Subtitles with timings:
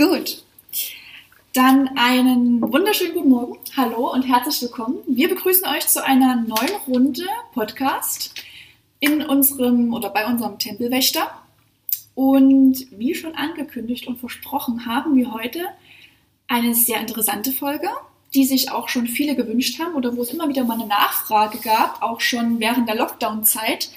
[0.00, 0.42] Gut.
[1.52, 3.58] Dann einen wunderschönen guten Morgen.
[3.76, 4.96] Hallo und herzlich willkommen.
[5.06, 8.32] Wir begrüßen euch zu einer neuen Runde Podcast
[8.98, 11.30] in unserem oder bei unserem Tempelwächter.
[12.14, 15.66] Und wie schon angekündigt und versprochen, haben wir heute
[16.48, 17.90] eine sehr interessante Folge,
[18.32, 21.58] die sich auch schon viele gewünscht haben oder wo es immer wieder mal eine Nachfrage
[21.58, 23.90] gab, auch schon während der Lockdown-Zeit.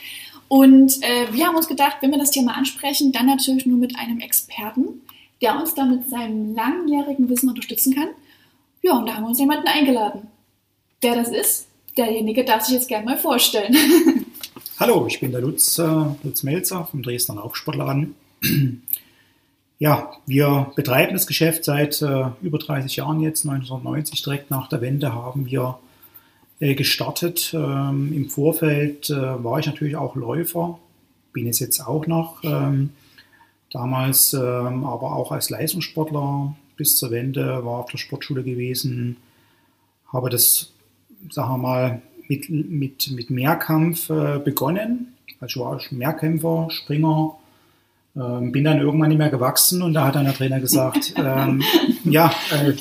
[0.49, 3.97] Und äh, wir haben uns gedacht, wenn wir das Thema ansprechen, dann natürlich nur mit
[3.97, 5.01] einem Experten,
[5.43, 8.07] der uns da mit seinem langjährigen Wissen unterstützen kann.
[8.81, 10.27] Ja, und da haben wir uns jemanden eingeladen.
[11.01, 13.75] Wer das ist, derjenige darf sich jetzt gerne mal vorstellen.
[14.79, 15.83] Hallo, ich bin der Lutz, äh,
[16.23, 18.15] Lutz Melzer vom Dresdner Laufsportladen.
[19.79, 23.45] ja, wir betreiben das Geschäft seit äh, über 30 Jahren jetzt.
[23.45, 25.77] 1990, direkt nach der Wende, haben wir
[26.59, 27.51] äh, gestartet.
[27.53, 30.79] Ähm, Im Vorfeld war ich natürlich auch Läufer,
[31.33, 32.43] bin es jetzt auch noch.
[32.43, 32.91] Ähm,
[33.73, 39.17] damals ähm, aber auch als Leistungssportler bis zur Wende war auf der Sportschule gewesen,
[40.11, 40.71] habe das,
[41.29, 45.13] sagen wir mal, mit, mit, mit Mehrkampf äh, begonnen.
[45.39, 47.35] Also war ich Mehrkämpfer, Springer,
[48.15, 51.63] ähm, bin dann irgendwann nicht mehr gewachsen und da hat dann der Trainer gesagt, ähm,
[52.05, 52.73] ja, äh,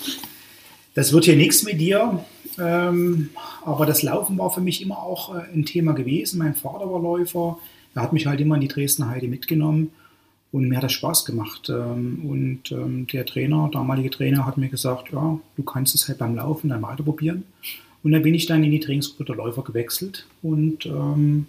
[0.95, 2.25] das wird hier nichts mit dir.
[2.59, 3.31] Ähm,
[3.65, 6.39] aber das Laufen war für mich immer auch äh, ein Thema gewesen.
[6.39, 7.59] Mein Vater war Läufer.
[7.95, 9.91] Er hat mich halt immer in die Dresdner Heide mitgenommen
[10.53, 11.71] und mir hat das Spaß gemacht.
[11.71, 16.19] Ähm, und ähm, der Trainer, damalige Trainer, hat mir gesagt, ja, du kannst es halt
[16.19, 17.45] beim Laufen dann weiter probieren.
[18.03, 21.47] Und dann bin ich dann in die Trainingsgruppe der Läufer gewechselt und ähm,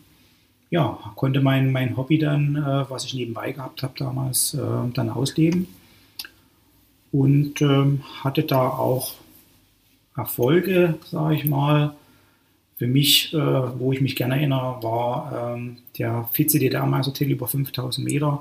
[0.69, 4.59] ja, konnte mein, mein Hobby dann, äh, was ich nebenbei gehabt habe damals, äh,
[4.93, 5.67] dann ausleben.
[7.11, 9.15] Und ähm, hatte da auch
[10.15, 11.95] Erfolge, sage ich mal.
[12.77, 18.39] Für mich, äh, wo ich mich gerne erinnere, war ähm, der Vize-DDR-Meistertitel über 5000 Meter,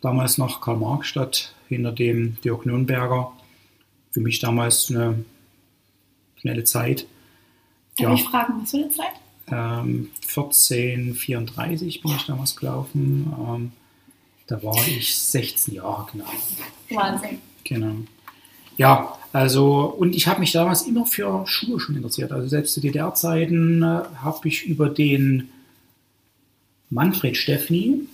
[0.00, 3.32] damals noch Karl-Marx-Stadt hinter dem Dirk Nürnberger.
[4.10, 5.24] Für mich damals eine
[6.36, 7.06] schnelle Zeit.
[7.96, 8.14] Darf ja.
[8.14, 9.12] ich fragen, was für eine Zeit?
[9.50, 13.32] Ähm, 1434 bin ich damals gelaufen.
[13.38, 13.72] Ähm,
[14.46, 16.24] da war ich 16 Jahre genau.
[16.90, 17.38] Wahnsinn.
[17.64, 17.96] Genau.
[18.76, 22.32] Ja, also, und ich habe mich damals immer für Schuhe schon interessiert.
[22.32, 25.50] Also selbst zu DDR-Zeiten äh, habe ich über den
[26.88, 28.06] Manfred Steffni,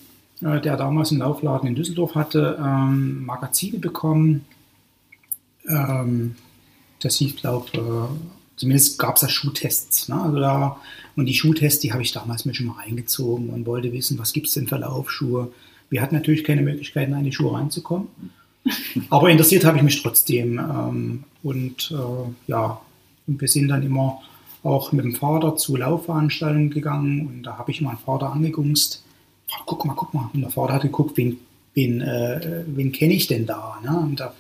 [0.45, 4.45] äh, der damals einen Laufladen in Düsseldorf hatte, ähm, Magazine bekommen.
[5.69, 6.37] Ähm,
[7.01, 10.09] das hieß, glaube äh, zumindest gab es da Schuhtests.
[10.09, 10.21] Ne?
[10.21, 10.77] Also da,
[11.17, 14.33] und die Schuhtests, die habe ich damals mir schon mal reingezogen und wollte wissen, was
[14.33, 15.53] gibt es denn für Laufschuhe.
[15.91, 18.09] Wir hatten natürlich keine Möglichkeiten, in die Schuhe reinzukommen.
[19.11, 20.59] Aber interessiert habe ich mich trotzdem.
[20.59, 22.81] Ähm, und äh, ja,
[23.27, 24.21] und wir sind dann immer
[24.63, 28.33] auch mit dem Vater zu Laufveranstaltungen gegangen und da habe ich meinen Vater
[29.55, 29.67] angegungst.
[29.67, 30.31] Guck mal, guck mal.
[30.33, 31.39] Und der Vater hat geguckt, wen,
[31.75, 33.79] wen, äh, wen kenne ich denn da?
[33.83, 33.99] Ne?
[33.99, 34.35] Und da,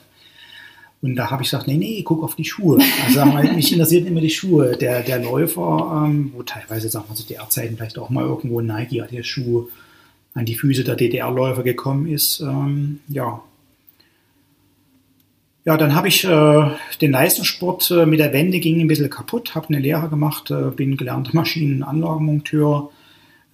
[1.02, 2.78] und da habe ich gesagt, nee, nee, guck auf die Schuhe.
[3.06, 4.76] Also mich interessiert immer die Schuhe.
[4.76, 9.02] Der, der Läufer, ähm, wo teilweise, sagen wir zu DDR-Zeiten vielleicht auch mal irgendwo Nike
[9.02, 9.68] Adidas-Schuhe
[10.34, 12.40] an die Füße der DDR-Läufer gekommen ist.
[12.40, 13.42] Ähm, ja,
[15.66, 16.70] ja, dann habe ich äh,
[17.00, 20.70] den Leistungssport äh, mit der Wende ging ein bisschen kaputt, habe eine Lehre gemacht, äh,
[20.70, 22.90] bin gelernter Maschinenanlagenmonteur.
[22.90, 22.93] Äh,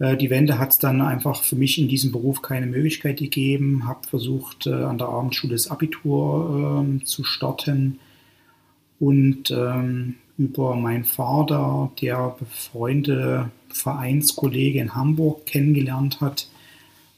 [0.00, 4.08] die Wende hat es dann einfach für mich in diesem Beruf keine Möglichkeit gegeben, habe
[4.08, 7.98] versucht, äh, an der Abendschule das Abitur ähm, zu starten
[8.98, 16.48] und ähm, über meinen Vater, der befreundete Vereinskollege in Hamburg kennengelernt hat,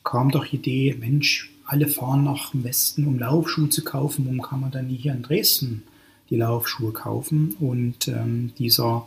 [0.02, 4.24] kam doch die Idee, Mensch, alle fahren nach Westen, um Laufschuhe zu kaufen.
[4.24, 5.84] Warum kann man dann nie hier in Dresden
[6.30, 7.56] die Laufschuhe kaufen?
[7.60, 9.06] Und ähm, dieser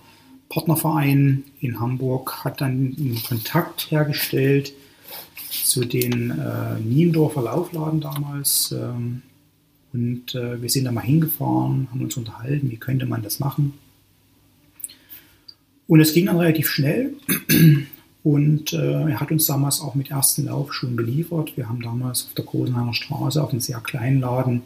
[0.49, 4.73] Partnerverein in Hamburg hat dann einen Kontakt hergestellt
[5.49, 8.71] zu den äh, Niendorfer Laufladen damals.
[8.71, 9.21] Ähm,
[9.93, 13.73] und äh, wir sind da mal hingefahren, haben uns unterhalten, wie könnte man das machen.
[15.87, 17.13] Und es ging dann relativ schnell.
[18.23, 21.55] Und äh, er hat uns damals auch mit ersten Laufschuhen beliefert.
[21.57, 24.63] Wir haben damals auf der Großenhainer Straße auf einem sehr kleinen Laden,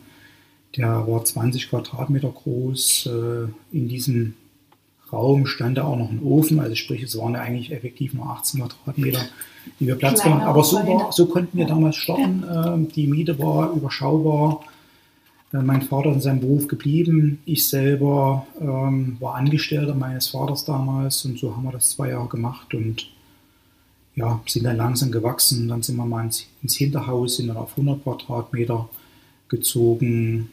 [0.78, 3.08] der war 20 Quadratmeter groß.
[3.08, 4.36] Äh, in diesem
[5.12, 8.28] Raum stand da auch noch ein Ofen, also sprich, es waren ja eigentlich effektiv nur
[8.28, 9.22] 18 Quadratmeter,
[9.80, 10.50] die wir Platz gemacht haben.
[10.50, 12.44] Aber so, war, so konnten wir damals starten.
[12.44, 14.62] Äh, die Miete war überschaubar.
[15.54, 17.40] Äh, mein Vater in seinem Beruf geblieben.
[17.46, 22.28] Ich selber ähm, war Angestellter meines Vaters damals und so haben wir das zwei Jahre
[22.28, 23.08] gemacht und
[24.16, 25.68] ja, sind dann langsam gewachsen.
[25.68, 28.90] Dann sind wir mal ins, ins Hinterhaus, sind dann auf 100 Quadratmeter
[29.48, 30.50] gezogen.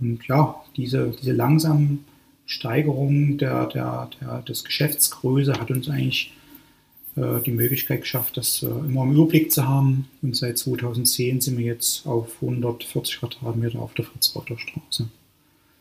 [0.00, 1.98] Und ja, diese, diese langsame
[2.46, 6.32] Steigerung der, der, der, des Geschäftsgröße hat uns eigentlich
[7.16, 10.08] äh, die Möglichkeit geschafft, das äh, immer im Überblick zu haben.
[10.22, 15.08] Und seit 2010 sind wir jetzt auf 140 Quadratmeter auf der Fritz-Reuter Straße.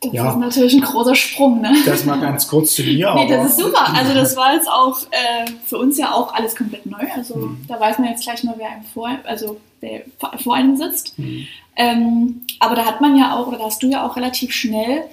[0.02, 0.30] Das ja.
[0.30, 1.74] ist natürlich ein großer Sprung, ne?
[1.86, 3.14] Das mal ganz kurz zu mir.
[3.16, 3.94] nee, das ist super.
[3.94, 7.06] Also das war jetzt auch äh, für uns ja auch alles komplett neu.
[7.16, 7.66] Also mhm.
[7.68, 10.02] da weiß man jetzt gleich mal, wer einem vor, also wer
[10.42, 11.18] vor einem sitzt.
[11.18, 11.48] Mhm.
[11.76, 15.04] Ähm, aber da hat man ja auch, oder da hast du ja auch relativ schnell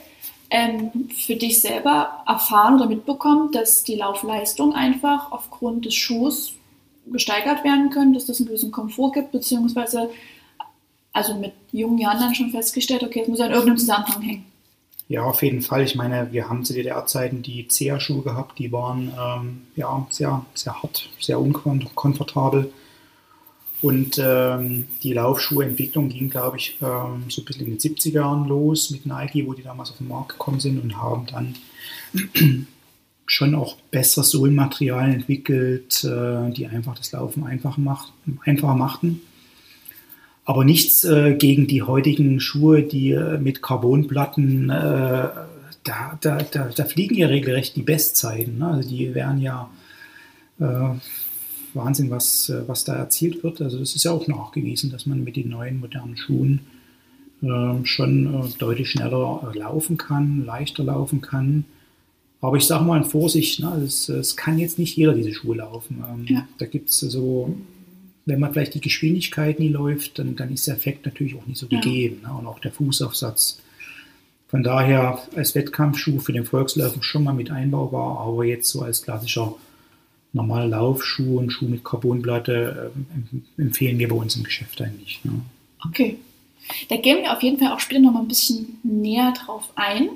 [0.52, 6.52] ähm, für dich selber erfahren oder mitbekommen, dass die Laufleistung einfach aufgrund des Schuhs
[7.06, 10.10] gesteigert werden können, dass das einen gewissen Komfort gibt, beziehungsweise
[11.12, 14.44] also mit jungen Jahren dann schon festgestellt, okay, es muss ja in irgendeinem Zusammenhang hängen.
[15.08, 15.82] Ja, auf jeden Fall.
[15.82, 20.82] Ich meine, wir haben zu DDR-Zeiten die CA-Schuhe gehabt, die waren ähm, ja, sehr, sehr
[20.82, 22.72] hart, sehr unkomfortabel.
[23.82, 28.46] Und ähm, die Laufschuhentwicklung ging, glaube ich, ähm, so ein bisschen in den 70er Jahren
[28.46, 31.56] los mit Nike, wo die damals auf den Markt gekommen sind und haben dann
[33.26, 38.12] schon auch besseres Sohlenmaterial entwickelt, äh, die einfach das Laufen einfach macht,
[38.44, 39.20] einfacher machten.
[40.44, 45.28] Aber nichts äh, gegen die heutigen Schuhe, die äh, mit Carbonplatten, äh,
[45.84, 48.58] da, da, da, da, fliegen ja regelrecht die Bestzeiten.
[48.58, 48.68] Ne?
[48.68, 49.70] Also die wären ja
[50.60, 50.90] äh,
[51.74, 53.60] Wahnsinn, was, äh, was da erzielt wird.
[53.60, 56.60] Also das ist ja auch nachgewiesen, dass man mit den neuen modernen Schuhen
[57.42, 61.64] ähm, schon äh, deutlich schneller laufen kann, leichter laufen kann.
[62.40, 65.56] Aber ich sage mal in Vorsicht, ne, es, es, kann jetzt nicht jeder diese Schuhe
[65.56, 66.02] laufen.
[66.08, 66.48] Ähm, ja.
[66.58, 67.54] Da gibt es so
[68.24, 71.58] wenn man vielleicht die Geschwindigkeit nie läuft, dann, dann ist der Effekt natürlich auch nicht
[71.58, 72.20] so gegeben.
[72.22, 72.28] Ja.
[72.28, 72.38] Ne?
[72.38, 73.58] Und auch der Fußaufsatz.
[74.48, 79.02] Von daher als Wettkampfschuh für den Volksläufer schon mal mit einbaubar, aber jetzt so als
[79.02, 79.54] klassischer
[80.32, 82.92] normaler Laufschuh und Schuh mit Carbonplatte
[83.58, 85.20] äh, empfehlen wir bei uns im Geschäft eigentlich.
[85.24, 85.32] Ne?
[85.86, 86.18] Okay.
[86.88, 90.10] Da gehen wir auf jeden Fall auch später noch mal ein bisschen näher drauf ein.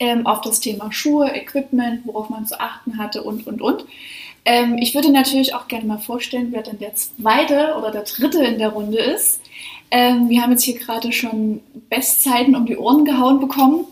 [0.00, 3.84] Ähm, auf das Thema Schuhe, Equipment, worauf man zu achten hatte und, und, und.
[4.44, 8.44] Ähm, ich würde natürlich auch gerne mal vorstellen, wer dann der zweite oder der dritte
[8.44, 9.40] in der Runde ist.
[9.90, 13.86] Ähm, wir haben jetzt hier gerade schon Bestzeiten um die Ohren gehauen bekommen.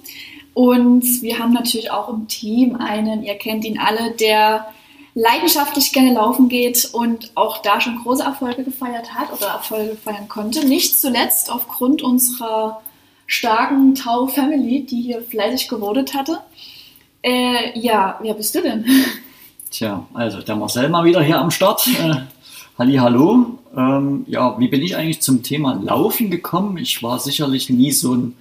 [0.55, 4.73] Und wir haben natürlich auch im Team einen, ihr kennt ihn alle, der
[5.17, 10.29] leidenschaftlich gerne laufen geht und auch da schon große Erfolge gefeiert hat oder Erfolge feiern
[10.29, 10.67] konnte.
[10.67, 12.83] Nicht zuletzt aufgrund unserer
[13.27, 16.41] starken Tau Family, die hier fleißig gewotet hatte.
[17.23, 18.85] Äh, ja, wer bist du denn?
[19.71, 21.89] Tja, also der Marcel mal wieder hier am Start.
[21.89, 22.17] Äh,
[22.79, 23.59] Halli, hallo.
[23.75, 26.77] Ähm, ja, wie bin ich eigentlich zum Thema Laufen gekommen?
[26.77, 28.37] Ich war sicherlich nie so ein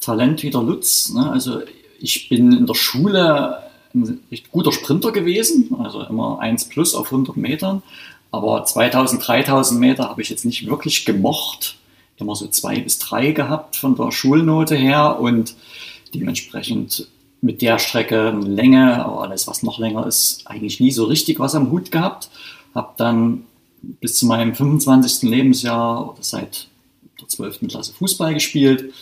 [0.00, 1.10] Talent wie der Lutz.
[1.12, 1.28] Ne?
[1.28, 1.62] Also
[1.98, 3.63] ich bin in der Schule
[3.94, 4.20] ein
[4.50, 7.82] guter Sprinter gewesen, also immer 1 plus auf 100 Metern.
[8.30, 11.76] Aber 2000, 3000 Meter habe ich jetzt nicht wirklich gemocht.
[12.16, 15.54] Immer so zwei bis drei gehabt von der Schulnote her und
[16.14, 17.08] dementsprechend
[17.40, 21.54] mit der Strecke Länge, aber alles, was noch länger ist, eigentlich nie so richtig was
[21.54, 22.30] am Hut gehabt.
[22.74, 23.44] Habe dann
[24.00, 25.28] bis zu meinem 25.
[25.30, 26.68] Lebensjahr oder seit
[27.20, 27.68] der 12.
[27.68, 28.92] Klasse Fußball gespielt.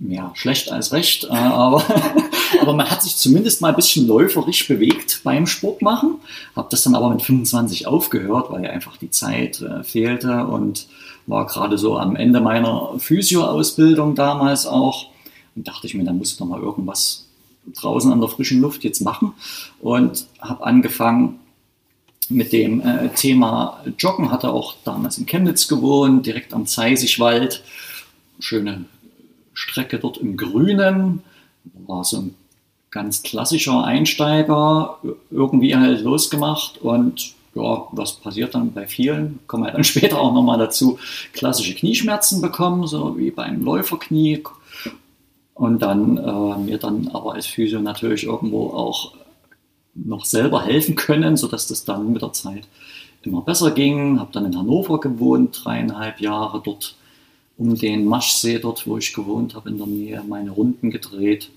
[0.00, 1.82] Ja, schlecht als recht, äh, aber,
[2.60, 6.16] aber man hat sich zumindest mal ein bisschen läuferisch bewegt beim Sport machen.
[6.54, 10.86] Habe das dann aber mit 25 aufgehört, weil ja einfach die Zeit äh, fehlte und
[11.26, 15.06] war gerade so am Ende meiner Physio-Ausbildung damals auch.
[15.56, 17.26] Und dachte ich mir, da muss ich doch mal irgendwas
[17.74, 19.34] draußen an der frischen Luft jetzt machen
[19.80, 21.40] und habe angefangen
[22.28, 27.62] mit dem äh, Thema Joggen, hatte auch damals in Chemnitz gewohnt, direkt am Zeisigwald,
[28.38, 28.84] schöne
[29.58, 31.22] Strecke dort im Grünen,
[31.86, 32.34] war so ein
[32.90, 34.98] ganz klassischer Einsteiger,
[35.30, 40.32] irgendwie halt losgemacht und ja, was passiert dann bei vielen, kommen wir dann später auch
[40.32, 40.98] nochmal dazu,
[41.32, 44.44] klassische Knieschmerzen bekommen, so wie beim Läuferknie,
[45.54, 49.14] und dann äh, mir dann aber als Physio natürlich irgendwo auch
[49.94, 52.68] noch selber helfen können, sodass das dann mit der Zeit
[53.22, 54.20] immer besser ging.
[54.20, 56.94] Habe dann in Hannover gewohnt, dreieinhalb Jahre dort
[57.58, 61.50] um den Maschsee, dort wo ich gewohnt habe, in der Nähe, meine Runden gedreht.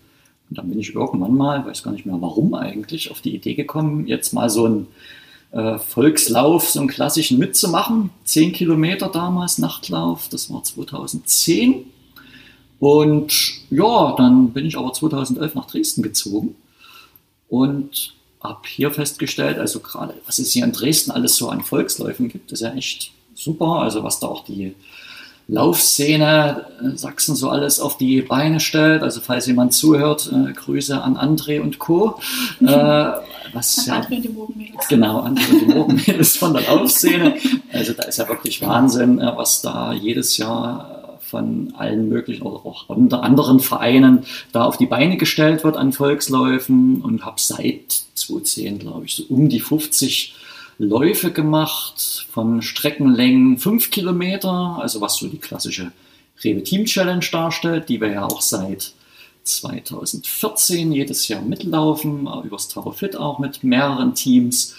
[0.49, 3.53] Und dann bin ich irgendwann mal, weiß gar nicht mehr warum eigentlich, auf die Idee
[3.53, 4.87] gekommen, jetzt mal so einen
[5.51, 8.09] äh, Volkslauf, so einen klassischen mitzumachen.
[8.23, 11.85] Zehn Kilometer damals, Nachtlauf, das war 2010.
[12.79, 16.55] Und ja, dann bin ich aber 2011 nach Dresden gezogen
[17.47, 22.27] und habe hier festgestellt, also gerade was es hier in Dresden alles so an Volksläufen
[22.27, 23.83] gibt, ist ja echt super.
[23.83, 24.73] Also was da auch die
[25.51, 29.03] Laufszene äh, Sachsen so alles auf die Beine stellt.
[29.03, 32.19] Also falls jemand zuhört, äh, Grüße an André und Co.
[32.61, 32.65] Äh,
[33.53, 34.87] was ja, André und die Morgenmädels.
[34.87, 37.35] Genau, André und die Morgenmädels von der Laufszene.
[37.73, 42.65] Also da ist ja wirklich Wahnsinn, äh, was da jedes Jahr von allen möglichen oder
[42.65, 47.91] auch unter anderen Vereinen da auf die Beine gestellt wird an Volksläufen und habe seit
[48.15, 50.33] 2010, glaube ich, so um die 50
[50.81, 55.91] Läufe gemacht von Streckenlängen 5 Kilometer, also was so die klassische
[56.43, 58.93] Rewe Team Challenge darstellt, die wir ja auch seit
[59.43, 64.75] 2014 jedes Jahr mitlaufen, äh, übers Tower Fit auch mit mehreren Teams,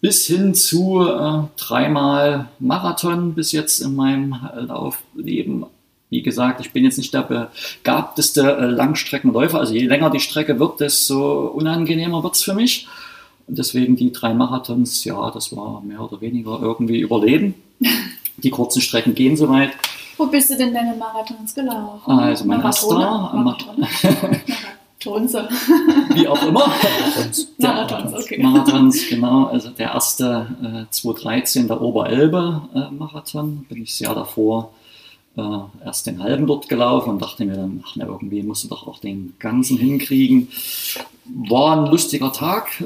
[0.00, 5.66] bis hin zu äh, dreimal Marathon bis jetzt in meinem Laufleben.
[6.10, 7.22] Wie gesagt, ich bin jetzt nicht der
[7.82, 12.88] begabteste äh, Langstreckenläufer, also je länger die Strecke wird, desto unangenehmer wird es für mich.
[13.46, 17.54] Und deswegen die drei Marathons, ja, das war mehr oder weniger irgendwie Überleben.
[18.38, 19.70] Die kurzen Strecken gehen soweit.
[20.18, 22.10] Wo bist du denn deine Marathons gelaufen?
[22.10, 23.80] Also mein erster Marathon.
[23.80, 25.34] Marathons.
[26.14, 26.70] Wie auch immer.
[27.58, 28.42] Marathons, okay.
[28.42, 29.44] Marathons, genau.
[29.44, 34.72] Also der erste äh, 2013, der Oberelbe-Marathon, bin ich sehr davor
[35.36, 38.68] äh, erst den halben dort gelaufen und dachte mir dann, ach, na, irgendwie musst du
[38.68, 40.48] doch auch den ganzen hinkriegen.
[41.34, 42.84] War ein lustiger Tag, äh,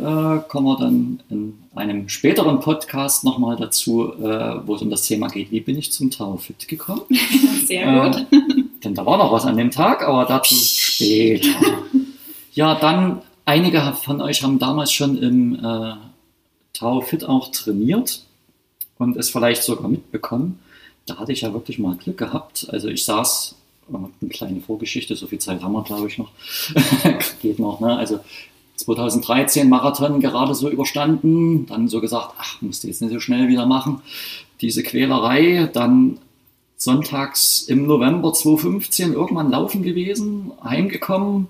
[0.48, 5.28] kommen wir dann in einem späteren Podcast nochmal dazu, äh, wo es um das Thema
[5.28, 7.02] geht, wie bin ich zum Taufit gekommen.
[7.66, 8.26] Sehr gut.
[8.30, 8.42] Äh,
[8.84, 11.48] denn da war noch was an dem Tag, aber dazu später.
[12.52, 15.94] Ja, dann, einige von euch haben damals schon im äh,
[16.72, 18.24] Tau Fit auch trainiert
[18.98, 20.60] und es vielleicht sogar mitbekommen.
[21.06, 22.68] Da hatte ich ja wirklich mal Glück gehabt.
[22.70, 23.59] Also ich saß, äh,
[23.94, 26.30] eine kleine Vorgeschichte, so viel Zeit haben wir, glaube ich, noch.
[27.42, 27.96] Geht noch, ne?
[27.96, 28.20] Also
[28.76, 33.48] 2013 Marathon gerade so überstanden, dann so gesagt, ach, musst du jetzt nicht so schnell
[33.48, 34.00] wieder machen.
[34.60, 36.18] Diese Quälerei, dann
[36.76, 41.48] sonntags im November 2015 irgendwann laufen gewesen, heimgekommen,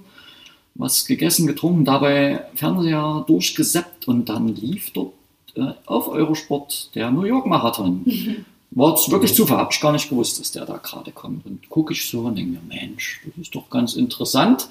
[0.74, 5.12] was gegessen, getrunken, dabei Fernseher durchgeseppt und dann lief dort
[5.54, 8.02] äh, auf Eurosport der New York Marathon.
[8.04, 8.44] Mhm.
[8.72, 11.44] War es wirklich Zufall, habe ich gar nicht gewusst, dass der da gerade kommt.
[11.44, 14.68] Und gucke ich so und denke mir, Mensch, das ist doch ganz interessant,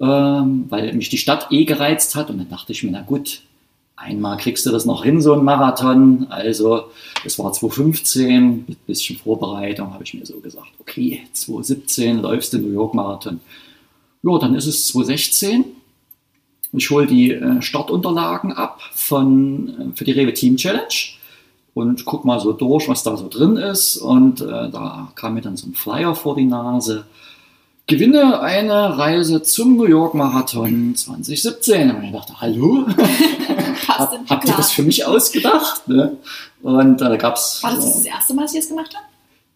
[0.00, 2.30] ähm, weil mich die Stadt eh gereizt hat.
[2.30, 3.42] Und dann dachte ich mir, na gut,
[3.94, 6.26] einmal kriegst du das noch hin, so ein Marathon.
[6.30, 6.84] Also,
[7.24, 12.58] es war 2015, mit bisschen Vorbereitung habe ich mir so gesagt, okay, 2017 läufst du
[12.58, 13.40] New York Marathon.
[14.24, 15.64] Ja, dann ist es 2016.
[16.72, 20.88] Ich hole die äh, Startunterlagen ab von, äh, für die Rewe Team Challenge
[21.78, 23.96] und guck mal so durch, was da so drin ist.
[23.96, 27.04] Und äh, da kam mir dann so ein Flyer vor die Nase
[27.88, 31.90] gewinne eine Reise zum New York Marathon 2017.
[31.90, 32.86] Und ich dachte, hallo?
[33.88, 35.88] Hab, habt ihr das für mich ausgedacht?
[35.88, 36.18] Ne?
[36.62, 37.62] Und da äh, gab's.
[37.62, 39.07] War das das erste Mal, dass ihr das gemacht habt?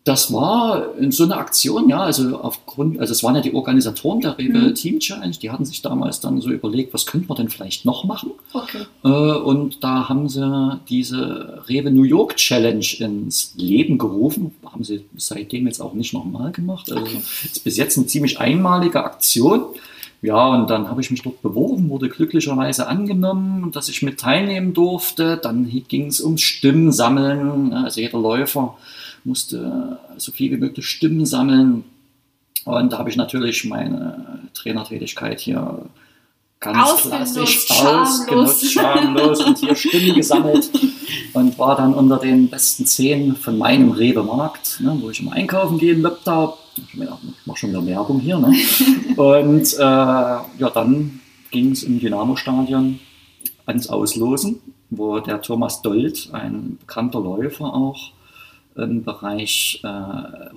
[0.04, 4.20] Das war in so einer Aktion, ja, also aufgrund, also es waren ja die Organisatoren
[4.20, 4.74] der Rewe mhm.
[4.74, 8.02] Team Challenge, die hatten sich damals dann so überlegt, was könnte man denn vielleicht noch
[8.02, 8.32] machen?
[8.52, 8.82] Okay.
[9.04, 15.04] Äh, und da haben sie diese Rewe New York Challenge ins Leben gerufen, haben sie
[15.16, 16.90] seitdem jetzt auch nicht nochmal gemacht.
[16.90, 17.22] Also okay.
[17.44, 19.66] ist bis jetzt eine ziemlich einmalige Aktion.
[20.20, 24.72] Ja, und dann habe ich mich dort beworben, wurde glücklicherweise angenommen, dass ich mit teilnehmen
[24.72, 25.36] durfte.
[25.36, 28.76] Dann ging es ums Stimmen sammeln, also jeder Läufer
[29.24, 31.84] musste so viel wie möglich Stimmen sammeln.
[32.64, 35.86] Und da habe ich natürlich meine Trainertätigkeit hier
[36.62, 40.70] ganz klassisch ausgenutzt, schamlos und hier Stimmen gesammelt
[41.32, 45.78] und war dann unter den besten zehn von meinem Rewe-Markt, ne, wo ich immer einkaufen
[45.78, 46.54] gehen habe.
[46.76, 46.98] Ich
[47.46, 48.38] mache schon wieder Werbung hier.
[48.38, 48.54] Ne?
[49.16, 52.98] Und äh, ja, dann ging es im Dynamo-Stadion
[53.66, 58.12] ans Auslosen, wo der Thomas Dold, ein bekannter Läufer auch,
[58.76, 59.88] im Bereich äh,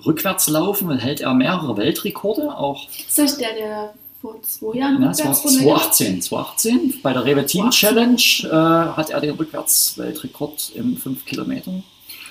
[0.04, 2.56] Rückwärtslaufen hält er mehrere Weltrekorde.
[2.56, 7.70] Auch ist das der, der vor zwei Jahren ja, 2018, 2018 bei der Rewe Team
[7.70, 11.72] Challenge äh, hat er den Rückwärtsweltrekord im 5 Kilometer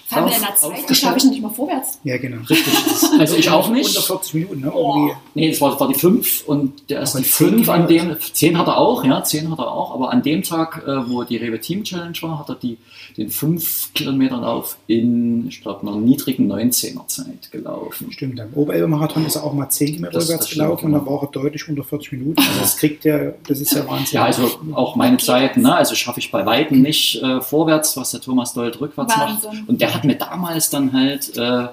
[0.08, 2.00] vor allem in der Zeit, ich habe ich nicht mal vorwärts.
[2.04, 2.42] Ja, genau.
[2.48, 2.74] Richtig.
[3.20, 3.88] Also ich auch nicht.
[3.88, 4.72] Unter 40 Minuten, ne?
[4.74, 5.12] Oh.
[5.34, 8.68] Nee, es war, war die 5 und der ist die 5 an dem, 10 hat
[8.68, 11.60] er auch, ja, 10 hat er auch, aber an dem Tag, äh, wo die Rewe
[11.60, 12.78] Team Challenge war, hat er die,
[13.18, 18.12] den 5 Kilometer Lauf in, ich glaube, einer niedrigen 19er Zeit gelaufen.
[18.12, 21.00] Stimmt, am Oberelbe-Marathon ist er auch mal 10 Kilometer rückwärts gelaufen genau.
[21.00, 22.40] und da war er deutlich unter 40 Minuten.
[22.40, 24.16] Also das kriegt der, das ist ja Wahnsinn.
[24.16, 25.74] Ja, also auch meine Zeiten, ne?
[25.74, 29.50] also schaffe ich bei Weitem nicht äh, vorwärts, was der Thomas Dold rückwärts Wahnsinn.
[29.50, 29.70] macht.
[29.70, 31.68] Und der hat mir damals dann halt äh,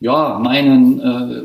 [0.00, 1.42] ja, meinen äh,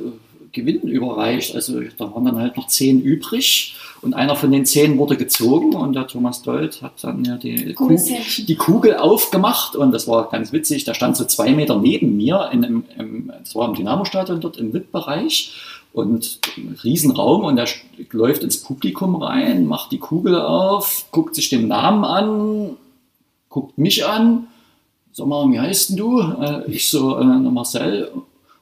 [0.52, 1.56] Gewinn überreicht.
[1.56, 5.76] Also da waren dann halt noch zehn übrig und einer von den zehn wurde gezogen
[5.76, 8.00] und der Thomas Dold hat dann ja die, Kugel,
[8.48, 10.86] die Kugel aufgemacht und das war ganz witzig.
[10.86, 14.58] Da stand so zwei Meter neben mir, in einem, im, das war im Dynamo-Stadion dort
[14.58, 15.54] im VIP-Bereich
[15.92, 17.68] und ein Riesenraum und er
[18.12, 22.78] läuft ins Publikum rein, macht die Kugel auf, guckt sich den Namen an,
[23.50, 24.48] guckt mich an
[25.12, 26.20] sag mal, wie heißt denn du?
[26.20, 28.12] Äh, ich so, äh, Marcel.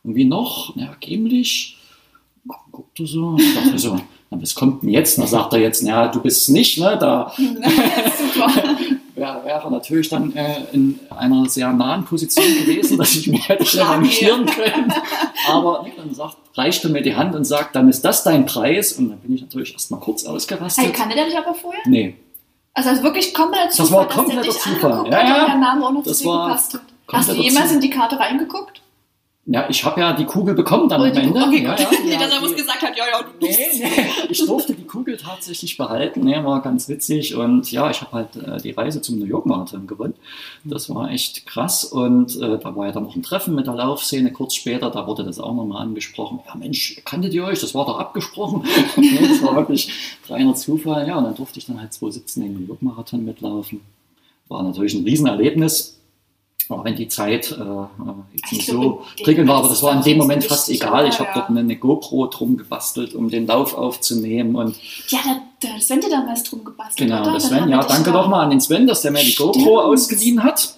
[0.04, 0.76] Und wie noch?
[0.76, 1.78] Ja, Gemlich.
[2.72, 3.36] Guckt du so.
[3.38, 4.00] Ich dachte so,
[4.30, 5.18] na, was kommt denn jetzt?
[5.18, 6.98] Na, sagt er jetzt, na, du bist nicht, ne?
[7.00, 7.34] Da.
[9.18, 13.64] Wäre wär natürlich dann äh, in einer sehr nahen Position gewesen, dass ich mich hätte
[13.64, 14.94] revanchieren können.
[15.50, 18.94] Aber nee, dann sagt, reichte mir die Hand und sagt, dann ist das dein Preis.
[18.94, 20.86] Und dann bin ich natürlich erstmal kurz ausgerastet.
[20.86, 21.82] Hey, kannte der dich aber vorher?
[21.88, 22.16] Nee.
[22.78, 25.08] Also, also wirklich komplett Das war kompletter Zufall.
[25.10, 25.46] Ja, Ja, ja.
[25.48, 26.82] der Name auch noch Das zu dir gepasst hat.
[27.12, 27.74] Hast du jemals Zufall.
[27.76, 28.82] in die Karte reingeguckt?
[29.50, 31.40] Ja, ich habe ja die Kugel bekommen dann Oder am Ende.
[31.40, 33.90] okay, ja, ja, Nicht, ja, dass er was gesagt hat, ja, ja, du Nee, nee,
[34.30, 36.20] ich durfte die Kugel tatsächlich behalten.
[36.20, 37.34] Nee, war ganz witzig.
[37.34, 40.16] Und ja, ich habe halt äh, die Reise zum New York Marathon gewonnen.
[40.66, 41.86] Das war echt krass.
[41.86, 44.92] Und äh, da war ja dann noch ein Treffen mit der Laufszene kurz später.
[44.92, 46.42] Da wurde das auch nochmal angesprochen.
[46.46, 47.62] Ja, Mensch, kanntet ihr euch?
[47.62, 48.66] Das war doch abgesprochen.
[48.98, 49.90] nee, das war wirklich
[50.28, 51.08] reiner Zufall.
[51.08, 53.80] Ja, und dann durfte ich dann halt 2017 den New York Marathon mitlaufen.
[54.50, 55.97] War natürlich ein Riesenerlebnis.
[56.70, 57.86] Auch wenn die Zeit äh, äh,
[58.34, 61.08] jetzt Ich nicht glaub, so prickelnd war, aber das war in dem Moment fast egal.
[61.08, 61.36] Ich ja, habe ja.
[61.36, 64.56] dort eine, eine GoPro drum gebastelt, um den Lauf aufzunehmen.
[64.56, 64.76] Und
[65.08, 65.20] Ja,
[65.62, 67.32] da, da Sven dir damals drum gebastelt, genau, oder?
[67.32, 69.54] der Sven, ja, danke da- doch mal an den Sven, dass der mir die Stimmt.
[69.54, 70.76] GoPro ausgeliehen hat.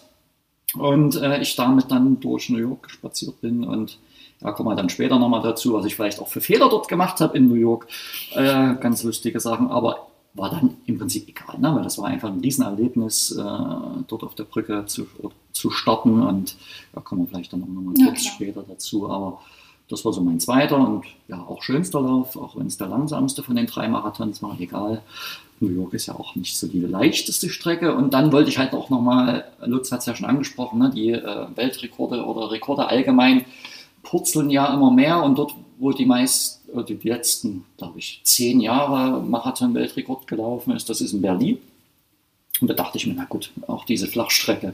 [0.75, 3.98] Und äh, ich damit dann durch New York spaziert bin und
[4.41, 7.19] da kommen wir dann später nochmal dazu, was ich vielleicht auch für Fehler dort gemacht
[7.19, 7.88] habe in New York.
[8.36, 10.08] Äh, ganz lustige Sachen, aber
[10.39, 11.75] war dann im Prinzip egal, ne?
[11.75, 13.43] weil das war einfach ein Riesenerlebnis, äh,
[14.08, 15.08] dort auf der Brücke zu,
[15.51, 16.55] zu starten und
[16.93, 18.34] da kommen wir vielleicht dann auch nochmal Ja, kurz klar.
[18.36, 19.39] später dazu, aber
[19.89, 23.41] das war so mein zweiter und ja auch schönster Lauf, auch wenn es der langsamste
[23.41, 25.01] von den drei Marathons war, egal.
[25.60, 27.93] New York ist ja auch nicht so die leichteste Strecke.
[27.96, 31.10] Und dann wollte ich halt auch nochmal, Lutz hat es ja schon angesprochen, ne, die
[31.12, 33.46] äh, Weltrekorde oder Rekorde allgemein
[34.03, 35.22] purzeln ja immer mehr.
[35.24, 40.90] Und dort, wo die meist, oder die letzten, glaube ich, zehn Jahre Marathon-Weltrekord gelaufen ist,
[40.90, 41.58] das ist in Berlin.
[42.62, 44.74] Und da dachte ich mir, na gut, auch diese Flachstrecke.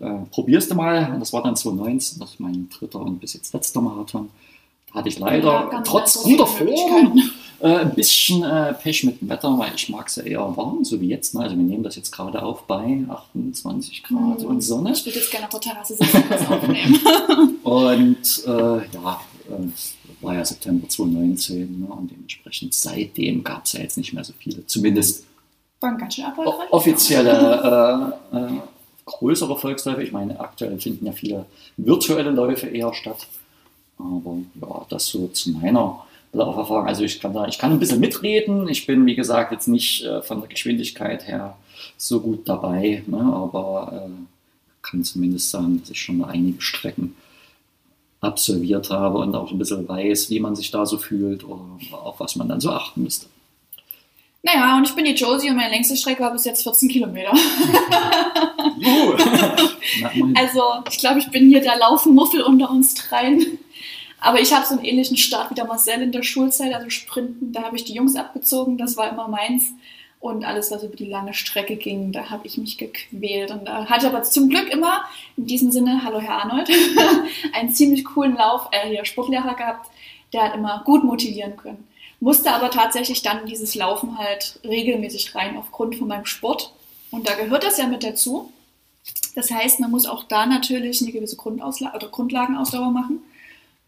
[0.00, 1.12] Äh, probierst du mal.
[1.14, 4.28] Und das war dann 2019, das ist mein dritter und bis jetzt letzter Marathon.
[4.88, 7.20] Da hatte ich leider Ja, trotz so guter Form
[7.60, 10.84] äh, ein bisschen äh, Pech mit dem Wetter, weil ich mag es ja eher warm,
[10.84, 11.34] so wie jetzt.
[11.34, 11.42] Ne?
[11.42, 14.46] Also wir nehmen das jetzt gerade auf bei 28 Grad Mhm.
[14.46, 14.92] und Sonne.
[14.92, 17.00] Ich würde jetzt gerne auf der Terrasse sitzen und das aufnehmen.
[17.62, 19.20] Und äh, ja,
[20.22, 21.86] war ja September 2019 ne?
[21.86, 25.24] und dementsprechend seitdem gab es ja jetzt nicht mehr so viele, zumindest
[25.80, 26.70] War ganz schön erfolgreich.
[26.70, 28.60] offizielle äh, äh,
[29.04, 30.02] größere Volksläufe.
[30.02, 33.26] Ich meine, aktuell finden ja viele virtuelle Läufe eher statt.
[33.98, 36.86] Aber ja, das so zu meiner Lauferfahrung.
[36.86, 38.68] Also ich kann da, ich kann ein bisschen mitreden.
[38.68, 41.56] Ich bin, wie gesagt, jetzt nicht äh, von der Geschwindigkeit her
[41.96, 43.18] so gut dabei, ne?
[43.18, 44.10] aber äh,
[44.82, 47.14] kann zumindest sagen, dass ich schon einige Strecken
[48.22, 51.60] absolviert habe und auch ein bisschen weiß, wie man sich da so fühlt oder
[51.92, 53.26] auf was man dann so achten müsste.
[54.44, 57.32] Naja, und ich bin die Josie und meine längste Strecke war bis jetzt 14 Kilometer.
[60.34, 63.58] Also ich glaube, ich bin hier der Laufmuffel unter uns dreien.
[64.20, 67.52] Aber ich habe so einen ähnlichen Start wie der Marcel in der Schulzeit, also Sprinten.
[67.52, 69.72] Da habe ich die Jungs abgezogen, das war immer meins.
[70.22, 73.50] Und alles, was über die lange Strecke ging, da habe ich mich gequält.
[73.50, 75.02] Und da hatte ich aber zum Glück immer,
[75.36, 76.70] in diesem Sinne, hallo Herr Arnold,
[77.52, 79.90] einen ziemlich coolen Lauf, äh, hier Sportlehrer gehabt,
[80.32, 81.88] der hat immer gut motivieren können.
[82.20, 86.72] Musste aber tatsächlich dann dieses Laufen halt regelmäßig rein aufgrund von meinem Sport.
[87.10, 88.52] Und da gehört das ja mit dazu.
[89.34, 93.24] Das heißt, man muss auch da natürlich eine gewisse Grundausla oder Grundlagenausdauer machen.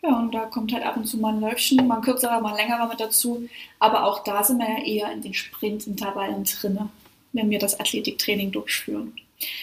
[0.06, 2.50] Ja, und da kommt halt ab und zu mal ein Läufchen, mal ein kürzerer, mal
[2.50, 3.48] ein längerer mit dazu.
[3.78, 6.90] Aber auch da sind wir ja eher in den Sprintintervallen drinne,
[7.32, 9.14] wenn wir das Athletiktraining durchführen.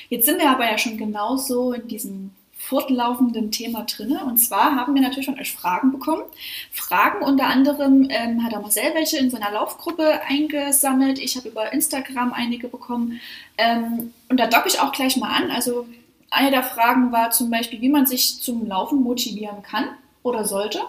[0.09, 4.23] Jetzt sind wir aber ja schon genauso in diesem fortlaufenden Thema drinne.
[4.25, 6.23] Und zwar haben wir natürlich von euch Fragen bekommen.
[6.71, 11.19] Fragen unter anderem ähm, hat der Marcel welche in seiner Laufgruppe eingesammelt.
[11.19, 13.21] Ich habe über Instagram einige bekommen.
[13.59, 15.51] Ähm, und da docke ich auch gleich mal an.
[15.51, 15.85] Also
[16.31, 19.89] eine der Fragen war zum Beispiel, wie man sich zum Laufen motivieren kann
[20.23, 20.81] oder sollte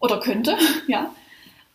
[0.00, 1.14] oder könnte, ja.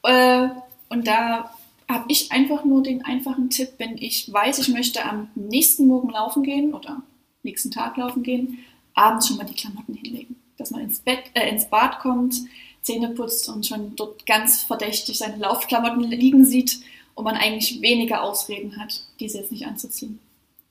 [0.04, 0.50] Äh,
[0.90, 1.52] und da
[1.90, 6.10] habe ich einfach nur den einfachen Tipp, wenn ich weiß, ich möchte am nächsten Morgen
[6.10, 7.02] laufen gehen oder
[7.44, 8.60] nächsten Tag laufen gehen,
[8.94, 10.36] abends schon mal die Klamotten hinlegen.
[10.58, 12.36] Dass man ins Bett, äh, ins Bad kommt,
[12.82, 16.80] Zähne putzt und schon dort ganz verdächtig seine Laufklamotten liegen sieht
[17.16, 20.20] und man eigentlich weniger Ausreden hat, diese jetzt nicht anzuziehen.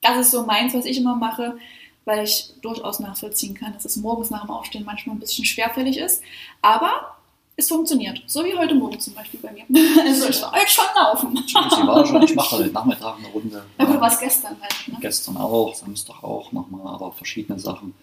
[0.01, 1.59] Das ist so meins, was ich immer mache,
[2.05, 5.99] weil ich durchaus nachvollziehen kann, dass es morgens nach dem Aufstehen manchmal ein bisschen schwerfällig
[5.99, 6.23] ist.
[6.63, 7.17] Aber
[7.57, 8.23] es funktioniert.
[8.27, 9.65] So wie heute Morgen zum Beispiel bei mir.
[10.03, 11.45] Also ich war heute schon laufen.
[11.47, 11.55] Sie
[11.87, 13.63] war schon, ich mache heute Nachmittag eine Runde.
[13.79, 14.89] Ja, gut, was gestern halt.
[14.89, 14.97] Ne?
[15.01, 17.95] Gestern auch, Samstag auch nochmal, aber verschiedene Sachen.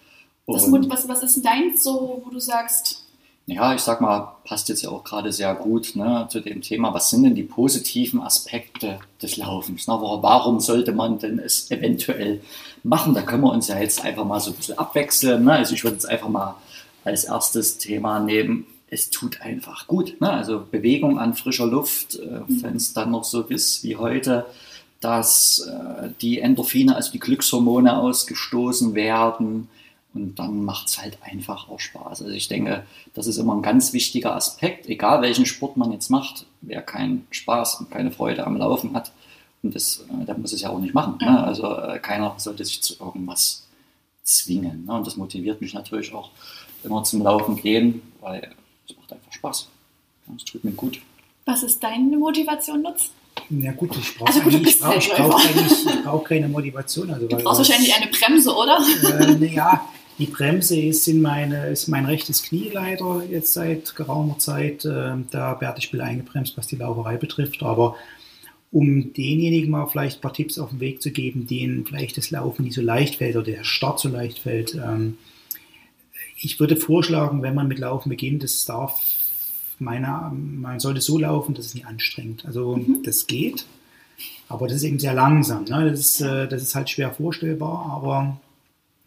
[0.46, 3.04] Was, Und- was, was ist denn deins so, wo du sagst,
[3.50, 6.92] Ja, ich sag mal, passt jetzt ja auch gerade sehr gut ne, zu dem Thema.
[6.92, 9.86] Was sind denn die positiven Aspekte des Laufens?
[9.86, 12.42] Na, wa- warum sollte man denn es eventuell
[12.82, 13.14] machen?
[13.14, 15.44] Da können wir uns ja jetzt einfach mal so ein bisschen abwechseln.
[15.44, 15.52] Ne?
[15.52, 16.56] Also ich würde jetzt einfach mal
[17.04, 20.20] als erstes Thema nehmen, es tut einfach gut.
[20.20, 20.30] Ne?
[20.30, 24.44] Also Bewegung an frischer Luft, äh, wenn es dann noch so ist wie heute,
[25.00, 29.68] dass äh, die Endorphine, also die Glückshormone ausgestoßen werden.
[30.14, 32.22] Und dann macht es halt einfach auch Spaß.
[32.22, 36.08] Also ich denke, das ist immer ein ganz wichtiger Aspekt, egal welchen Sport man jetzt
[36.08, 39.12] macht, wer keinen Spaß und keine Freude am Laufen hat,
[39.62, 41.18] und das, äh, der muss es ja auch nicht machen.
[41.20, 41.44] Ne?
[41.44, 43.66] Also äh, keiner sollte sich zu irgendwas
[44.22, 44.84] zwingen.
[44.86, 44.94] Ne?
[44.94, 46.30] Und das motiviert mich natürlich auch
[46.84, 48.54] immer zum Laufen gehen, weil
[48.88, 49.68] es macht einfach Spaß.
[50.36, 51.00] Es tut mir gut.
[51.44, 53.10] Was ist deine Motivation, Nutz?
[53.50, 57.10] Ja gut, ich brauche also eigentlich, brauch, ich brauch eigentlich brauch keine Motivation.
[57.10, 58.78] Also, du brauchst wahrscheinlich eine Bremse, oder?
[59.04, 64.38] Äh, naja, die Bremse ist, in meine, ist mein rechtes Knie leider jetzt seit geraumer
[64.38, 64.84] Zeit.
[64.84, 67.62] Äh, da werde ich ein eingebremst, was die Lauferei betrifft.
[67.62, 67.96] Aber
[68.70, 72.30] um denjenigen mal vielleicht ein paar Tipps auf den Weg zu geben, denen vielleicht das
[72.30, 74.74] Laufen nicht so leicht fällt oder der Start so leicht fällt.
[74.74, 75.18] Ähm,
[76.36, 79.00] ich würde vorschlagen, wenn man mit Laufen beginnt, es darf
[79.78, 82.44] meiner, man sollte so laufen, dass es nicht anstrengt.
[82.44, 83.02] Also mhm.
[83.04, 83.66] das geht,
[84.48, 85.64] aber das ist eben sehr langsam.
[85.64, 85.90] Ne?
[85.90, 88.40] Das, ist, äh, das ist halt schwer vorstellbar, aber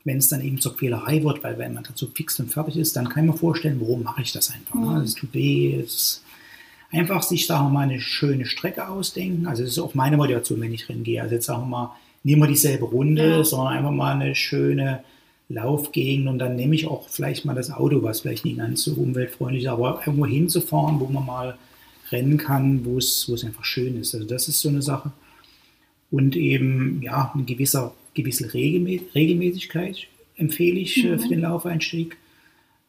[0.04, 2.96] wenn es dann eben zur Quälerei wird, weil wenn man dazu fix und fertig ist,
[2.96, 4.76] dann kann ich mir vorstellen, warum mache ich das einfach.
[4.76, 5.00] Ne?
[5.00, 5.02] Mhm.
[5.02, 6.24] Es tut weh, es
[6.92, 9.48] einfach sich, sagen wir mal, eine schöne Strecke ausdenken.
[9.48, 11.22] Also das ist auch meine Motivation, wenn ich reingehe.
[11.22, 13.44] Also jetzt sagen wir mal, nehmen wir dieselbe Runde, ja.
[13.44, 15.04] sondern einfach mal eine schöne
[15.50, 18.94] Laufgegend und dann nehme ich auch vielleicht mal das Auto, was vielleicht nicht ganz so
[18.94, 21.58] umweltfreundlich ist, aber irgendwo hinzufahren, wo man mal
[22.10, 24.14] rennen kann, wo es, wo es einfach schön ist.
[24.16, 25.12] Also das ist so eine Sache.
[26.10, 31.20] Und eben, ja, eine gewisse, gewisse Regelmäßigkeit empfehle ich äh, mhm.
[31.20, 32.18] für den Laufeinstieg.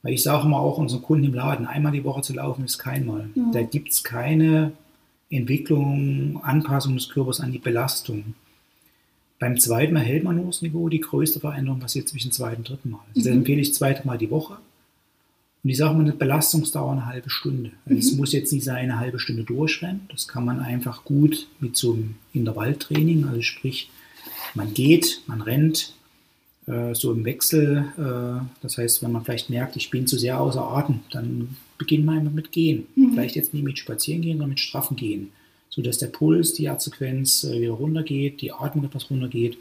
[0.03, 2.79] Weil ich sage mal auch unseren Kunden im Laden, einmal die Woche zu laufen ist
[2.79, 3.31] keinmal.
[3.35, 3.53] Mhm.
[3.53, 4.73] Da gibt es keine
[5.31, 8.35] Entwicklung, Anpassung des Körpers an die Belastung.
[9.39, 10.89] Beim zweiten Mal hält man nur das Niveau.
[10.89, 13.01] Die größte Veränderung passiert zwischen zweiten und dritten Mal.
[13.17, 13.39] Also mhm.
[13.39, 14.59] empfehle ich zweimal die Woche.
[15.65, 17.71] Und ich sage mal, eine Belastungsdauer eine halbe Stunde.
[17.85, 17.99] Also mhm.
[17.99, 20.03] Es muss jetzt nicht sein, eine halbe Stunde durchrennen.
[20.11, 23.89] Das kann man einfach gut mit so einem Intervalltraining, also sprich,
[24.55, 25.95] man geht, man rennt,
[26.67, 27.87] äh, so im Wechsel.
[27.99, 32.05] Äh, das heißt, wenn man vielleicht merkt, ich bin zu sehr außer Atem, dann beginnt
[32.05, 32.87] man einfach mit Gehen.
[32.95, 33.13] Mhm.
[33.13, 35.33] Vielleicht jetzt nicht mit Spazieren gehen, sondern mit straffen Gehen.
[35.71, 39.57] Sodass der Puls, die Herzfrequenz äh, wieder runtergeht, die Atmung etwas runtergeht.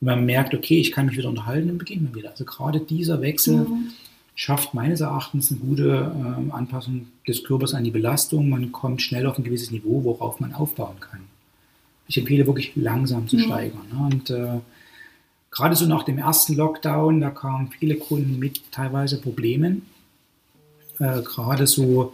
[0.00, 2.30] Und wenn man merkt, okay, ich kann mich wieder unterhalten, dann beginnt man wieder.
[2.30, 3.88] Also gerade dieser Wechsel mhm.
[4.34, 8.48] schafft meines Erachtens eine gute äh, Anpassung des Körpers an die Belastung.
[8.48, 11.20] Man kommt schnell auf ein gewisses Niveau, worauf man aufbauen kann.
[12.08, 13.40] Ich empfehle wirklich langsam zu mhm.
[13.40, 13.86] steigern.
[13.92, 14.14] Ne?
[14.14, 14.60] Und äh,
[15.50, 19.86] gerade so nach dem ersten Lockdown, da kamen viele Kunden mit teilweise Problemen.
[20.98, 22.12] Äh, gerade so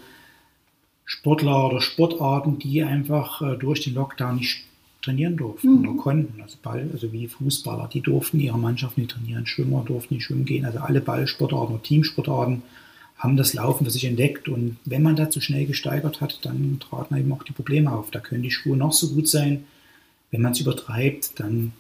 [1.05, 4.65] Sportler oder Sportarten, die einfach äh, durch den Lockdown nicht
[5.03, 5.89] trainieren durften mhm.
[5.89, 6.43] oder konnten.
[6.43, 10.45] Also, Ball, also wie Fußballer, die durften ihre Mannschaft nicht trainieren, Schwimmer durften nicht schwimmen
[10.45, 10.65] gehen.
[10.65, 12.63] Also alle Ballsportarten oder Teamsportarten
[13.17, 14.49] haben das Laufen für sich entdeckt.
[14.49, 18.11] Und wenn man da zu schnell gesteigert hat, dann traten eben auch die Probleme auf.
[18.11, 19.65] Da können die Schuhe noch so gut sein.
[20.31, 21.73] Wenn man es übertreibt, dann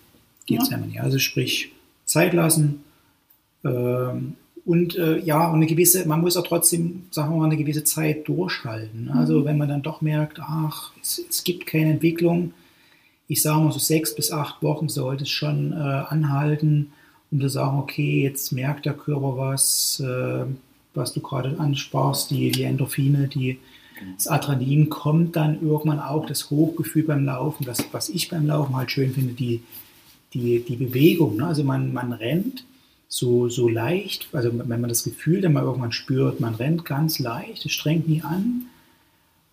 [0.46, 0.78] geht es ja.
[0.78, 1.00] nicht.
[1.00, 1.72] Also sprich,
[2.04, 2.80] Zeit lassen
[3.64, 4.34] ähm,
[4.64, 7.84] und äh, ja, und eine gewisse, man muss auch trotzdem, sagen wir mal, eine gewisse
[7.84, 9.06] Zeit durchhalten.
[9.06, 9.14] Ne?
[9.14, 9.44] Also mhm.
[9.44, 12.52] wenn man dann doch merkt, ach, es, es, gibt keine Entwicklung,
[13.28, 16.92] ich sage mal so sechs bis acht Wochen sollte es schon äh, anhalten,
[17.30, 20.44] um zu sagen, okay, jetzt merkt der Körper was, äh,
[20.94, 23.58] was du gerade ansprachst, die, die Endorphine, die,
[24.16, 28.76] das Adrenalin kommt dann irgendwann auch, das Hochgefühl beim Laufen, das, was ich beim Laufen
[28.76, 29.62] halt schön finde, die,
[30.34, 31.36] die, die Bewegung.
[31.36, 31.46] Ne?
[31.46, 32.64] Also man, man rennt
[33.08, 37.18] so, so leicht, also wenn man das Gefühl dann mal irgendwann spürt, man rennt ganz
[37.18, 38.66] leicht, es strengt nie an,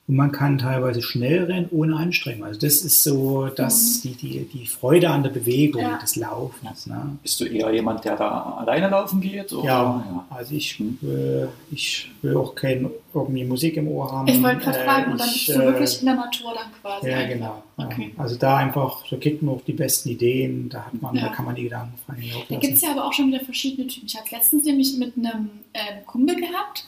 [0.08, 2.44] und man kann teilweise schnell rennen ohne Anstrengung.
[2.44, 4.10] Also das ist so das, mhm.
[4.10, 5.98] die, die, die Freude an der Bewegung, ja.
[5.98, 6.86] des Laufens.
[6.86, 7.18] Ne?
[7.24, 9.52] Bist du eher jemand, der da alleine laufen geht?
[9.52, 9.66] Oder?
[9.66, 14.28] Ja, also ich, äh, ich will auch keine irgendwie Musik im Ohr haben.
[14.28, 17.10] Ich wollte gerade äh, fragen, dann bist du äh, wirklich in der Natur dann quasi.
[17.10, 17.64] Ja, genau.
[17.78, 18.14] Okay.
[18.16, 21.30] Also da einfach, da kriegt man auch die besten Ideen, da hat man, ja.
[21.30, 23.88] da kann man die Gedanken frei Da gibt es ja aber auch schon wieder verschiedene
[23.88, 24.06] Typen.
[24.06, 26.86] Ich habe letztens nämlich mit einem äh, Kumpel gehabt,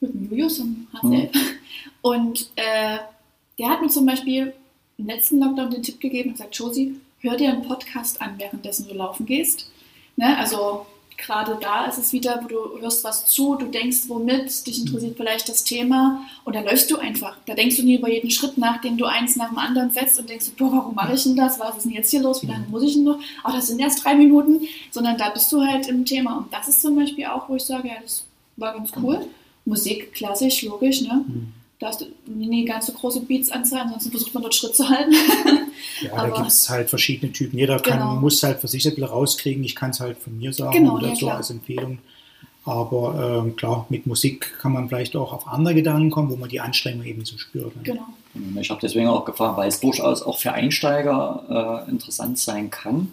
[0.00, 1.08] mit dem Julius und HCL.
[1.08, 1.28] Mhm.
[2.02, 2.98] Und äh,
[3.58, 4.52] der hat mir zum Beispiel
[4.98, 8.88] im letzten Lockdown den Tipp gegeben und gesagt, Josi, hör dir einen Podcast an, währenddessen
[8.88, 9.70] du laufen gehst.
[10.16, 10.36] Ne?
[10.36, 14.80] Also gerade da ist es wieder, wo du hörst was zu, du denkst womit, dich
[14.80, 17.36] interessiert vielleicht das Thema und dann läufst du einfach.
[17.46, 20.18] Da denkst du nie über jeden Schritt nach, den du eins nach dem anderen setzt
[20.18, 21.58] und denkst, boah, warum mache ich denn das?
[21.58, 22.42] Was ist denn jetzt hier los?
[22.42, 23.18] Wie lange muss ich denn noch?
[23.44, 24.62] Oh, das sind erst drei Minuten.
[24.90, 26.38] Sondern da bist du halt im Thema.
[26.38, 28.24] Und das ist zum Beispiel auch, wo ich sage, ja, das
[28.56, 29.26] war ganz cool.
[29.64, 31.24] Musik, klassisch, logisch, ne?
[31.26, 31.52] Mhm.
[31.78, 35.12] Da hast du nie ganz so große Beats-Anzahl, ansonsten versucht man dort Schritt zu halten.
[36.02, 37.56] ja, Aber, da gibt es halt verschiedene Typen.
[37.56, 38.14] Jeder kann, genau.
[38.16, 39.62] muss halt für sich ein bisschen rauskriegen.
[39.62, 41.98] Ich kann es halt von mir sagen genau, oder ja, so als Empfehlung.
[42.64, 46.48] Aber ähm, klar, mit Musik kann man vielleicht auch auf andere Gedanken kommen, wo man
[46.50, 47.74] die Anstrengung eben so spürt.
[47.76, 47.82] Ne?
[47.82, 48.06] Genau.
[48.60, 53.12] Ich habe deswegen auch gefragt, weil es durchaus auch für Einsteiger äh, interessant sein kann,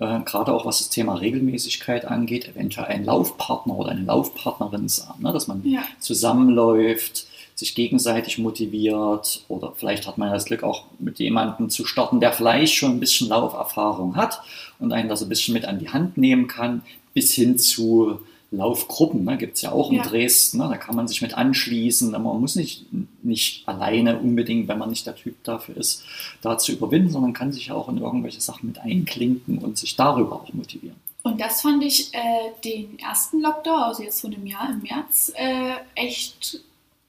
[0.00, 5.22] äh, gerade auch was das Thema Regelmäßigkeit angeht, eventuell einen Laufpartner oder eine Laufpartnerin haben,
[5.22, 5.32] ne?
[5.32, 5.82] dass man Ja.
[6.00, 7.26] zusammenläuft,
[7.56, 12.32] sich gegenseitig motiviert oder vielleicht hat man das Glück auch mit jemandem zu starten, der
[12.32, 14.42] vielleicht schon ein bisschen Lauferfahrung hat
[14.78, 16.82] und einen das ein bisschen mit an die Hand nehmen kann,
[17.14, 19.24] bis hin zu Laufgruppen.
[19.24, 19.38] Ne?
[19.38, 20.02] Gibt es ja auch in Ja.
[20.02, 20.68] Dresden, ne?
[20.68, 22.10] da kann man sich mit anschließen.
[22.10, 22.84] Man muss nicht,
[23.22, 26.04] nicht alleine unbedingt, wenn man nicht der Typ dafür ist,
[26.42, 30.36] da zu überwinden, sondern kann sich auch in irgendwelche Sachen mit einklinken und sich darüber
[30.36, 30.96] auch motivieren.
[31.22, 32.18] Und das fand ich äh,
[32.64, 36.60] den ersten Lockdown, also jetzt von dem Jahr im März, äh, echt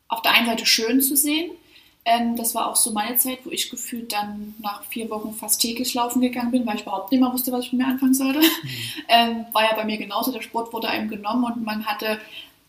[0.07, 1.51] auf der einen Seite schön zu sehen.
[2.05, 5.61] Ähm, das war auch so meine Zeit, wo ich gefühlt dann nach vier Wochen fast
[5.61, 8.13] täglich laufen gegangen bin, weil ich überhaupt nicht mehr wusste, was ich mit mir anfangen
[8.13, 8.41] sollte.
[9.09, 12.19] Ähm, war ja bei mir genauso, der Sport wurde einem genommen und man hatte,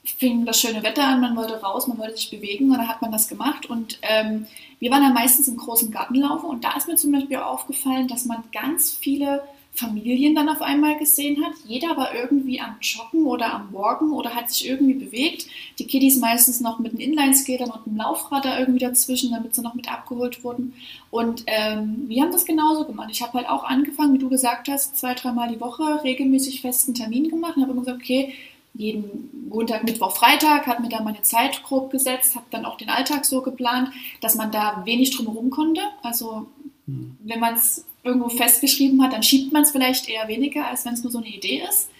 [0.05, 3.03] fing das schöne Wetter an, man wollte raus, man wollte sich bewegen und dann hat
[3.03, 3.67] man das gemacht.
[3.67, 4.47] Und ähm,
[4.79, 8.25] wir waren ja meistens im großen Gartenlaufen und da ist mir zum Beispiel aufgefallen, dass
[8.25, 9.43] man ganz viele
[9.79, 11.53] Familien dann auf einmal gesehen hat.
[11.67, 15.47] Jeder war irgendwie am Joggen oder am Walken oder hat sich irgendwie bewegt.
[15.79, 19.63] Die Kiddies meistens noch mit den Inlineskatern und einem Laufrad da irgendwie dazwischen, damit sie
[19.63, 20.75] noch mit abgeholt wurden.
[21.11, 23.09] Und ähm, wir haben das genauso gemacht.
[23.13, 26.95] Ich habe halt auch angefangen, wie du gesagt hast, zwei, dreimal die Woche regelmäßig festen
[26.95, 28.35] Termin gemacht und habe immer gesagt, okay,
[28.75, 32.91] jeden Montag, Mittwoch, Freitag hat mir da meine Zeit grob gesetzt, habe dann auch den
[32.91, 35.81] Alltag so geplant, dass man da wenig drumherum konnte.
[36.03, 36.47] Also
[36.87, 40.95] wenn man es irgendwo festgeschrieben hat, dann schiebt man es vielleicht eher weniger, als wenn
[40.95, 41.91] es nur so eine Idee ist.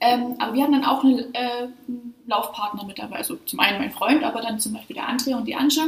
[0.00, 3.16] Ähm, aber wir hatten dann auch äh, einen Laufpartner mit dabei.
[3.16, 5.84] Also zum einen mein Freund, aber dann zum Beispiel der André und die Anja.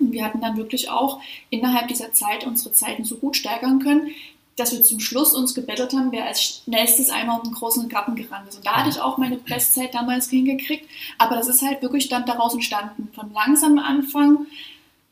[0.00, 4.10] Und wir hatten dann wirklich auch innerhalb dieser Zeit unsere Zeiten so gut steigern können,
[4.56, 8.14] dass wir zum Schluss uns gebettelt haben, wer als schnellstes einmal um den großen Garten
[8.16, 8.56] gerannt ist.
[8.56, 10.88] Und da hatte ich auch meine Bestzeit damals hingekriegt.
[11.18, 13.10] Aber das ist halt wirklich dann daraus entstanden.
[13.14, 14.46] Von langsamem Anfang,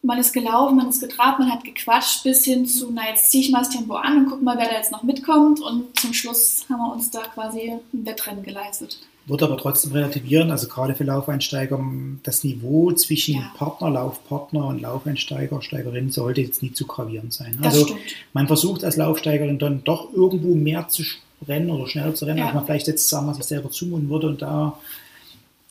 [0.05, 3.43] man ist gelaufen, man ist getrabt, man hat gequatscht, bis hin zu, na jetzt ziehe
[3.45, 5.61] ich mal das Tempo an und guck mal, wer da jetzt noch mitkommt.
[5.61, 8.99] Und zum Schluss haben wir uns da quasi ein Wettrennen geleistet.
[9.27, 11.81] Würde aber trotzdem relativieren, also gerade für Laufeinsteiger,
[12.23, 13.51] das Niveau zwischen Ja.
[13.57, 17.57] Partner, Laufpartner und Laufeinsteiger, Steigerin sollte jetzt nicht zu gravierend sein.
[17.62, 18.01] Das Also stimmt.
[18.35, 21.03] man versucht als Laufsteigerin dann doch irgendwo mehr zu
[21.49, 22.47] rennen oder schneller zu rennen, Ja.
[22.47, 24.79] als man vielleicht jetzt sagen wir, sich selber zumuten würde und da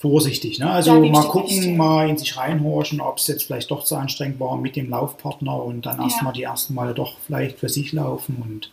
[0.04, 0.60] vorsichtig.
[0.60, 0.70] Ne?
[0.70, 1.76] Also ich mal gucken, recht, ja.
[1.78, 5.64] mal in sich reinhorchen, ob es jetzt vielleicht doch zu anstrengend war mit dem Laufpartner
[5.64, 6.04] und dann Ja.
[6.04, 8.70] erstmal die ersten Male doch vielleicht für sich laufen und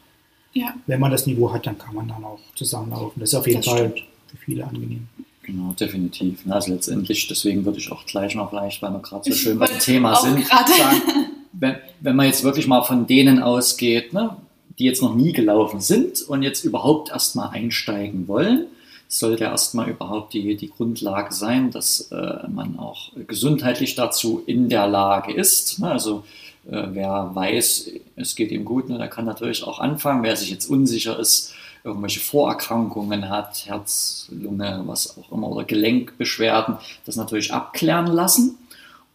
[0.53, 3.21] Ja, wenn man das Niveau hat, dann kann man dann auch zusammenlaufen.
[3.21, 4.03] Das ist auf jeden Das Fall stimmt.
[4.27, 5.07] für viele angenehm.
[5.45, 6.41] Genau, definitiv.
[6.49, 9.67] Also letztendlich, deswegen würde ich auch gleich mal vielleicht, weil wir gerade so schön bei
[9.67, 10.73] dem wollte Thema sind, gerade.
[10.73, 11.01] sagen,
[11.53, 14.37] wenn, wenn man jetzt wirklich mal von denen ausgeht, ne,
[14.81, 18.67] die jetzt noch nie gelaufen sind und jetzt überhaupt erstmal einsteigen wollen,
[19.11, 24.87] sollte erstmal überhaupt die, die Grundlage sein, dass äh, man auch gesundheitlich dazu in der
[24.87, 25.81] Lage ist.
[25.81, 25.91] Ne?
[25.91, 26.25] Also
[26.71, 30.23] äh, wer weiß, es geht ihm gut, ne, der kann natürlich auch anfangen.
[30.23, 36.77] Wer sich jetzt unsicher ist, irgendwelche Vorerkrankungen hat, Herz, Lunge, was auch immer, oder Gelenkbeschwerden,
[37.05, 38.59] das natürlich abklären lassen.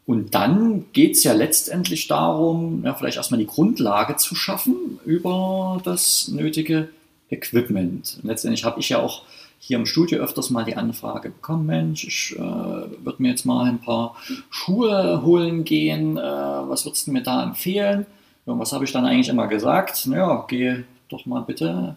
[0.06, 5.82] Und dann geht es ja letztendlich darum, ja, vielleicht erstmal die Grundlage zu schaffen über
[5.86, 6.90] das nötige
[7.30, 8.20] Equipment.
[8.22, 9.24] Und letztendlich habe ich ja auch
[9.60, 13.66] hier im Studio öfters mal die Anfrage bekommen, Mensch, ich äh, würde mir jetzt mal
[13.66, 14.16] ein paar
[14.50, 18.06] Schuhe holen gehen, äh, was würdest du mir da empfehlen?
[18.46, 20.06] Und was habe ich dann eigentlich immer gesagt?
[20.06, 21.96] Naja, geh doch mal bitte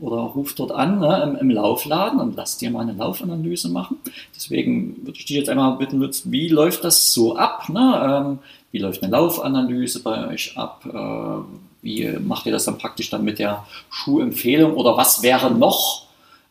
[0.00, 3.98] oder ruf dort an ne, im, im Laufladen und lass dir mal eine Laufanalyse machen.
[4.34, 7.68] Deswegen würde ich dich jetzt einmal bitten, wie läuft das so ab?
[7.68, 8.24] Ne?
[8.26, 8.38] Ähm,
[8.70, 10.84] wie läuft eine Laufanalyse bei euch ab?
[10.86, 11.42] Äh,
[11.82, 14.74] wie macht ihr das dann praktisch dann mit der Schuhempfehlung?
[14.74, 16.07] Oder was wäre noch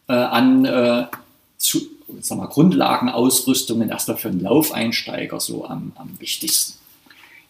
[0.08, 1.06] äh, an äh,
[1.58, 1.82] zu,
[2.22, 6.78] sag mal, Grundlagenausrüstungen erstmal für einen Laufeinsteiger so am, am wichtigsten?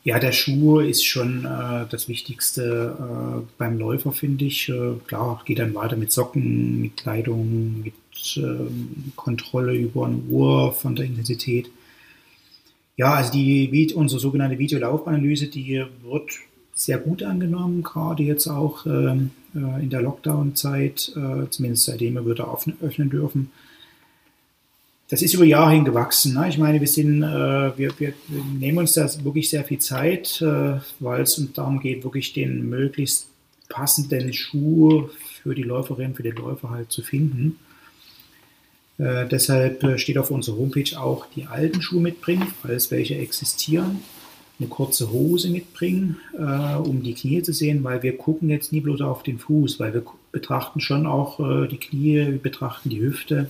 [0.03, 4.69] Ja, der Schuh ist schon äh, das Wichtigste äh, beim Läufer, finde ich.
[4.69, 7.93] Äh, klar, geht dann weiter mit Socken, mit Kleidung, mit
[8.37, 11.69] ähm, Kontrolle über eine Uhr von der Intensität.
[12.95, 16.31] Ja, also die, unsere sogenannte Videolaufanalyse, die wird
[16.77, 22.25] sehr gut angenommen, gerade jetzt auch ähm, äh, in der Lockdown-Zeit, äh, zumindest seitdem wir
[22.25, 23.51] wieder öffnen, dürfen.
[25.09, 26.35] Das ist über Jahre hin gewachsen.
[26.35, 26.47] Ne?
[26.49, 28.13] Ich meine, wir sind, äh, wir, wir,
[28.59, 33.27] nehmen uns da wirklich sehr viel Zeit, äh, weil es darum geht, wirklich den möglichst
[33.69, 35.09] passenden Schuh
[35.41, 37.57] für die Läuferin, für den Läufer halt zu finden.
[38.99, 44.01] Äh, deshalb äh, steht auf unserer Homepage auch die alten Schuhe mitbringen, falls welche existieren.
[44.59, 48.81] Eine kurze Hose mitbringen, äh, um die Knie zu sehen, weil wir gucken jetzt nie
[48.81, 53.01] bloß auf den Fuß, weil wir betrachten schon auch äh, die Knie, wir betrachten die
[53.01, 53.49] Hüfte.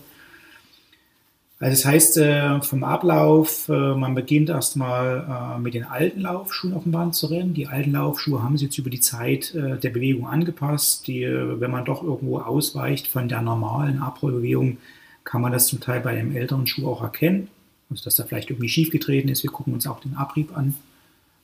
[1.60, 6.74] Also das heißt, äh, vom Ablauf, äh, man beginnt erstmal äh, mit den alten Laufschuhen
[6.74, 7.56] auf dem Band zu rennen.
[7.56, 11.08] Die alten Laufschuhe haben sich jetzt über die Zeit der Bewegung angepasst.
[11.08, 14.78] Die, wenn man doch irgendwo ausweicht von der normalen Abrollbewegung,
[15.24, 17.48] kann man das zum Teil bei einem älteren Schuh auch erkennen.
[17.90, 19.44] Also dass da vielleicht irgendwie schief getreten ist.
[19.44, 20.76] Wir gucken uns auch den Abrieb an.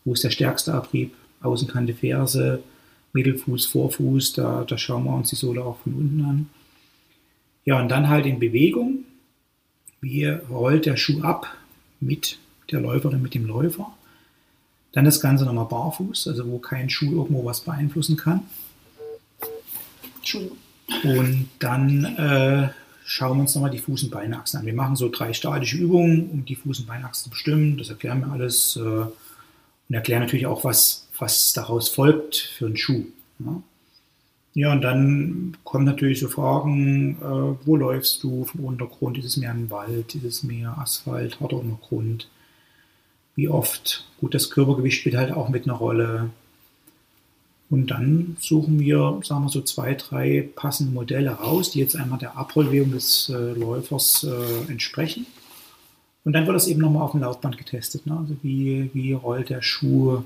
[0.05, 1.13] Wo ist der stärkste Abrieb?
[1.41, 2.63] Außenkante Ferse,
[3.13, 6.49] Mittelfuß, Vorfuß, da, da schauen wir uns die Sohle auch von unten an.
[7.65, 9.05] Ja, und dann halt in Bewegung
[10.03, 11.47] wie rollt der Schuh ab
[12.01, 12.37] mit
[12.71, 13.87] der Läuferin, mit dem Läufer.
[14.91, 18.41] Dann das Ganze nochmal barfuß, also wo kein Schuh irgendwo was beeinflussen kann.
[21.03, 22.69] Und dann äh,
[23.05, 24.65] schauen wir uns nochmal die Fuß- und Beinachsen an.
[24.65, 27.77] Wir machen so drei statische Übungen, um die Fuß- und Beinachsen zu bestimmen.
[27.77, 29.05] Das erklären wir alles äh,
[29.89, 33.05] und erklären natürlich auch, was, was daraus folgt für einen Schuh.
[33.39, 33.61] Ja.
[34.55, 39.17] Ja, und dann kommen natürlich so Fragen, äh, wo läufst du vom Untergrund?
[39.17, 40.13] Ist es mehr ein Wald?
[40.13, 42.29] Ist es mehr Asphalt, harter Untergrund?
[43.35, 44.05] Wie oft?
[44.19, 46.29] Gut, das Körpergewicht spielt halt auch mit einer Rolle.
[47.71, 52.19] Und dann suchen wir, sagen wir so, zwei, drei passende Modelle raus, die jetzt einmal
[52.19, 55.25] der Abrollbewegung des äh, Läufers äh, entsprechen.
[56.25, 58.05] Und dann wird das eben nochmal auf dem Laufband getestet.
[58.05, 58.17] Ne?
[58.17, 60.23] Also wie, wie rollt der Schuh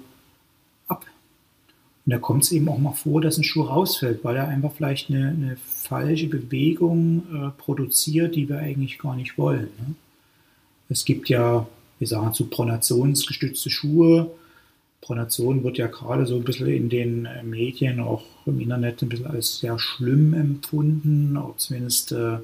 [2.07, 4.71] und da kommt es eben auch mal vor, dass ein Schuh rausfällt, weil er einfach
[4.71, 9.67] vielleicht eine, eine falsche Bewegung äh, produziert, die wir eigentlich gar nicht wollen.
[9.77, 9.95] Ne?
[10.87, 11.67] Es gibt ja,
[11.99, 14.31] wir sagen zu pronationsgestützte Schuhe.
[15.01, 19.09] Pronation wird ja gerade so ein bisschen in den äh, Medien, auch im Internet, ein
[19.09, 21.35] bisschen als sehr schlimm empfunden.
[21.35, 22.37] Auch zumindest äh,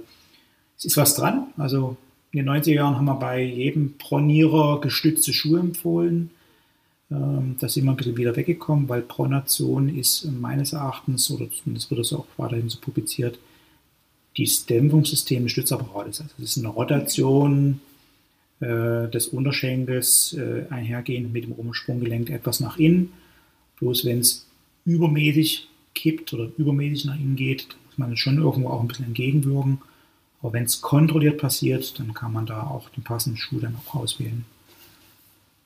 [0.78, 1.48] es ist was dran.
[1.56, 1.96] Also
[2.34, 6.32] in den 90er Jahren haben wir bei jedem Pronierer gestützte Schuhe empfohlen.
[7.12, 11.92] Ähm, da sind wir ein bisschen wieder weggekommen, weil Pronation ist meines Erachtens, oder zumindest
[11.92, 13.38] wird das auch weiterhin so publiziert,
[14.36, 16.22] das Dämpfungssystem des Stützapparates.
[16.22, 17.82] Also es ist eine Rotation
[18.62, 23.12] äh, des Unterschenkels äh, einhergehend mit dem Umsprunggelenk etwas nach innen.
[23.78, 24.48] Bloß wenn es
[24.86, 29.80] übermäßig kippt oder übermäßig nach innen geht, muss man schon irgendwo auch ein bisschen entgegenwirken.
[30.44, 33.96] Aber wenn es kontrolliert passiert, dann kann man da auch den passenden Schuh dann auch
[33.96, 34.44] auswählen.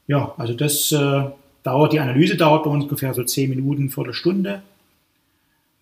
[0.05, 1.23] Ja, also das äh,
[1.63, 4.61] dauert, die Analyse dauert bei uns ungefähr so 10 Minuten, Viertelstunde.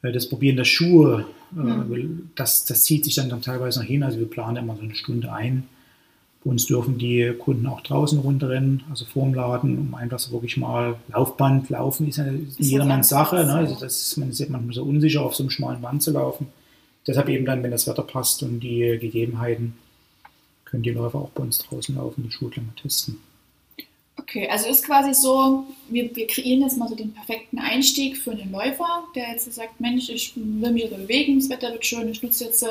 [0.01, 2.29] Äh, das Probieren der Schuhe, äh, mhm.
[2.35, 4.01] das, das zieht sich dann, dann teilweise noch hin.
[4.01, 5.67] Also wir planen immer so eine Stunde ein.
[6.45, 10.55] Bei uns dürfen die Kunden auch draußen runterrennen, also vorm Laden, um einfach so wirklich
[10.55, 13.43] mal Laufband laufen, ist ja ist jedermanns Sache.
[13.45, 13.55] Ne?
[13.55, 16.47] Also das ist, man ist manchmal so unsicher, auf so einem schmalen Band zu laufen.
[17.07, 19.77] Deshalb eben dann, wenn das Wetter passt und die Gegebenheiten,
[20.65, 23.19] können die Läufer auch bei uns draußen laufen, die mal testen.
[24.17, 28.31] Okay, also ist quasi so, wir, wir kreieren jetzt mal so den perfekten Einstieg für
[28.31, 32.23] einen Läufer, der jetzt sagt, Mensch, ich will mich bewegen, das Wetter wird schön, ich
[32.23, 32.65] nutze jetzt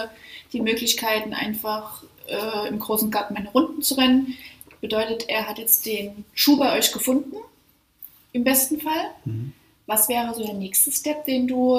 [0.52, 4.34] die Möglichkeiten, einfach äh, im großen Garten meine Runden zu rennen.
[4.80, 7.36] Bedeutet, er hat jetzt den Schuh bei euch gefunden,
[8.32, 9.10] im besten Fall.
[9.24, 9.52] Mhm.
[9.86, 11.76] Was wäre so der nächste Step, den du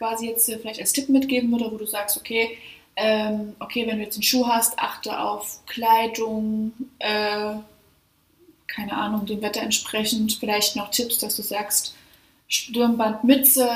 [0.00, 2.56] quasi jetzt äh, vielleicht als Tipp mitgeben würdest, wo du sagst, okay,
[2.96, 7.52] ähm, okay, wenn du jetzt einen Schuh hast, achte auf Kleidung, äh,
[8.66, 11.94] keine Ahnung, dem Wetter entsprechend vielleicht noch Tipps, dass du sagst,
[12.48, 13.68] Stirnband, Mütze,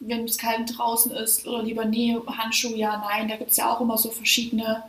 [0.00, 3.28] wenn es kalt draußen ist oder lieber nie, Handschuhe, ja, nein.
[3.28, 4.84] Da gibt es ja auch immer so verschiedene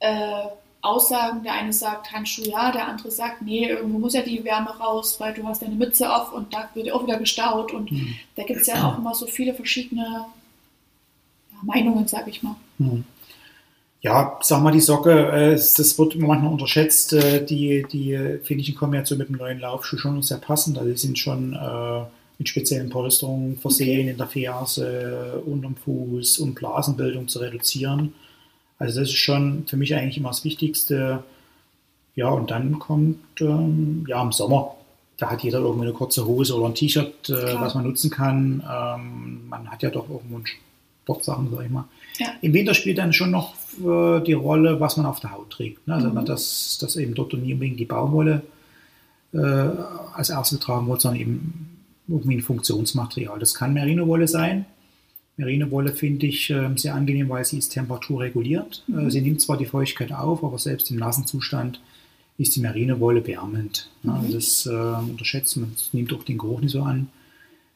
[0.00, 0.46] äh,
[0.82, 1.42] Aussagen.
[1.42, 5.16] Der eine sagt Handschuhe, ja, der andere sagt, nee, irgendwo muss ja die Wärme raus,
[5.18, 7.72] weil du hast deine Mütze auf und da wird auch wieder gestaut.
[7.72, 8.14] Und mhm.
[8.36, 10.26] da gibt es ja auch immer so viele verschiedene
[11.62, 12.56] Meinungen, sag ich mal.
[12.78, 13.04] Mhm
[14.02, 17.12] ja, sag mal, die Socke, äh, das wird manchmal unterschätzt.
[17.12, 20.78] Äh, die, die finde ich in Kombination mit dem neuen Laufschuh schon sehr passend.
[20.78, 22.04] Also die sind schon äh,
[22.38, 24.10] mit speziellen Polsterungen versehen okay.
[24.10, 28.14] in der Ferse, unterm Fuß, um Blasenbildung zu reduzieren.
[28.80, 31.22] Also das ist schon für mich eigentlich immer das Wichtigste.
[32.16, 34.74] Ja, und dann kommt, ähm, ja, im Sommer,
[35.18, 38.64] da hat jeder irgendwo eine kurze Hose oder ein T-Shirt, äh, was man nutzen kann.
[38.68, 40.40] Ähm, man hat ja doch irgendwo
[41.02, 41.84] Sportsachen, sag ich mal.
[42.18, 42.28] Ja.
[42.40, 45.86] Im Winter spielt dann schon noch äh, die Rolle, was man auf der Haut trägt.
[45.86, 45.94] Ne?
[45.94, 46.24] Also mhm.
[46.24, 48.42] dass, dass eben dort nicht unbedingt die Baumwolle
[49.34, 51.76] äh, als erste getragen wird, sondern eben
[52.08, 53.38] irgendwie ein Funktionsmaterial.
[53.38, 54.64] Das kann Merino-Wolle sein.
[55.40, 58.84] Merino-Wolle finde ich äh, sehr angenehm, weil sie ist temperaturreguliert.
[58.88, 59.10] Äh, mhm.
[59.10, 61.80] sie nimmt zwar die Feuchtigkeit auf, aber selbst im nassen Zustand
[62.38, 63.90] ist die Merino-Wolle wärmend.
[64.02, 64.10] Mhm.
[64.10, 67.08] Also das äh, unterschätzt man, das nimmt auch den Geruch nicht so an.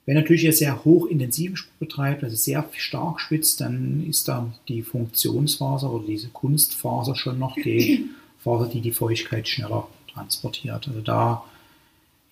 [0.07, 4.83] Wenn natürlich jetzt sehr hochintensiven Sport betreibt, also sehr stark schwitzt, dann ist da die
[4.83, 10.87] Funktionsfaser oder diese Kunstfaser schon noch die Faser, die die Feuchtigkeit schneller transportiert.
[10.89, 11.45] Also da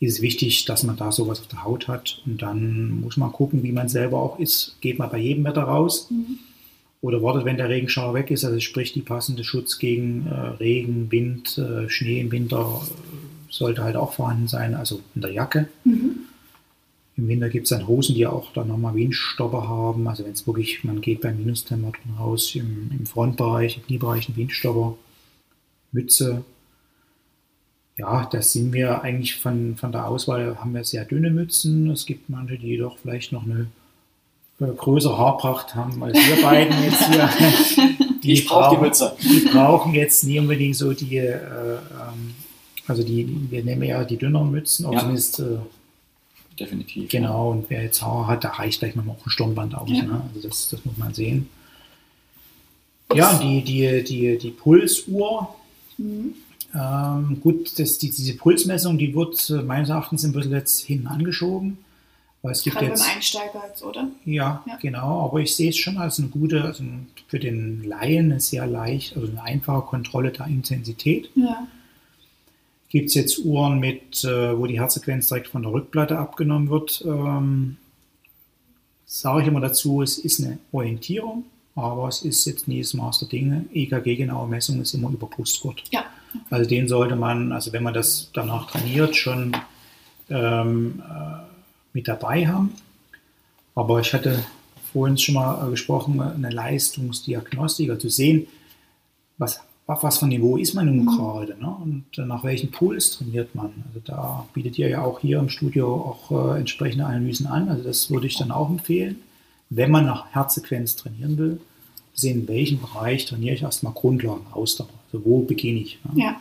[0.02, 3.30] ist es wichtig, dass man da sowas auf der Haut hat und dann muss man
[3.30, 4.76] gucken, wie man selber auch ist.
[4.80, 6.08] Geht man bei jedem Wetter raus.
[6.10, 6.38] Mhm.
[7.00, 11.10] oder wartet, wenn der Regenschauer weg ist, also sprich die passende Schutz gegen äh, Regen,
[11.10, 15.68] Wind, äh, Schnee im Winter äh, sollte halt auch vorhanden sein, also in der Jacke.
[15.84, 16.20] Mhm.
[17.16, 20.08] Im Winter gibt es dann Hosen, die auch dann nochmal Windstopper haben.
[20.08, 24.36] Also wenn es wirklich, man geht bei Minustemperaturen raus, im, im Frontbereich, im Kniebereich ein
[24.36, 24.96] Windstopper,
[25.92, 26.44] Mütze.
[27.98, 31.90] Ja, das sind wir eigentlich von, von der Auswahl, haben wir sehr dünne Mützen.
[31.90, 33.66] Es gibt manche, die doch vielleicht noch eine
[34.60, 37.28] äh, größere Haarpracht haben als wir beiden jetzt hier.
[38.22, 39.16] Die ich brauche die Mütze.
[39.20, 42.34] Die brauchen jetzt nie unbedingt so die, äh, ähm,
[42.86, 45.00] also die, wir nehmen ja die dünneren Mützen, auch ja.
[45.00, 45.58] zumindest äh,
[46.56, 47.10] definitiv.
[47.10, 49.90] Genau, und wer jetzt Haar hat, da reicht gleich mal auch ein Stirnband aus.
[49.90, 50.04] Ja.
[50.04, 50.22] Ne?
[50.28, 51.48] Also das, das muss man sehen.
[53.12, 55.52] Ja, die, die, die, die Pulsuhr.
[56.74, 61.06] Ähm, gut, das, die, diese Pulsmessung, die wird äh, meines Erachtens ein bisschen jetzt hinten
[61.06, 61.78] angeschoben.
[62.42, 64.08] Weil es gibt Gerade jetzt, beim Einsteiger jetzt, oder?
[64.24, 65.24] Ja, ja, genau.
[65.26, 66.82] Aber ich sehe es schon als eine gute, also
[67.28, 71.30] für den Laien eine sehr leicht, also eine einfache Kontrolle der Intensität.
[71.36, 71.68] Ja.
[72.88, 77.04] Gibt es jetzt Uhren mit, äh, wo die Herzfrequenz direkt von der Rückplatte abgenommen wird?
[77.06, 77.76] Ähm,
[79.14, 81.44] Sage ich immer dazu, es ist eine Orientierung,
[81.74, 83.66] aber es ist jetzt nie das Maß der Dinge.
[83.74, 85.84] EKG-genaue Messung ist immer über Brustgurt.
[85.90, 86.06] Ja.
[86.50, 89.56] Also den sollte man, also wenn man das danach trainiert, schon
[90.30, 91.42] ähm, äh,
[91.92, 92.74] mit dabei haben.
[93.74, 94.44] Aber ich hatte
[94.92, 98.46] vorhin schon mal äh, gesprochen, eine Leistungsdiagnostik, also zu sehen,
[99.38, 101.06] was, was für Niveau ist man nun mhm.
[101.06, 101.76] gerade ne?
[101.82, 103.72] und nach welchem Puls trainiert man.
[103.88, 107.68] Also da bietet ihr ja auch hier im Studio auch äh, entsprechende Analysen an.
[107.68, 109.16] Also das würde ich dann auch empfehlen,
[109.70, 111.60] wenn man nach Herzsequenz trainieren will,
[112.14, 114.88] sehen, in welchem Bereich trainiere ich erstmal Grundlagen, Ausdauer.
[115.12, 115.98] Also wo beginne ich.
[116.04, 116.22] Ne?
[116.22, 116.40] Ja.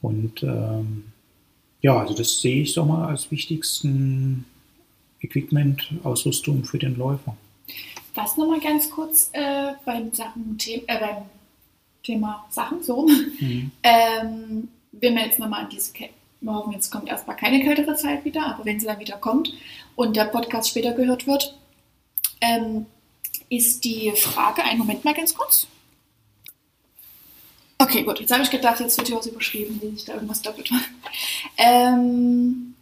[0.00, 1.04] Und ähm,
[1.80, 4.44] ja, also das sehe ich doch mal als wichtigsten
[5.20, 7.36] Equipment, Ausrüstung für den Läufer.
[8.14, 11.24] Was nochmal ganz kurz äh, beim, Sachen, äh, beim
[12.02, 13.08] Thema Sachen so.
[13.40, 13.70] Mhm.
[13.82, 17.94] Ähm, wenn wir jetzt nochmal an diese Kälte, wir hoffen, jetzt kommt erstmal keine kältere
[17.96, 19.52] Zeit wieder, aber wenn sie dann wieder kommt
[19.94, 21.56] und der Podcast später gehört wird,
[22.40, 22.86] ähm,
[23.48, 25.68] ist die Frage, einen Moment mal ganz kurz.
[27.82, 30.40] Okay, gut, jetzt habe ich gedacht, jetzt wird hier was überschrieben, wie sich da irgendwas
[30.40, 30.88] doppelt macht.
[31.56, 32.74] Ähm,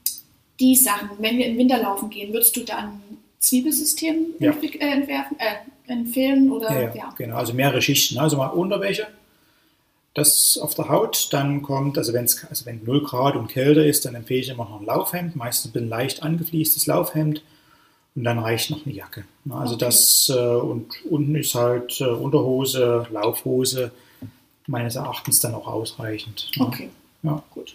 [0.59, 3.01] die Sachen, wenn wir im Winter laufen gehen, würdest du dann
[3.38, 4.51] Zwiebelsystem ja.
[4.51, 6.53] äh, entwerfen, äh, empfehlen?
[6.53, 7.36] Oder, ja, ja, ja, genau.
[7.36, 8.18] Also mehrere Schichten.
[8.18, 9.07] Also mal Unterwäsche,
[10.12, 11.28] das auf der Haut.
[11.32, 14.64] Dann kommt, also, wenn's, also wenn 0 Grad und kälter ist, dann empfehle ich immer
[14.64, 17.42] noch ein Laufhemd, meistens ein leicht angefliestes Laufhemd.
[18.16, 19.24] Und dann reicht noch eine Jacke.
[19.48, 19.84] Also okay.
[19.84, 23.92] das, äh, und unten ist halt äh, Unterhose, Laufhose,
[24.70, 26.50] meines Erachtens dann auch ausreichend.
[26.58, 26.90] Okay.
[27.22, 27.74] Ja, gut.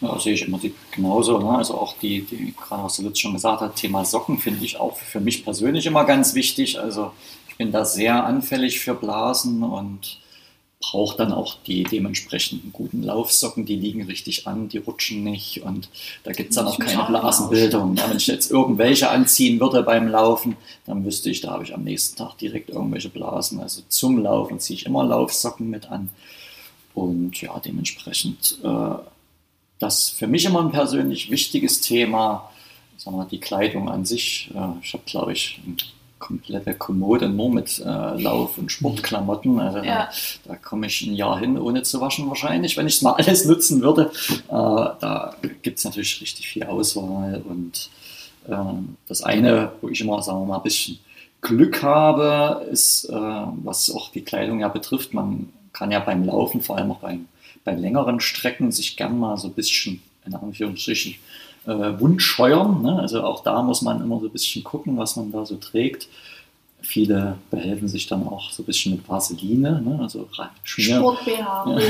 [0.00, 1.38] Ja, sehe ich immer die, genauso.
[1.38, 1.50] Ne?
[1.50, 4.78] Also auch die, die, gerade was du jetzt schon gesagt hast, Thema Socken finde ich
[4.78, 6.80] auch für mich persönlich immer ganz wichtig.
[6.80, 7.12] Also
[7.48, 10.20] ich bin da sehr anfällig für Blasen und
[10.80, 15.88] brauche dann auch die dementsprechenden guten Laufsocken, die liegen richtig an, die rutschen nicht und
[16.22, 17.96] da gibt es dann auch keine Blasenbildung.
[17.96, 20.56] Ja, wenn ich jetzt irgendwelche anziehen würde beim Laufen,
[20.86, 23.60] dann wüsste ich, da habe ich am nächsten Tag direkt irgendwelche Blasen.
[23.60, 26.10] Also zum Laufen ziehe ich immer Laufsocken mit an
[26.94, 28.94] und ja, dementsprechend äh,
[29.80, 32.50] das für mich immer ein persönlich wichtiges Thema,
[32.96, 34.50] sagen wir, die Kleidung an sich.
[34.82, 35.60] Ich habe, glaube ich,
[36.18, 39.58] komplette Kommode nur mit äh, Lauf- und Sportklamotten.
[39.58, 40.08] Also ja.
[40.44, 43.44] da, komme ich ein Jahr hin, ohne zu waschen wahrscheinlich, wenn ich es mal alles
[43.44, 44.10] nutzen würde.
[44.30, 47.42] Äh, da gibt es natürlich richtig viel Auswahl.
[47.48, 47.90] Und
[48.48, 48.56] äh,
[49.06, 50.98] das eine, wo ich immer, sagen wir mal, ein bisschen
[51.40, 56.60] Glück habe, ist, äh, was auch die Kleidung ja betrifft, man kann ja beim Laufen,
[56.60, 57.26] vor allem auch beim
[57.68, 61.16] bei längeren Strecken sich gern mal so ein bisschen, in Anführungsstrichen,
[61.68, 62.82] äh, Wund scheuern.
[62.82, 62.98] Ne?
[62.98, 66.08] Also auch da muss man immer so ein bisschen gucken, was man da so trägt.
[66.80, 69.98] Viele behelfen sich dann auch so ein bisschen mit Vaseline, ne?
[70.00, 70.28] also
[70.62, 70.96] Schmier.
[70.96, 71.78] Sport-BH.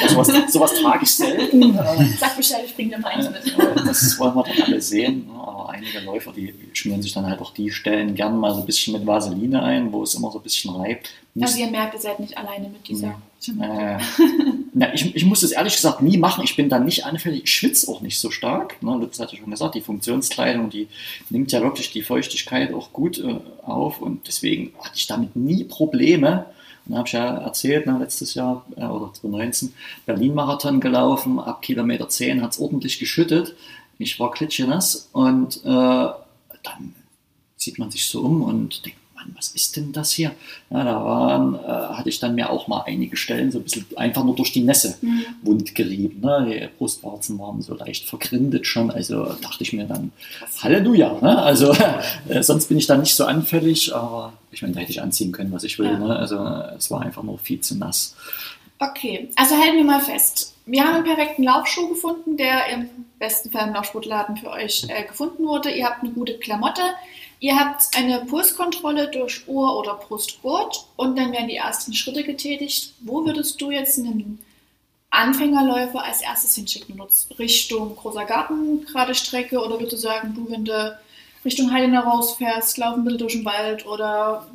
[0.00, 0.08] Ja.
[0.10, 1.72] sowas, sowas trage ich selten.
[2.18, 3.56] Sag Bescheid, ich bringe dir mal eins mit.
[3.84, 5.26] Das wollen wir dann alle sehen.
[5.26, 5.32] Ne?
[5.34, 8.66] Aber einige Läufer, die schmieren sich dann halt auch die Stellen gerne mal so ein
[8.66, 11.10] bisschen mit Vaseline ein, wo es immer so ein bisschen reibt.
[11.42, 13.20] Also ihr merkt, ihr seid nicht alleine mit dieser...
[13.60, 13.98] Äh,
[14.74, 16.42] na, ich, ich muss das ehrlich gesagt nie machen.
[16.44, 17.44] Ich bin da nicht anfällig.
[17.44, 18.82] Ich schwitze auch nicht so stark.
[18.82, 20.88] Ne, Lutz hat ja schon gesagt, die Funktionskleidung, die
[21.30, 24.00] nimmt ja wirklich die Feuchtigkeit auch gut äh, auf.
[24.00, 26.46] Und deswegen hatte ich damit nie Probleme.
[26.86, 29.74] Und habe ich ja erzählt, ne, letztes Jahr äh, oder 2019
[30.06, 31.38] Berlin-Marathon gelaufen.
[31.38, 33.54] Ab Kilometer 10 hat es ordentlich geschüttet.
[33.98, 35.68] Ich war klitschenass und äh,
[36.62, 36.94] dann
[37.56, 40.30] sieht man sich so um und denkt, Mann, was ist denn das hier?
[40.70, 41.58] Ja, da waren, äh,
[41.96, 44.60] hatte ich dann mir auch mal einige Stellen so ein bisschen einfach nur durch die
[44.62, 45.24] Nässe Mhm.
[45.42, 46.20] wund gerieben.
[46.20, 46.46] Ne?
[46.48, 50.12] Die Brustwarzen waren so leicht vergrindet schon, also dachte ich mir dann,
[50.62, 51.18] Halleluja.
[51.20, 51.36] Ne?
[51.42, 51.72] Also
[52.28, 55.32] äh, sonst bin ich dann nicht so anfällig, aber ich meine, da hätte ich anziehen
[55.32, 55.86] können, was ich will.
[55.86, 55.98] Ja.
[55.98, 56.16] Ne?
[56.16, 56.38] Also
[56.76, 58.14] es war einfach nur viel zu nass.
[58.78, 60.54] Okay, also halten wir mal fest.
[60.64, 62.88] Wir haben einen perfekten Laufschuh gefunden, der im
[63.18, 65.70] besten Fall im Laufsportladen für euch äh, gefunden wurde.
[65.70, 66.82] Ihr habt eine gute Klamotte.
[67.40, 72.94] Ihr habt eine Pulskontrolle durch Ohr- oder Brustgurt und dann werden die ersten Schritte getätigt.
[73.00, 74.40] Wo würdest du jetzt einen
[75.10, 77.00] Anfängerläufer als erstes hinschicken?
[77.38, 80.98] Richtung großer Garten, gerade Strecke oder würdest du sagen, du, wenn du
[81.44, 84.48] Richtung Heidenau rausfährst, lauf ein bisschen durch den Wald oder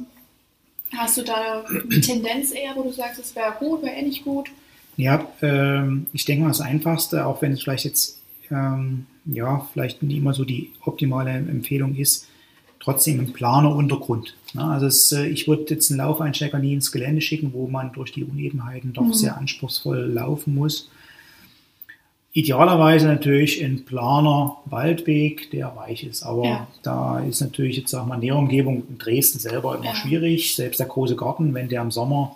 [0.98, 4.26] hast du da eine Tendenz eher, wo du sagst, es wäre gut, wäre eh nicht
[4.26, 4.50] gut?
[4.98, 8.20] Ja, ähm, ich denke mal das Einfachste, auch wenn es vielleicht jetzt
[8.52, 12.28] ähm, ja vielleicht nicht immer so die optimale Empfehlung ist,
[12.84, 14.36] trotzdem ein planer Untergrund.
[14.54, 14.64] Ne?
[14.64, 18.12] Also es, äh, ich würde jetzt einen Laufeinsteiger nie ins Gelände schicken, wo man durch
[18.12, 19.14] die Unebenheiten doch Mhm.
[19.14, 20.90] sehr anspruchsvoll laufen muss.
[22.36, 26.24] Idealerweise natürlich ein planer Waldweg, der weich ist.
[26.24, 26.68] Aber Ja.
[26.82, 29.96] da ist natürlich jetzt sagen wir, Näherumgebung in Dresden selber immer Ja.
[29.96, 30.56] schwierig.
[30.56, 32.36] Selbst der große Garten, wenn der im Sommer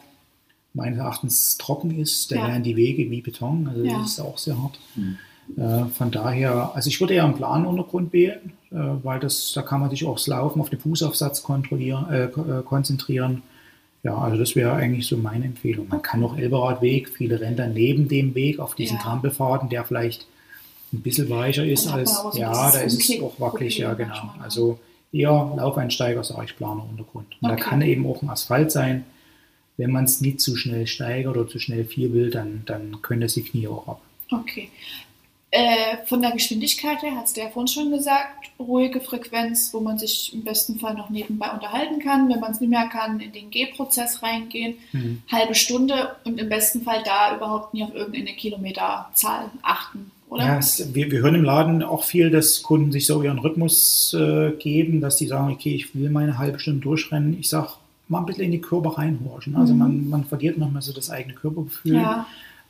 [0.75, 2.47] meines Erachtens trocken ist, da Ja.
[2.47, 3.67] wären die Wege wie Beton.
[3.67, 3.97] Also Ja.
[3.97, 4.77] das ist auch sehr hart.
[4.93, 5.17] Hm.
[5.57, 9.79] Äh, von daher, also ich würde eher einen Planuntergrund wählen, äh, weil das, da kann
[9.79, 13.43] man sich auch das Laufen auf den Fußaufsatz kontrollieren, äh, äh, konzentrieren.
[14.03, 15.87] Ja, also das wäre eigentlich so meine Empfehlung.
[15.89, 19.03] Man kann noch Elberadweg, viele dann neben dem Weg auf diesen Ja.
[19.03, 20.27] Trampelfaden, der vielleicht
[20.93, 24.09] ein bisschen weicher ist als, so ja, da ist es auch wackelig, ja genau.
[24.09, 24.43] manchmal, ne?
[24.43, 24.79] Also
[25.11, 27.27] eher Laufeinsteiger, sage ich, planer Untergrund.
[27.41, 27.59] Und Okay.
[27.59, 29.05] da kann eben auch ein Asphalt sein.
[29.75, 33.21] Wenn man es nicht zu schnell steigert oder zu schnell viel will, dann, dann können
[33.21, 34.01] das die Knie auch ab.
[34.31, 34.69] Okay.
[35.49, 39.97] Äh, von der Geschwindigkeit her, hat es der vorhin schon gesagt, ruhige Frequenz, wo man
[39.97, 42.27] sich im besten Fall noch nebenbei unterhalten kann.
[42.27, 44.75] Wenn man es nicht mehr kann, in den Gehprozess reingehen.
[44.91, 45.21] Mhm.
[45.31, 50.45] Halbe Stunde und im besten Fall da überhaupt nie auf irgendeine Kilometerzahl achten, oder?
[50.45, 54.13] Ja, es, wir, wir hören im Laden auch viel, dass Kunden sich so ihren Rhythmus
[54.19, 57.37] äh, geben, dass die sagen, okay, ich will meine halbe Stunde durchrennen.
[57.39, 57.69] Ich sage,
[58.09, 59.55] mal ein bisschen in die Körper reinhorchen.
[59.55, 59.79] Also Mhm.
[59.79, 61.95] man, man verliert manchmal so das eigene Körpergefühl.
[61.95, 62.25] Ja,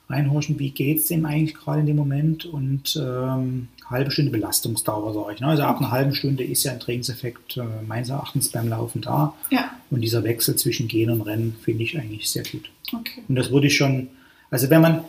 [0.10, 5.14] Reinhorchen, wie geht es dem eigentlich gerade in dem Moment und ähm, halbe Stunde Belastungsdauer,
[5.14, 5.42] sage ich.
[5.42, 5.48] Ne?
[5.48, 9.34] Also ab einer halben Stunde ist ja ein Trainingseffekt äh, meines Erachtens beim Laufen da.
[9.52, 12.70] ja, Und dieser Wechsel zwischen Gehen und Rennen finde ich eigentlich sehr gut.
[12.94, 13.22] okay.
[13.28, 14.08] Und das würde ich schon,
[14.50, 15.02] also wenn man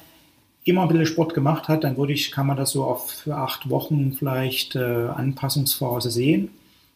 [0.64, 3.36] immer ein bisschen Sport gemacht hat, dann würde ich, kann man das so auf für
[3.36, 4.80] acht Wochen vielleicht äh,
[5.14, 6.48] Anpassungsphase sehen.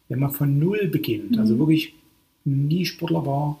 [0.09, 1.59] Wenn man von Null beginnt, also Mhm.
[1.59, 1.93] wirklich
[2.45, 3.59] nie Sportler war,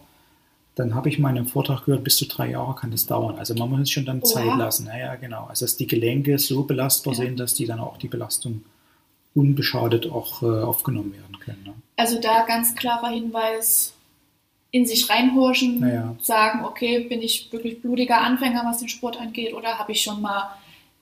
[0.75, 3.37] dann habe ich mal in einem Vortrag gehört, bis zu drei Jahre kann das dauern.
[3.37, 4.25] Also man muss es schon dann Oha.
[4.25, 4.85] Zeit lassen.
[4.85, 5.45] Naja, genau.
[5.45, 7.19] Also dass die Gelenke so belastbar Ja.
[7.25, 8.63] sind, dass die dann auch die Belastung
[9.35, 11.63] unbeschadet auch äh, aufgenommen werden können.
[11.65, 11.73] Ne?
[11.97, 13.93] Also da ganz klarer Hinweis,
[14.71, 16.15] in sich reinhorchen, Naja.
[16.21, 20.19] sagen, okay, bin ich wirklich blutiger Anfänger, was den Sport angeht, oder habe ich schon
[20.21, 20.49] mal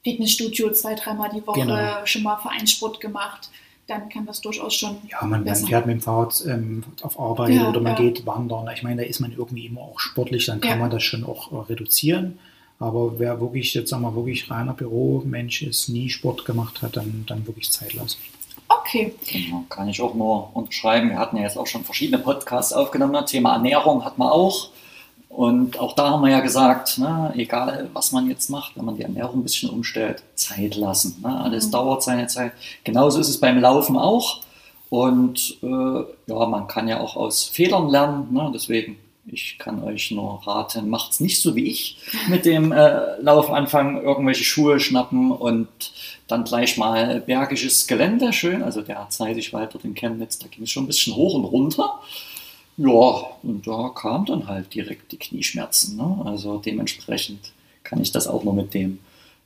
[0.04, 2.06] Fitnessstudio zwei, dreimal die Woche Genau.
[2.06, 3.50] schon mal Vereinssport gemacht,
[3.88, 7.54] dann kann das durchaus schon Ja, man, man fährt mit dem Fahrrad ähm, auf Arbeit
[7.56, 8.00] Ja, oder man ja.
[8.02, 8.70] geht wandern.
[8.74, 10.76] Ich meine, da ist man irgendwie immer auch sportlich, dann kann Ja.
[10.78, 12.40] man das schon auch äh, reduzieren.
[12.80, 17.26] Aber wer wirklich, jetzt sagen wir, wirklich reiner Büromensch ist, nie Sport gemacht hat, dann,
[17.28, 18.18] dann wirklich Zeit lassen.
[18.70, 21.10] Okay, Genau, kann ich auch nur unterschreiben.
[21.10, 23.24] Wir hatten ja jetzt auch schon verschiedene Podcasts aufgenommen.
[23.26, 24.70] Thema Ernährung hat man auch.
[25.34, 28.96] Und auch da haben wir ja gesagt, ne, egal was man jetzt macht, wenn man
[28.98, 31.22] die Ernährung ein bisschen umstellt, Zeit lassen.
[31.24, 31.40] Ne?
[31.42, 31.72] Alles Mhm.
[31.72, 32.52] dauert seine Zeit.
[32.84, 34.42] Genauso ist es beim Laufen auch.
[34.90, 35.68] Und äh,
[36.28, 38.28] ja, man kann ja auch aus Fehlern lernen.
[38.34, 38.52] Ne?
[38.54, 43.16] Deswegen, ich kann euch nur raten, macht es nicht so wie ich mit dem äh,
[43.22, 45.70] Lauf anfangen, irgendwelche Schuhe schnappen und
[46.28, 48.64] dann gleich mal bergisches Gelände, schön.
[48.64, 52.00] Also der Zeisigwald dort in Chemnitz, da ging es schon ein bisschen hoch und runter.
[52.78, 55.98] Ja, und da kam dann halt direkt die Knieschmerzen.
[55.98, 56.22] Ne?
[56.26, 57.52] Also dementsprechend
[57.84, 59.00] kann ich das auch nur mit dem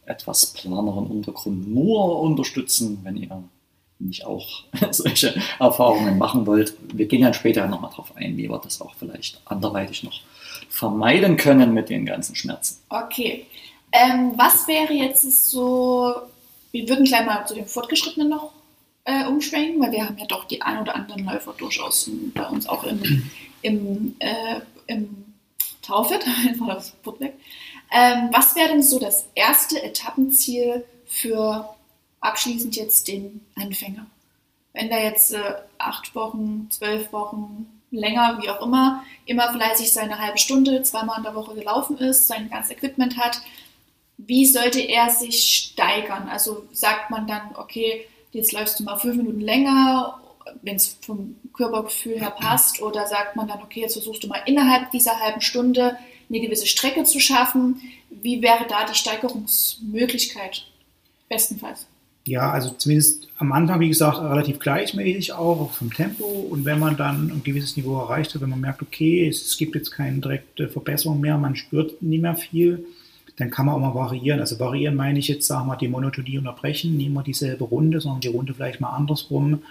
[0.05, 3.43] etwas planeren Untergrund nur unterstützen, wenn ihr
[3.99, 6.75] nicht auch solche Erfahrungen machen wollt.
[6.93, 10.21] Wir gehen dann später nochmal drauf ein, wie wir das auch vielleicht anderweitig noch
[10.69, 12.81] vermeiden können mit den ganzen Schmerzen.
[12.89, 13.45] okay.
[13.91, 16.13] Ähm, was wäre jetzt so,
[16.71, 18.51] wir würden gleich mal zu den Fortgeschrittenen noch
[19.05, 22.67] äh, umschwenken, weil wir haben ja doch die ein oder anderen Läufer durchaus bei uns
[22.67, 23.29] auch im,
[23.61, 25.25] im, äh, im
[25.81, 27.35] Taufit, einfach das Put weg.
[27.91, 31.69] Ähm, was wäre denn so das erste Etappenziel für
[32.19, 34.07] abschließend jetzt den Anfänger?
[34.73, 40.19] Wenn der jetzt äh, acht Wochen, zwölf Wochen, länger, wie auch immer, immer fleißig seine
[40.19, 43.41] halbe Stunde, zweimal in der Woche gelaufen ist, sein ganzes Equipment hat,
[44.17, 46.27] wie sollte er sich steigern?
[46.27, 50.21] Also sagt man dann, okay, jetzt läufst du mal fünf Minuten länger
[50.61, 52.81] wenn es vom Körpergefühl her passt?
[52.81, 55.97] Oder sagt man dann, okay, jetzt versuchst du mal innerhalb dieser halben Stunde
[56.29, 57.81] eine gewisse Strecke zu schaffen?
[58.09, 60.65] Wie wäre da die Steigerungsmöglichkeit
[61.29, 61.87] bestenfalls?
[62.27, 66.25] Ja, also zumindest am Anfang, wie gesagt, relativ gleichmäßig auch, vom Tempo.
[66.25, 69.75] Und wenn man dann ein gewisses Niveau erreicht hat, wenn man merkt, okay, es gibt
[69.75, 72.85] jetzt keine direkte Verbesserung mehr, man spürt nicht mehr viel,
[73.37, 74.39] dann kann man auch mal variieren.
[74.39, 77.99] Also variieren meine ich jetzt, sagen wir mal, die Monotonie unterbrechen, nicht immer dieselbe Runde,
[77.99, 79.61] sondern die Runde vielleicht mal andersrum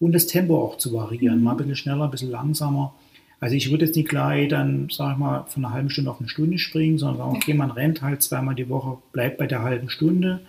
[0.00, 1.44] und das Tempo auch zu variieren, mhm.
[1.44, 2.94] mal ein bisschen schneller, ein bisschen langsamer.
[3.40, 6.18] Also ich würde jetzt nicht gleich dann, sag ich mal, von einer halben Stunde auf
[6.18, 9.62] eine Stunde springen, sondern sagen, okay, man rennt halt zweimal die Woche, bleibt bei der
[9.62, 10.40] halben Stunde.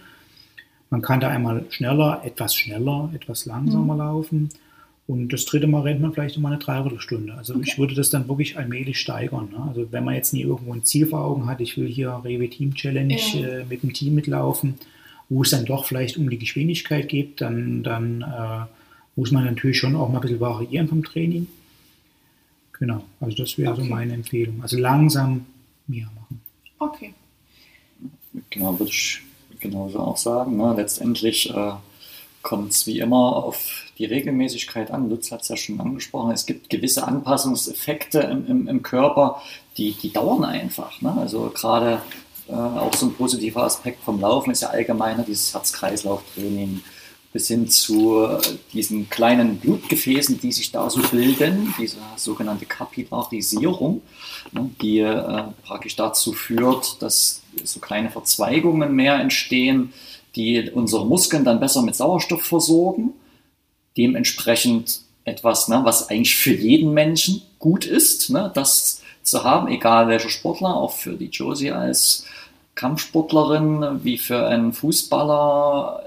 [0.89, 3.99] Man kann da einmal schneller, etwas schneller, etwas langsamer mhm.
[3.99, 4.49] laufen.
[5.09, 7.33] Und das dritte Mal rennt man vielleicht immer eine Dreiviertelstunde.
[7.33, 7.63] Also okay.
[7.65, 9.49] ich würde das dann wirklich allmählich steigern.
[9.51, 9.59] Ne?
[9.67, 12.47] Also wenn man jetzt nie irgendwo ein Ziel vor Augen hat, ich will hier Rewe
[12.47, 13.47] Team Challenge ja.
[13.47, 14.75] äh, mit dem Team mitlaufen,
[15.27, 18.65] wo es dann doch vielleicht um die Geschwindigkeit geht, dann, dann äh,
[19.15, 21.47] muss man natürlich schon auch mal ein bisschen variieren vom Training.
[22.77, 23.81] Genau, also das wäre okay.
[23.81, 24.61] so meine Empfehlung.
[24.61, 25.47] Also langsam
[25.87, 26.39] mehr machen.
[26.77, 27.15] Okay.
[28.51, 29.21] Genau, würde ich
[29.59, 30.55] genauso auch sagen.
[30.55, 30.75] Ne?
[30.77, 31.71] Letztendlich äh,
[32.41, 35.09] kommt es wie immer auf die Regelmäßigkeit an.
[35.09, 36.31] Lutz hat es ja schon angesprochen.
[36.31, 39.41] Es gibt gewisse Anpassungseffekte im, im, im Körper,
[39.77, 41.01] die, die dauern einfach.
[41.01, 41.13] Ne?
[41.19, 42.01] Also gerade
[42.47, 46.81] äh, auch so ein positiver Aspekt vom Laufen ist ja allgemeiner dieses Herz-Kreislauf-Training
[47.31, 48.39] bis hin zu äh,
[48.73, 54.01] diesen kleinen Blutgefäßen, die sich da so bilden, diese sogenannte Kapillarisierung,
[54.51, 59.93] ne, die äh, praktisch dazu führt, dass so kleine Verzweigungen mehr entstehen,
[60.35, 63.13] die unsere Muskeln dann besser mit Sauerstoff versorgen.
[63.97, 70.07] Dementsprechend etwas, ne, was eigentlich für jeden Menschen gut ist, ne, das zu haben, egal
[70.07, 72.25] welcher Sportler, auch für die Josie als
[72.75, 76.03] Kampfsportlerin, wie für einen Fußballer.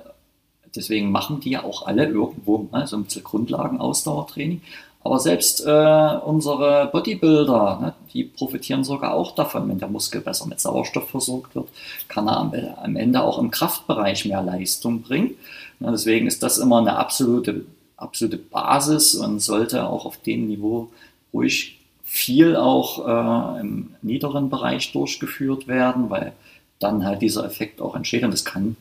[0.75, 4.63] Deswegen machen die ja auch alle irgendwo ne, so ein bisschen Grundlagen-Ausdauertraining.
[5.05, 10.47] Aber selbst äh, unsere Bodybuilder, ne, die profitieren sogar auch davon, wenn der Muskel besser
[10.47, 11.69] mit Sauerstoff versorgt wird,
[12.09, 15.33] kann er am, am Ende auch im Kraftbereich mehr Leistung bringen.
[15.81, 17.65] Ja, deswegen ist das immer eine absolute,
[17.97, 20.91] absolute Basis und sollte auch auf dem Niveau
[21.33, 26.33] ruhig viel auch äh, im niederen Bereich durchgeführt werden, weil
[26.79, 28.77] dann halt dieser Effekt auch entsteht und das kann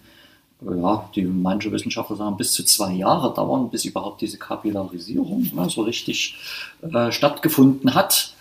[0.62, 5.70] ja, die manche Wissenschaftler sagen, bis zu zwei Jahre dauern, bis überhaupt diese Kapillarisierung ne,
[5.70, 6.36] so richtig
[6.82, 8.34] äh, stattgefunden hat.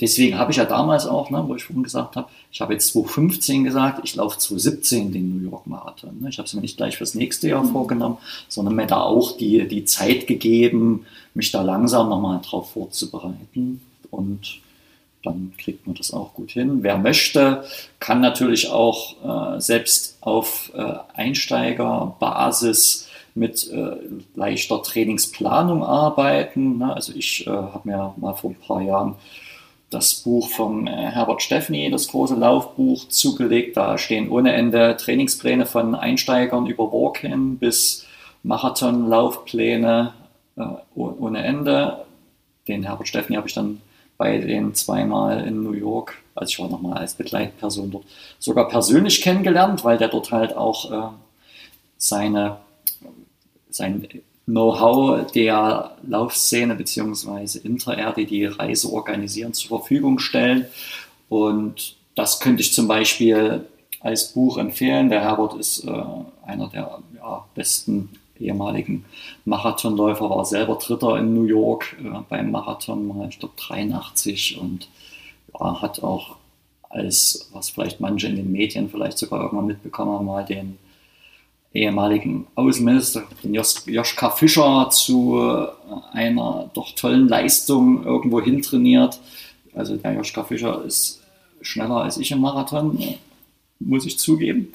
[0.00, 2.88] Deswegen habe ich ja damals auch, ne, wo ich vorhin gesagt habe, ich habe jetzt
[2.92, 6.18] 2015 gesagt, ich laufe 2017 den New York Marathon.
[6.20, 6.30] Ne.
[6.30, 7.70] Ich habe es mir nicht gleich fürs nächste Jahr mhm.
[7.70, 8.18] vorgenommen,
[8.48, 13.80] sondern mir da auch die, die Zeit gegeben, mich da langsam nochmal drauf vorzubereiten.
[14.10, 14.60] Und
[15.26, 16.82] dann kriegt man das auch gut hin.
[16.82, 17.64] Wer möchte,
[18.00, 23.96] kann natürlich auch äh, selbst auf äh, Einsteigerbasis mit äh,
[24.34, 26.78] leichter Trainingsplanung arbeiten.
[26.78, 26.94] Ne?
[26.94, 29.16] Also ich äh, habe mir mal vor ein paar Jahren
[29.90, 33.76] das Buch von äh, Herbert Steffni, das große Laufbuch, zugelegt.
[33.76, 38.06] Da stehen ohne Ende Trainingspläne von Einsteigern über Walk-in bis
[38.42, 40.12] Marathon-Laufpläne
[40.56, 40.62] äh,
[40.94, 42.06] ohne Ende.
[42.68, 43.80] Den Herbert Steffni habe ich dann
[44.16, 48.04] bei den zweimal in New York, also ich war nochmal als Begleitperson dort,
[48.38, 51.08] sogar persönlich kennengelernt, weil der dort halt auch äh,
[51.98, 52.58] seine,
[53.70, 54.06] sein
[54.46, 57.58] Know-how der Laufszene bzw.
[57.58, 60.66] Inter-Air, die die Reise organisieren, zur Verfügung stellen.
[61.28, 63.66] Und das könnte ich zum Beispiel
[64.00, 65.08] als Buch empfehlen.
[65.08, 65.90] Der Herbert ist äh,
[66.44, 68.10] einer der ja, besten
[68.40, 69.04] ehemaligen
[69.44, 74.88] Marathonläufer, war selber Dritter in New York äh, beim Marathon, ich glaube 83 und
[75.58, 76.36] ja, hat auch
[76.88, 80.78] als, was vielleicht manche in den Medien vielleicht sogar irgendwann mitbekommen haben, mal den
[81.72, 89.20] ehemaligen Außenminister, den Jos Joschka Fischer, zu äh, einer doch tollen Leistung irgendwo hintrainiert.
[89.74, 91.22] Also der Joschka Fischer ist
[91.60, 92.98] schneller als ich im Marathon,
[93.78, 94.72] muss ich zugeben.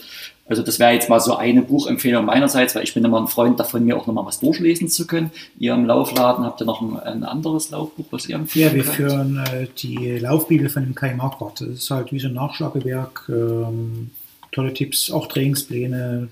[0.52, 3.58] Also das wäre jetzt mal so eine Buchempfehlung meinerseits, weil ich bin immer ein Freund
[3.58, 5.32] davon, mir auch nochmal was durchlesen zu können.
[5.58, 8.74] Ihr im Laufladen habt ihr noch ein, ein anderes Laufbuch, was ihr empfehlt?
[8.74, 8.96] Ja, wir könnt?
[8.96, 11.62] führen äh, die Laufbibel von dem Kai Marquardt.
[11.62, 13.30] Das ist halt wie so ein Nachschlagewerk.
[13.30, 14.12] Ähm,
[14.52, 16.28] tolle Tipps, auch Trainingspläne,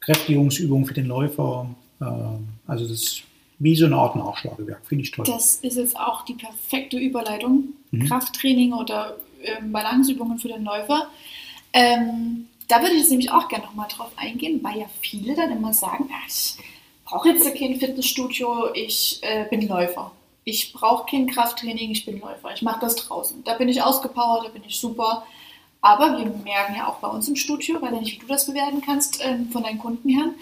[0.00, 1.68] Kräftigungsübungen für den Läufer.
[2.00, 3.22] Ähm, also das ist
[3.60, 5.24] wie so eine Art Nachschlagewerk, finde ich toll.
[5.24, 7.74] Das ist jetzt auch die perfekte Überleitung.
[7.92, 8.08] Mhm.
[8.08, 9.14] Krafttraining oder
[9.44, 11.06] ähm, Balanceübungen für den Läufer.
[11.72, 15.52] Ähm, da würde ich jetzt nämlich auch gerne nochmal drauf eingehen, weil ja viele dann
[15.52, 16.56] immer sagen, ach, ich
[17.04, 20.12] brauche jetzt kein Fitnessstudio, ich äh, bin Läufer.
[20.44, 22.52] Ich brauche kein Krafttraining, ich bin Läufer.
[22.54, 23.44] Ich mache das draußen.
[23.44, 25.24] Da bin ich ausgepowert, da bin ich super.
[25.80, 28.46] Aber wir merken ja auch bei uns im Studio, weil ja nicht, wie du das
[28.46, 30.32] bewerten kannst, ähm, von deinen Kunden her,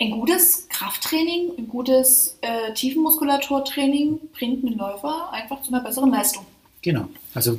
[0.00, 6.46] ein gutes Krafttraining, ein gutes äh, Tiefenmuskulaturtraining bringt einen Läufer einfach zu einer besseren Leistung.
[6.80, 7.06] Genau.
[7.34, 7.58] Also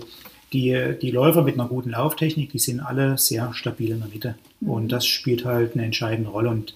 [0.54, 4.36] die, die Läufer mit einer guten Lauftechnik, die sind alle sehr stabil in der Mitte.
[4.60, 4.70] Mhm.
[4.70, 6.50] Und das spielt halt eine entscheidende Rolle.
[6.50, 6.76] Und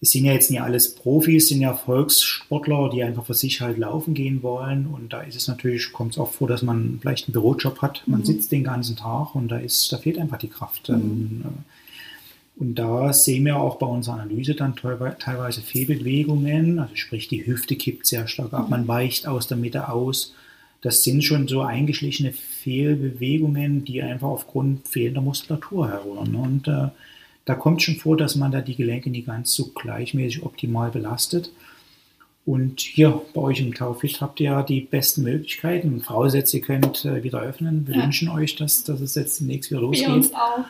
[0.00, 3.78] es sind ja jetzt nicht alles Profis, sind ja Volkssportler, die einfach für sich halt
[3.78, 4.86] laufen gehen wollen.
[4.86, 8.02] Und da ist es natürlich, kommt es auch vor, dass man vielleicht einen Bürojob hat.
[8.06, 8.24] Man mhm.
[8.24, 10.88] sitzt den ganzen Tag und da ist, da fehlt einfach die Kraft.
[10.88, 10.94] Mhm.
[10.94, 11.44] Ähm,
[12.56, 17.74] und da sehen wir auch bei unserer Analyse dann teilweise Fehlbewegungen, also sprich die Hüfte
[17.74, 20.34] kippt sehr stark ab, man weicht aus der Mitte aus.
[20.84, 26.34] Das sind schon so eingeschlichene Fehlbewegungen, die einfach aufgrund fehlender Muskulatur herrühren.
[26.34, 26.88] Und äh,
[27.46, 31.50] da kommt schon vor, dass man da die Gelenke nicht ganz so gleichmäßig optimal belastet.
[32.44, 36.02] Und hier bei euch im Taufit habt ihr ja die besten Möglichkeiten.
[36.02, 37.86] Voraussetzt, ihr könnt äh, wieder öffnen.
[37.86, 38.02] Wir ja.
[38.02, 40.06] wünschen euch, dass, dass es jetzt demnächst wieder losgeht.
[40.06, 40.66] Wir uns auch.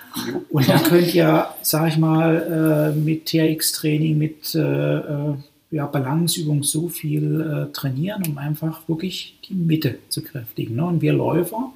[0.48, 5.34] Und da könnt ihr, sag ich mal, äh, mit TRX-Training, mit äh, äh,
[5.74, 10.76] ja, Balanceübung so viel äh, trainieren, um einfach wirklich die Mitte zu kräftigen.
[10.76, 10.84] Ne?
[10.86, 11.72] Und wir Läufer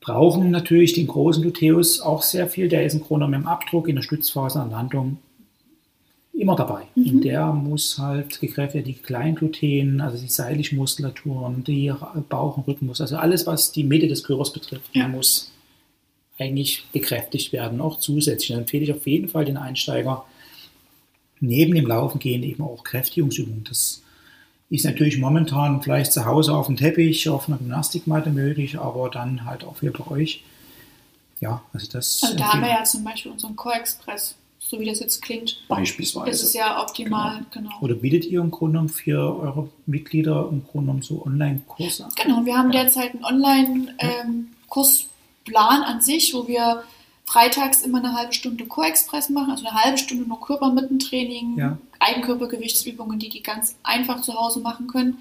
[0.00, 2.68] brauchen natürlich den großen Gluteus auch sehr viel.
[2.68, 5.18] Der ist im Grunde im Abdruck, in der Stützphase, an Landung
[6.32, 6.84] immer dabei.
[6.94, 7.10] Mhm.
[7.10, 11.92] Und der muss halt gekräftigt die Kleingluten, also die Seiligmuskulaturen, die
[12.28, 15.08] Bauch- und Rückenmus, also alles, was die Mitte des Körpers betrifft, ja.
[15.08, 15.50] muss
[16.38, 18.50] eigentlich bekräftigt werden, auch zusätzlich.
[18.50, 20.24] Dann empfehle ich auf jeden Fall den Einsteiger
[21.40, 23.64] neben dem Laufen gehen eben auch Kräftigungsübungen.
[23.64, 24.02] Das
[24.70, 29.44] ist natürlich momentan vielleicht zu Hause auf dem Teppich, auf einer Gymnastikmatte möglich, aber dann
[29.44, 30.42] halt auch wieder bei euch.
[31.40, 32.20] Ja, also das.
[32.22, 34.34] Also da haben wir ja zum Beispiel unseren Co-Express
[34.68, 35.62] so wie das jetzt klingt.
[35.68, 36.30] Beispielsweise.
[36.30, 37.70] Das ist ja optimal, genau.
[37.70, 37.80] genau.
[37.80, 42.10] Oder bietet ihr im Grunde genommen für eure Mitglieder im Grunde genommen so Online-Kurse an?
[42.22, 42.82] Genau, wir haben ja.
[42.82, 46.82] derzeit einen Online-Kursplan ähm, an sich, wo wir
[47.28, 51.78] freitags immer eine halbe Stunde Co-Express machen, also eine halbe Stunde nur Körpermittentraining, ja.
[52.00, 55.18] Eigenkörpergewichtsübungen, die die ganz einfach zu Hause machen können.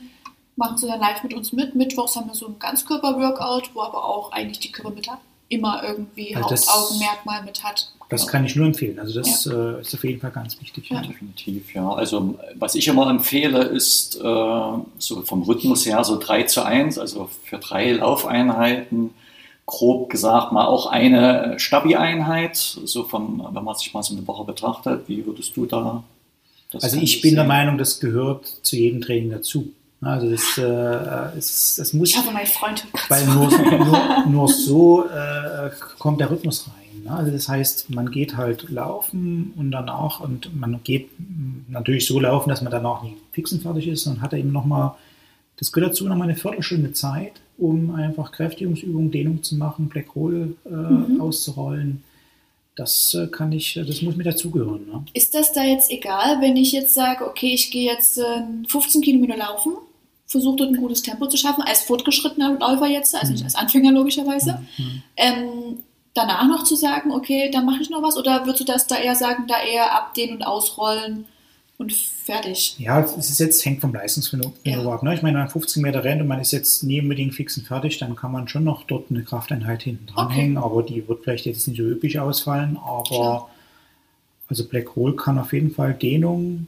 [0.55, 1.75] Machen sie dann live mit uns mit.
[1.75, 5.11] Mittwochs haben wir so ein Ganzkörper-Workout, wo aber auch eigentlich die Körpermitte
[5.49, 7.91] immer irgendwie also Hauptaugenmerkmal mit hat.
[8.09, 8.99] Das kann ich nur empfehlen.
[8.99, 9.75] Also das ja.
[9.77, 10.89] äh, ist auf jeden Fall ganz wichtig.
[10.89, 11.01] Ja.
[11.01, 11.89] Definitiv, ja.
[11.89, 16.97] Also was ich immer empfehle, ist äh, so vom Rhythmus her so 3 zu 1,
[16.97, 19.13] also für drei Laufeinheiten,
[19.67, 24.45] grob gesagt mal auch eine Stabi-Einheit, so vom, wenn man sich mal so eine Woche
[24.45, 26.03] betrachtet, wie würdest du da
[26.71, 27.35] das Also ich bin sehen?
[27.35, 29.71] der Meinung, das gehört zu jedem Training dazu.
[30.01, 32.09] Also das, äh, es, das muss.
[32.09, 32.85] Ich habe meinen Freund.
[33.09, 37.03] Weil nur, nur, nur so äh, kommt der Rhythmus rein.
[37.03, 37.11] Ne?
[37.11, 41.09] Also das heißt, man geht halt laufen und danach, und man geht
[41.67, 44.93] natürlich so laufen, dass man danach nicht fix und fertig ist und hat eben nochmal,
[45.57, 50.53] das gehört dazu, nochmal eine Viertelstunde Zeit, um einfach Kräftigungsübungen, Dehnung zu machen, Black Hole
[50.65, 51.19] äh, mhm.
[51.19, 52.03] auszurollen.
[52.75, 54.85] Das äh, kann ich, das muss mir dazugehören.
[54.85, 55.03] Ne?
[55.13, 58.21] Ist das da jetzt egal, wenn ich jetzt sage, okay, ich gehe jetzt
[58.67, 59.73] 15 äh, Kilometer laufen,
[60.27, 63.47] versuche dort ein gutes Tempo zu schaffen, als fortgeschrittener Läufer jetzt, also nicht mhm.
[63.47, 64.59] als Anfänger logischerweise.
[64.77, 65.03] Mhm.
[65.15, 65.79] Ähm,
[66.13, 68.15] danach noch zu sagen, okay, dann mache ich noch was?
[68.15, 71.25] Oder würdest du das da eher sagen, da eher abdehnen und ausrollen
[71.77, 72.75] und fertig?
[72.79, 74.79] Ja, es ist jetzt, hängt vom Leistungsniveau ja.
[74.89, 75.03] ab.
[75.03, 75.13] Ne?
[75.13, 77.67] Ich meine, wenn man 15 Meter rennt und man ist jetzt nie unbedingt fix und
[77.67, 80.65] fertig, dann kann man schon noch dort eine Krafteinheit hinten dranhängen, okay.
[80.65, 82.77] aber die wird vielleicht jetzt nicht so üppig ausfallen.
[82.77, 83.49] Aber Klar.
[84.47, 86.67] also Black Hole kann auf jeden Fall Dehnung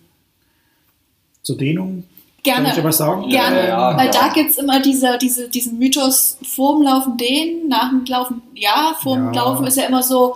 [1.42, 2.04] zur Dehnung
[2.44, 2.70] Gerne.
[2.70, 3.30] Soll ich was sagen?
[3.30, 3.68] Gerne.
[3.68, 4.12] Ja, Weil ja.
[4.12, 8.96] da gibt es immer diese, diese, diesen Mythos, vorm Laufen den, nach dem Laufen ja,
[9.02, 9.42] vorm ja.
[9.42, 10.36] Laufen ist ja immer so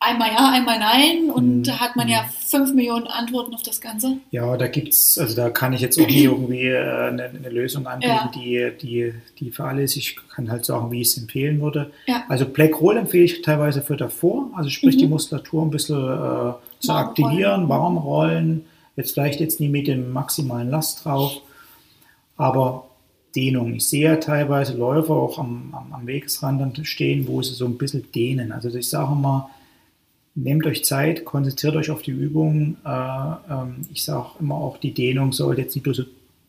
[0.00, 1.62] einmal ja, einmal nein und mhm.
[1.62, 4.16] da hat man ja fünf Millionen Antworten auf das Ganze.
[4.30, 7.86] Ja, da gibt's, also da kann ich jetzt auch nie irgendwie äh, eine, eine, Lösung
[7.86, 8.30] anbieten, ja.
[8.34, 9.96] die, die, die für alle ist.
[9.96, 11.92] Ich kann halt sagen, wie ich es empfehlen würde.
[12.06, 12.24] Ja.
[12.28, 15.00] Also Black Roll empfehle ich teilweise für davor, also sprich mhm.
[15.00, 18.64] die Muskulatur ein bisschen äh, zu aktivieren, warm rollen
[18.96, 21.40] Jetzt vielleicht jetzt nicht mit dem maximalen Last drauf,
[22.36, 22.84] aber
[23.34, 23.74] Dehnung.
[23.74, 27.78] Ich sehe ja teilweise Läufer auch am, am, am Wegesrand stehen, wo sie so ein
[27.78, 28.52] bisschen dehnen.
[28.52, 29.48] Also ich sage mal,
[30.34, 32.76] nehmt euch Zeit, konzentriert euch auf die Übung.
[32.84, 36.04] Äh, ähm, ich sage immer auch, die Dehnung sollte jetzt nicht nur so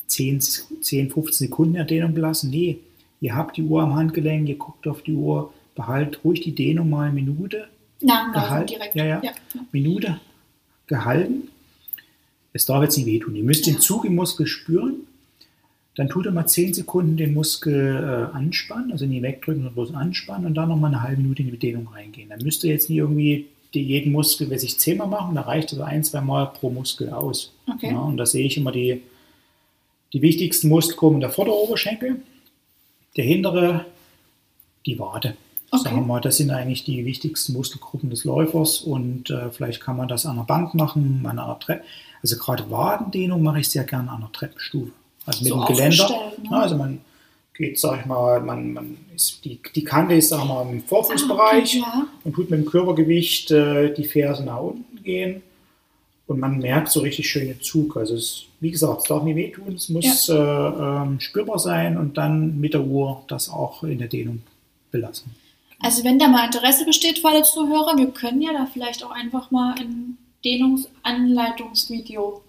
[0.08, 2.50] 10, 10, 15 Sekunden der Dehnung belassen.
[2.50, 2.80] Nee,
[3.20, 6.90] ihr habt die Uhr am Handgelenk, ihr guckt auf die Uhr, behaltet ruhig die Dehnung
[6.90, 7.68] mal eine Minute.
[8.02, 8.96] Nach dem direkt.
[8.96, 9.32] Ja, ja, ja.
[9.72, 10.20] Minute
[10.88, 11.50] gehalten
[12.54, 13.36] es darf jetzt nicht wehtun.
[13.36, 15.08] Ihr müsst den Zug im Muskel spüren.
[15.96, 19.94] Dann tut er mal 10 Sekunden den Muskel äh, anspannen, also nie wegdrücken, sondern bloß
[19.94, 22.30] anspannen und dann nochmal eine halbe Minute in die Dehnung reingehen.
[22.30, 25.72] Dann müsst ihr jetzt nicht irgendwie die, jeden Muskel weiß ich zehnmal machen, da reicht
[25.72, 27.54] also ein, zwei Mal pro Muskel aus.
[27.70, 27.92] Okay.
[27.92, 29.02] Ja, und da sehe ich immer die,
[30.14, 32.22] die wichtigsten Muskelgruppen der Vorderoberschenkel,
[33.16, 33.86] der hintere,
[34.86, 35.36] die Wade.
[35.72, 35.84] Okay.
[35.84, 39.96] Sagen wir mal, das sind eigentlich die wichtigsten Muskelgruppen des Läufers und äh, vielleicht kann
[39.96, 41.86] man das an der Bank machen, an einer Treppe.
[42.22, 44.92] Also gerade Wadendehnung mache ich sehr gerne an der Treppenstufe.
[45.26, 46.34] Also mit so dem Geländer.
[46.44, 46.52] Ne?
[46.52, 47.00] Also man
[47.54, 51.82] geht, sag ich mal, man, man ist, die, die Kante ist, sag mal, im Vorfußbereich
[51.84, 52.08] ah, ja.
[52.24, 55.43] und tut mit dem Körpergewicht äh, die Ferse nach unten gehen
[56.32, 57.97] und man merkt so richtig schönen Zug.
[57.97, 61.02] Also es, wie gesagt, es darf nicht wehtun, es muss ja.
[61.02, 64.41] äh, ähm, spürbar sein und dann mit der Uhr das auch in der Dehnung
[64.91, 65.36] belassen.
[65.80, 69.12] Also wenn da mal Interesse besteht für alle Zuhörer, wir können ja da vielleicht auch
[69.12, 72.41] einfach mal ein Dehnungsanleitungsvideo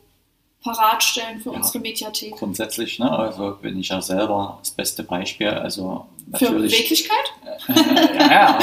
[0.63, 2.33] parat stellen für ja, unsere Mediathek.
[2.33, 5.49] Grundsätzlich, ne, also bin ich ja selber das beste Beispiel.
[5.49, 7.33] Also für Beweglichkeit?
[7.69, 7.75] Äh,
[8.19, 8.59] ja, ja.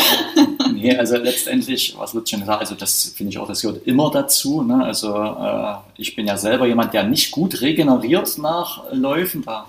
[0.71, 4.09] nee, also letztendlich, was Lutz schon gesagt also das finde ich auch, das gehört immer
[4.11, 4.63] dazu.
[4.63, 4.83] Ne?
[4.83, 9.43] Also äh, ich bin ja selber jemand, der nicht gut regeneriert nach Läufen.
[9.43, 9.67] Da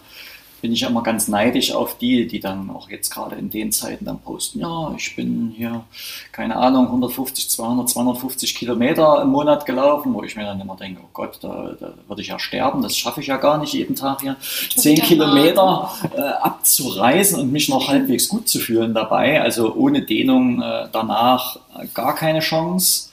[0.61, 4.05] bin ich immer ganz neidisch auf die, die dann auch jetzt gerade in den Zeiten
[4.05, 5.85] dann posten, ja, ich bin hier,
[6.33, 11.01] keine Ahnung, 150, 200, 250 Kilometer im Monat gelaufen, wo ich mir dann immer denke,
[11.03, 13.95] oh Gott, da, da würde ich ja sterben, das schaffe ich ja gar nicht jeden
[13.95, 14.37] Tag hier,
[14.77, 20.63] 10 Kilometer äh, abzureisen und mich noch halbwegs gut zu fühlen dabei, also ohne Dehnung
[20.63, 23.11] äh, danach äh, gar keine Chance.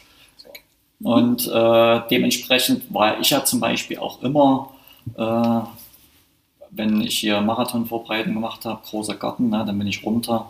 [1.04, 4.72] Und äh, dementsprechend war ich ja zum Beispiel auch immer
[5.16, 5.60] äh,
[6.78, 10.50] wenn ich hier Marathonvorbereitung gemacht habe, großer Garten, ne, dann bin ich runter,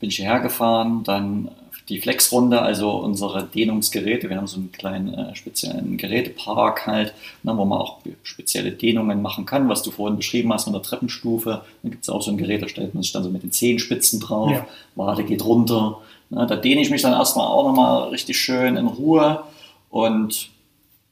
[0.00, 1.48] bin ich hierher gefahren, dann
[1.88, 4.28] die Flexrunde, also unsere Dehnungsgeräte.
[4.28, 9.22] Wir haben so einen kleinen äh, speziellen Gerätepark halt, ne, wo man auch spezielle Dehnungen
[9.22, 11.62] machen kann, was du vorhin beschrieben hast mit der Treppenstufe.
[11.82, 13.52] Da gibt es auch so ein Gerät, da stellt man sich dann so mit den
[13.52, 14.66] Zehenspitzen drauf, ja.
[14.94, 15.98] Wade geht runter.
[16.30, 19.42] Ne, da dehne ich mich dann erstmal auch nochmal richtig schön in Ruhe
[19.90, 20.51] und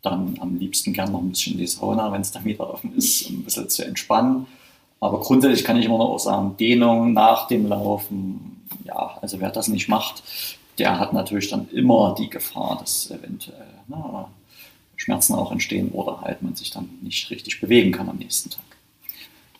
[0.02, 2.94] dann am liebsten gern noch ein bisschen in die Sauna, wenn es dann wieder offen
[2.96, 4.46] ist, um ein bisschen zu entspannen.
[5.00, 9.68] Aber grundsätzlich kann ich immer noch sagen, Dehnung nach dem Laufen, ja, also wer das
[9.68, 10.22] nicht macht,
[10.78, 14.28] der hat natürlich dann immer die Gefahr, dass eventuell na,
[14.96, 18.62] Schmerzen auch entstehen oder halt man sich dann nicht richtig bewegen kann am nächsten Tag.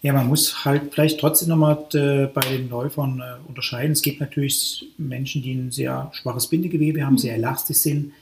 [0.03, 3.93] Ja, man muss halt vielleicht trotzdem nochmal äh, bei den Läufern äh, unterscheiden.
[3.93, 8.12] Es gibt natürlich Menschen, die ein sehr schwaches Bindegewebe haben, sehr elastisch sind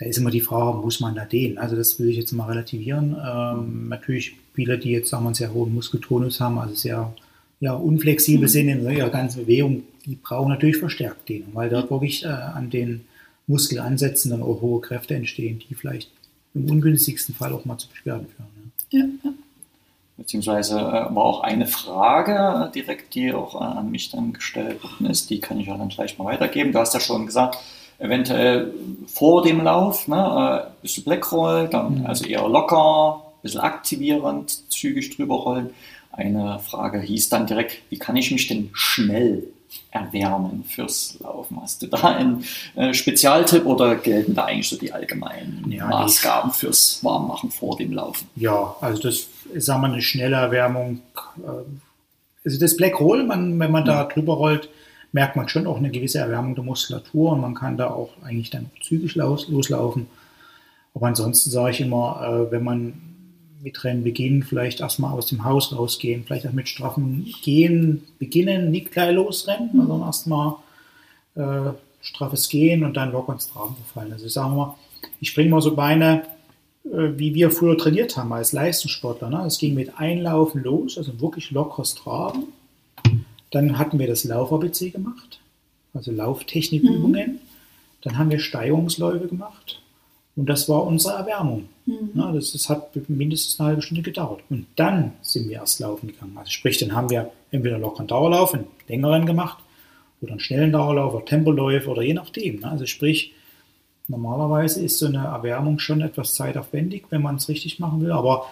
[0.00, 1.58] da ist immer die Frage, muss man da dehnen?
[1.58, 3.14] Also das will ich jetzt mal relativieren.
[3.22, 7.12] Ähm, natürlich viele, die jetzt sagen wir, einen sehr hohen Muskeltonus haben, also sehr
[7.60, 8.50] ja, unflexibel mhm.
[8.50, 12.70] sind in ihrer ganzen Bewegung, die brauchen natürlich verstärkt Dehnung, weil dort wirklich äh, an
[12.70, 13.02] den
[13.46, 16.10] Muskelansätzen dann auch hohe Kräfte entstehen, die vielleicht
[16.54, 18.72] im ungünstigsten Fall auch mal zu Beschwerden führen.
[18.90, 19.04] Ja.
[19.22, 19.34] Ja,
[20.16, 25.28] Beziehungsweise äh, war auch eine Frage direkt, die auch an mich dann gestellt worden ist,
[25.28, 26.72] die kann ich ja dann gleich mal weitergeben.
[26.72, 27.58] Du hast ja schon gesagt,
[28.00, 28.72] eventuell
[29.06, 32.06] vor dem Lauf, ne, äh, bisschen Blackroll, dann mhm.
[32.06, 35.70] also eher locker, bisschen aktivierend, zügig drüber rollen.
[36.12, 39.44] Eine Frage hieß dann direkt, wie kann ich mich denn schnell
[39.90, 41.60] erwärmen fürs Laufen?
[41.62, 42.44] Hast du da einen
[42.74, 47.92] äh, Spezialtipp oder gelten da eigentlich so die allgemeinen ja, Maßgaben fürs Warmmachen vor dem
[47.92, 48.28] Laufen?
[48.34, 51.00] Ja, also das ist sagen wir, eine schnelle Erwärmung.
[51.38, 51.48] Äh,
[52.44, 54.68] also das Black Roll, man, wenn man da drüber rollt,
[55.12, 58.50] merkt man schon auch eine gewisse Erwärmung der Muskulatur und man kann da auch eigentlich
[58.50, 60.06] dann zügig los, loslaufen.
[60.94, 62.92] Aber ansonsten sage ich immer, äh, wenn man
[63.62, 68.70] mit Rennen beginnt, vielleicht erstmal aus dem Haus rausgehen, vielleicht auch mit straffen Gehen beginnen,
[68.70, 69.86] nicht gleich losrennen, mhm.
[69.86, 70.54] sondern erstmal
[71.34, 74.12] äh, straffes Gehen und dann locker ins Traben verfallen.
[74.12, 74.74] Also ich sage mal,
[75.20, 76.22] ich springe mal so Beine,
[76.84, 79.28] äh, wie wir früher trainiert haben als Leistungssportler.
[79.28, 79.44] Ne?
[79.46, 82.44] Es ging mit Einlaufen los, also wirklich lockeres Traben
[83.50, 85.40] dann hatten wir das Lauf-ABC gemacht,
[85.94, 87.32] also Lauftechnikübungen.
[87.32, 87.38] Mhm.
[88.02, 89.80] Dann haben wir Steigerungsläufe gemacht
[90.36, 91.68] und das war unsere Erwärmung.
[91.86, 92.10] Mhm.
[92.14, 94.40] Ja, das, das, hat mindestens eine halbe Stunde gedauert.
[94.48, 96.36] Und dann sind wir erst laufen gegangen.
[96.38, 99.58] Also sprich, dann haben wir entweder lockeren Dauerlauf, einen längeren gemacht
[100.22, 102.60] oder einen schnellen Dauerlauf oder Tempoläufe oder je nachdem.
[102.60, 102.70] Ne?
[102.70, 103.34] Also sprich,
[104.08, 108.12] normalerweise ist so eine Erwärmung schon etwas zeitaufwendig, wenn man es richtig machen will.
[108.12, 108.46] Aber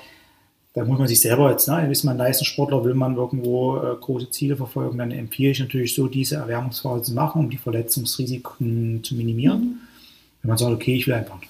[0.79, 4.31] da muss man sich selber jetzt, ne, ist man Leistungssportler, will man irgendwo äh, große
[4.31, 9.17] Ziele verfolgen, dann empfehle ich natürlich so, diese Erwärmungsphase zu machen, um die Verletzungsrisiken zu
[9.17, 9.61] minimieren.
[9.61, 9.79] Mhm.
[10.43, 11.41] Wenn man sagt, okay, ich will einfach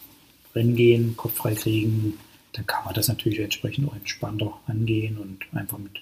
[0.54, 2.14] rennen gehen, Kopf frei kriegen,
[2.54, 6.00] dann kann man das natürlich entsprechend auch entspannter angehen und einfach mit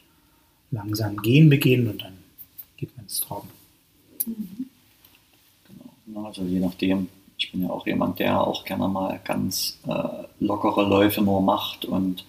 [0.70, 2.12] langsam Gehen beginnen und dann
[2.76, 3.48] geht man ins Traum.
[4.24, 4.66] Mhm.
[6.06, 7.08] Genau, also je nachdem,
[7.38, 11.84] ich bin ja auch jemand, der auch gerne mal ganz äh, lockere Läufe nur macht
[11.84, 12.24] und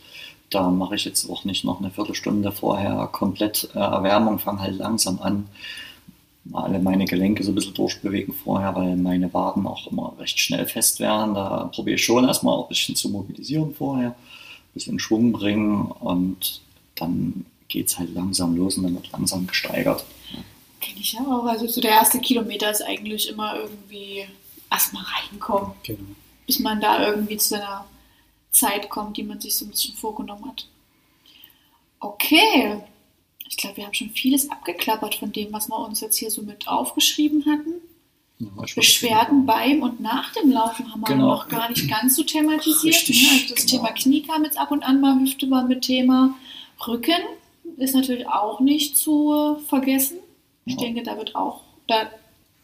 [0.50, 4.78] da mache ich jetzt auch nicht noch eine Viertelstunde vorher komplett äh, Erwärmung, fange halt
[4.78, 5.48] langsam an,
[6.54, 10.66] alle meine Gelenke so ein bisschen durchbewegen vorher, weil meine Waden auch immer recht schnell
[10.66, 11.34] fest werden.
[11.34, 15.92] Da probiere ich schon erstmal auch ein bisschen zu mobilisieren vorher, ein bisschen Schwung bringen
[15.92, 16.62] und
[16.96, 20.06] dann geht es halt langsam los und dann wird langsam gesteigert.
[20.80, 21.46] Kenne ich ja auch.
[21.46, 24.24] Also so der erste Kilometer ist eigentlich immer irgendwie
[24.72, 26.00] erstmal reinkommen, Genau.
[26.46, 27.84] bis man da irgendwie zu seiner
[28.58, 30.68] Zeit kommt, die man sich so ein bisschen vorgenommen hat.
[32.00, 32.82] Okay.
[33.50, 36.42] Ich glaube, wir haben schon vieles abgeklappert von dem, was wir uns jetzt hier so
[36.42, 37.74] mit aufgeschrieben hatten.
[38.40, 41.28] Ja, Beschwerden beim und nach dem Laufen haben wir Genau.
[41.30, 42.94] noch gar nicht ganz so thematisiert.
[42.94, 43.30] Richtig, ne?
[43.42, 43.84] Also das genau.
[43.84, 46.36] Thema Knie kam jetzt ab und an mal, Hüfte war mit Thema.
[46.86, 47.22] Rücken
[47.78, 50.18] ist natürlich auch nicht zu vergessen.
[50.66, 50.82] Ich Ja.
[50.82, 52.12] denke, da wird auch, da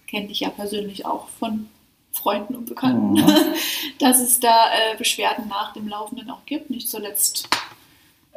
[0.06, 1.70] kenne ich ja persönlich auch von
[2.14, 3.26] Freunden und Bekannten, Mhm.
[4.00, 6.70] dass es da äh, Beschwerden nach dem Laufen dann auch gibt.
[6.70, 7.50] Nicht zuletzt.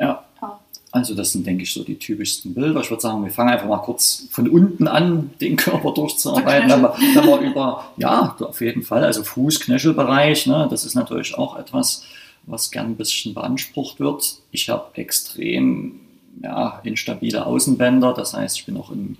[0.00, 0.24] Ja.
[0.40, 0.58] Ja.
[0.92, 2.80] Also das sind, denke ich, so die typischsten Bilder.
[2.80, 6.70] Ich würde sagen, wir fangen einfach mal kurz von unten an, den Körper durchzuarbeiten.
[6.70, 11.36] Wenn wir, wenn wir über, ja, auf jeden Fall, also Fuß-Knöchelbereich, ne, das ist natürlich
[11.36, 12.04] auch etwas,
[12.44, 14.36] was gern ein bisschen beansprucht wird.
[14.52, 16.00] Ich habe extrem
[16.42, 19.16] ja, instabile Außenbänder, das heißt, ich bin auch im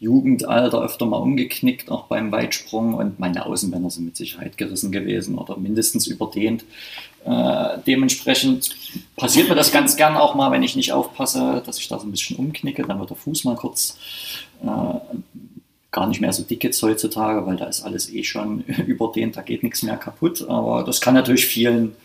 [0.00, 5.36] Jugendalter öfter mal umgeknickt, auch beim Weitsprung und meine Außenbänder sind mit Sicherheit gerissen gewesen
[5.36, 6.64] oder mindestens überdehnt.
[7.24, 8.70] Äh, dementsprechend
[9.16, 12.06] passiert mir das ganz gern auch mal, wenn ich nicht aufpasse, dass ich da so
[12.06, 13.98] ein bisschen umknicke, dann wird der Fuß mal kurz
[14.62, 14.66] äh,
[15.90, 19.42] gar nicht mehr so dick jetzt heutzutage, weil da ist alles eh schon überdehnt, da
[19.42, 20.46] geht nichts mehr kaputt.
[20.48, 21.96] Aber das kann natürlich vielen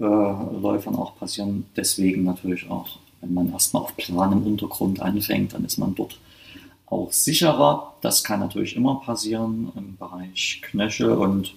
[0.00, 1.66] äh, Läufern auch passieren.
[1.76, 6.18] Deswegen natürlich auch, wenn man erstmal auf planem Untergrund anfängt, dann ist man dort
[6.90, 7.94] auch sicherer.
[8.00, 11.54] Das kann natürlich immer passieren im Bereich Knöchel und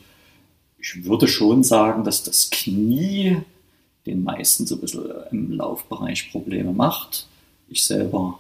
[0.80, 3.38] ich würde schon sagen, dass das Knie
[4.06, 7.28] den meisten so ein bisschen im Laufbereich Probleme macht.
[7.70, 8.40] Ich selber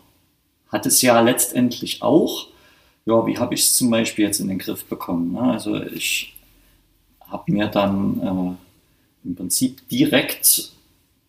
[0.69, 2.47] hatte es ja letztendlich auch.
[3.05, 5.33] Ja, wie habe ich es zum Beispiel jetzt in den Griff bekommen?
[5.33, 5.41] ne?
[5.41, 6.33] Also ich
[7.21, 8.19] habe mir dann
[9.23, 10.71] äh, im Prinzip direkt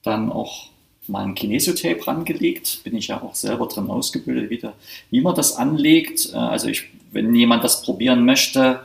[0.02, 0.71] dann auch
[1.09, 2.80] mal ein Kinesiotape rangelegt.
[2.84, 4.72] Bin ich ja auch selber drin ausgebildet, wie, da,
[5.11, 6.30] wie man das anlegt.
[6.32, 8.80] Äh, Also ich, wenn jemand das probieren möchte,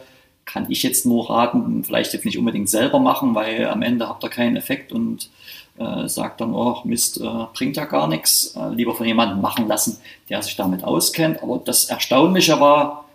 [0.46, 4.24] kann ich jetzt nur raten, vielleicht jetzt nicht unbedingt selber machen, weil am Ende habt
[4.24, 5.30] ihr keinen Effekt und
[5.78, 8.56] äh, sagt dann, oh Mist, äh, bringt ja gar nichts.
[8.56, 9.98] Äh, lieber von jemandem machen lassen,
[10.30, 11.44] der sich damit auskennt.
[11.44, 13.06] Aber das Erstaunliche war,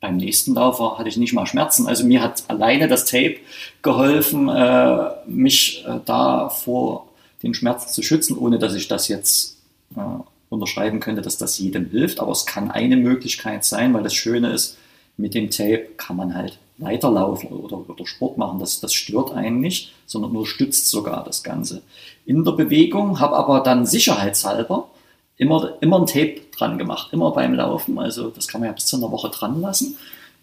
[0.00, 1.86] beim nächsten Laufer hatte ich nicht mal Schmerzen.
[1.86, 3.36] Also mir hat alleine das Tape
[3.82, 7.08] geholfen, äh, mich äh, da vor
[7.42, 9.58] den Schmerzen zu schützen, ohne dass ich das jetzt
[9.96, 10.00] äh,
[10.48, 12.20] unterschreiben könnte, dass das jedem hilft.
[12.20, 14.76] Aber es kann eine Möglichkeit sein, weil das Schöne ist,
[15.16, 18.58] mit dem Tape kann man halt weiterlaufen oder, oder Sport machen.
[18.58, 21.82] Das, das stört einen nicht, sondern nur stützt sogar das Ganze.
[22.26, 24.88] In der Bewegung habe aber dann sicherheitshalber
[25.36, 27.98] immer, immer ein Tape dran gemacht, immer beim Laufen.
[27.98, 29.96] Also das kann man ja bis zu einer Woche dran lassen.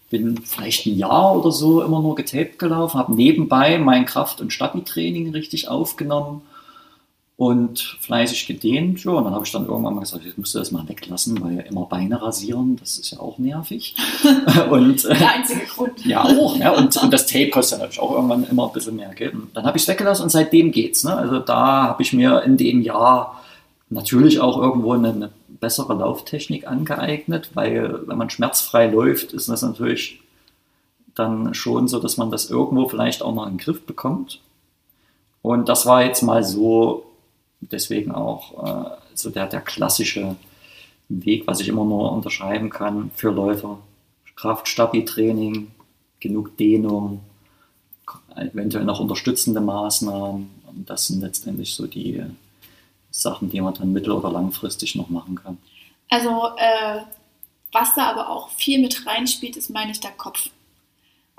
[0.10, 4.52] Bin vielleicht ein Jahr oder so immer nur getaped gelaufen, habe nebenbei mein Kraft- und
[4.52, 6.41] Stabi-Training richtig aufgenommen
[7.40, 9.02] und fleißig gedehnt.
[9.06, 11.56] Ja, und dann habe ich dann irgendwann mal gesagt, ich musste das mal weglassen, weil
[11.56, 13.96] ja immer Beine rasieren, das ist ja auch nervig.
[14.70, 15.94] und äh, Der einzige Grund.
[16.06, 16.58] ja, auch.
[16.58, 19.36] Ja, und, und das Tape kostet natürlich auch irgendwann immer ein bisschen mehr Geld.
[19.36, 21.06] Und dann habe ich es weggelassen und seitdem geht's.
[21.06, 21.16] Ne?
[21.16, 23.42] Also da habe ich mir in dem Jahr
[23.90, 25.32] natürlich auch irgendwo eine,
[25.62, 30.22] bessere Lauftechnik angeeignet, weil wenn man schmerzfrei läuft, ist das natürlich
[31.16, 34.40] dann schon so, dass man das irgendwo vielleicht auch noch in den Griff bekommt.
[35.42, 37.09] Und das war jetzt mal so,
[37.62, 40.36] deswegen auch äh, so der, der klassische
[41.10, 43.80] Weg, was ich immer nur unterschreiben kann für Läufer.
[44.36, 45.72] Kraft-Stabi-Training,
[46.20, 47.22] genug Dehnung,
[48.36, 50.49] eventuell noch unterstützende Maßnahmen.
[50.68, 52.24] Und das sind letztendlich so die
[53.12, 55.57] Sachen, die man dann mittel- oder langfristig noch machen kann.
[56.10, 57.01] Also, äh,
[57.72, 60.49] was da aber auch viel mit reinspielt, ist, meine ich, der Kopf.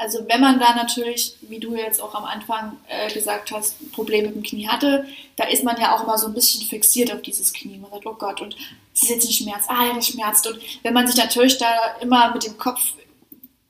[0.00, 4.28] Also, wenn man da natürlich, wie du jetzt auch am Anfang äh, gesagt hast, Probleme
[4.28, 7.20] mit dem Knie hatte, da ist man ja auch immer so ein bisschen fixiert auf
[7.20, 7.76] dieses Knie.
[7.76, 8.56] Man sagt, oh Gott, und
[8.94, 10.46] es ist jetzt ein Schmerz, ah, das schmerzt.
[10.46, 12.94] Und wenn man sich natürlich da immer mit dem Kopf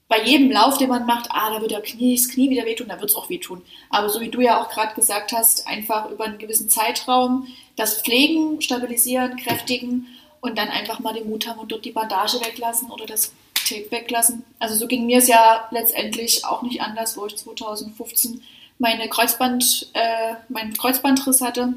[0.07, 2.87] bei jedem Lauf, den man macht, ah, da wird der Knie, das Knie wieder wehtun,
[2.87, 3.63] da wird es auch wehtun.
[3.89, 8.03] Aber so wie du ja auch gerade gesagt hast, einfach über einen gewissen Zeitraum das
[8.03, 10.07] pflegen, stabilisieren, kräftigen
[10.41, 13.33] und dann einfach mal den Mut haben und dort die Bandage weglassen oder das
[13.71, 14.45] Tape weglassen.
[14.59, 18.43] Also so ging mir es ja letztendlich auch nicht anders, wo ich 2015
[18.79, 21.75] meine Kreuzband, äh, meinen Kreuzbandriss hatte.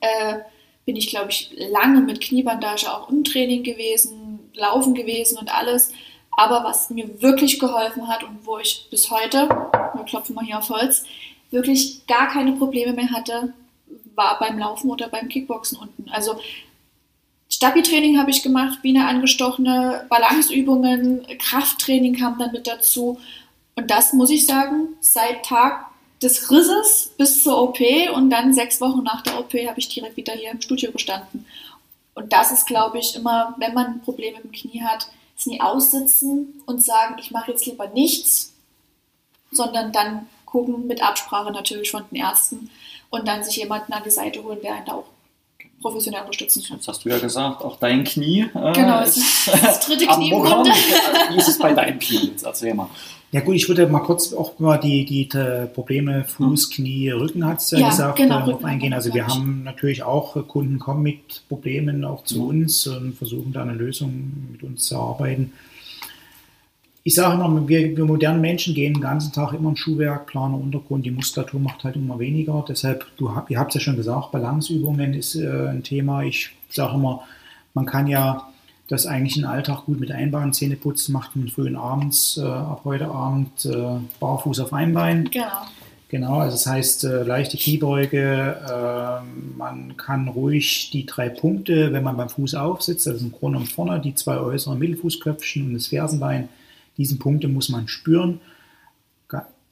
[0.00, 0.38] Äh,
[0.84, 5.92] bin ich, glaube ich, lange mit Kniebandage auch im Training gewesen, laufen gewesen und alles.
[6.36, 10.58] Aber was mir wirklich geholfen hat und wo ich bis heute, wir klopfen mal hier
[10.58, 11.04] auf Holz,
[11.50, 13.52] wirklich gar keine Probleme mehr hatte,
[14.14, 16.08] war beim Laufen oder beim Kickboxen unten.
[16.10, 16.38] Also
[17.56, 23.18] Stabi-Training habe ich gemacht, wie eine angestochene, Balanceübungen, Krafttraining kam dann mit dazu.
[23.76, 25.86] Und das muss ich sagen, seit Tag
[26.20, 27.80] des Risses bis zur OP
[28.14, 31.46] und dann sechs Wochen nach der OP habe ich direkt wieder hier im Studio gestanden.
[32.14, 35.62] Und das ist, glaube ich, immer, wenn man ein Problem dem Knie hat, es nie
[35.62, 38.52] aussitzen und sagen, ich mache jetzt lieber nichts,
[39.50, 42.70] sondern dann gucken, mit Absprache natürlich von den Ärzten
[43.08, 45.15] und dann sich jemanden an die Seite holen, der einen da auch
[45.90, 46.76] professionell unterstützen kann.
[46.78, 48.40] Jetzt hast du ja gesagt, auch dein Knie.
[48.54, 50.70] Äh, Genau, das ist das dritte Kniewunde.
[51.30, 52.28] Wie ist es bei deinem Knie?
[52.32, 52.88] Jetzt erzähl mal.
[53.32, 57.44] Ja gut, ich würde mal kurz auch mal die, die, die Probleme Fuß, Knie, Rücken
[57.44, 58.92] hat es ja, Ja, gesagt, genau, äh, noch Rücken eingehen.
[58.94, 62.46] Also wir haben natürlich auch äh, Kunden kommen mit Problemen auch zu Mhm.
[62.48, 65.52] uns und versuchen da eine Lösung mit uns zu erarbeiten.
[67.06, 70.58] Ich sage immer, wir, wir modernen Menschen gehen den ganzen Tag immer in Schuhwerk, Planer,
[70.58, 72.64] Untergrund, die Muskulatur macht halt immer weniger.
[72.68, 76.24] Deshalb, du, ihr habt es ja schon gesagt, Balanceübungen ist äh, ein Thema.
[76.24, 77.22] Ich sage immer,
[77.74, 78.48] man kann ja
[78.88, 80.52] das eigentlich in den Alltag gut mit einbauen.
[80.52, 84.94] Zähne putzen macht man früh und abends, äh, ab heute Abend äh, barfuß auf einem
[84.94, 85.30] Bein.
[85.30, 85.46] Genau.
[86.08, 88.56] Genau, also das heißt äh, leichte Kniebeuge.
[88.68, 93.60] Äh, man kann ruhig die drei Punkte, wenn man beim Fuß aufsitzt, also im Grunde
[93.60, 96.48] und vorne, die zwei äußeren Mittelfußköpfchen und das Fersenbein,
[96.96, 98.40] diesen Punkte muss man spüren.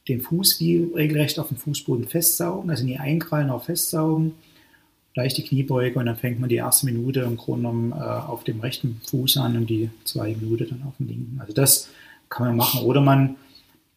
[0.07, 4.33] Den Fuß wie regelrecht auf dem Fußboden festsaugen, also nie einkrallen, auch festsaugen.
[5.15, 8.59] Leichte Kniebeuge und dann fängt man die erste Minute im Grunde genommen äh, auf dem
[8.59, 11.37] rechten Fuß an und die zweite Minute dann auf dem linken.
[11.39, 11.89] Also das
[12.29, 12.81] kann man machen.
[12.81, 13.37] Oder man,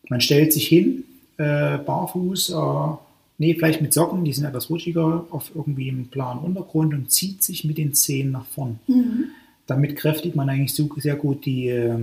[0.08, 1.04] man stellt sich hin,
[1.36, 2.96] äh, barfuß, äh,
[3.38, 7.42] nee, vielleicht mit Socken, die sind etwas rutschiger, auf irgendwie einem klaren Untergrund und zieht
[7.42, 8.78] sich mit den Zehen nach vorn.
[8.86, 9.24] Mhm.
[9.66, 11.98] Damit kräftigt man eigentlich so sehr gut die, äh,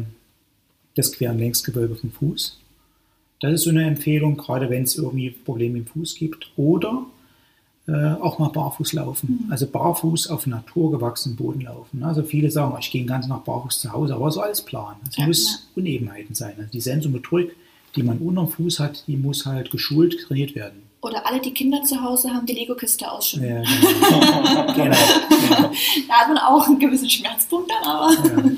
[0.95, 2.59] das Quer- und Längsgewölbe vom Fuß.
[3.41, 6.47] Das ist so eine Empfehlung, gerade wenn es irgendwie Probleme im Fuß gibt.
[6.55, 7.05] Oder
[7.87, 9.47] äh, auch mal barfuß laufen.
[9.51, 12.03] Also barfuß auf naturgewachsenem Boden laufen.
[12.03, 14.95] Also viele sagen, ich gehe den ganzen Tag barfuß zu Hause, aber so alles plan.
[15.07, 16.53] Es Ja, muss Unebenheiten sein.
[16.57, 17.55] Also die Sensomotorik,
[17.95, 20.81] die man unterm Fuß hat, die muss halt geschult, trainiert werden.
[21.01, 23.47] Oder alle, die Kinder zu Hause haben, die Lego-Kiste ausschütten.
[23.47, 23.61] Ja,
[24.73, 24.73] genau.
[24.73, 25.71] genau, genau.
[26.07, 28.51] Da hat man auch einen gewissen Schmerzpunkt dann, aber Ja.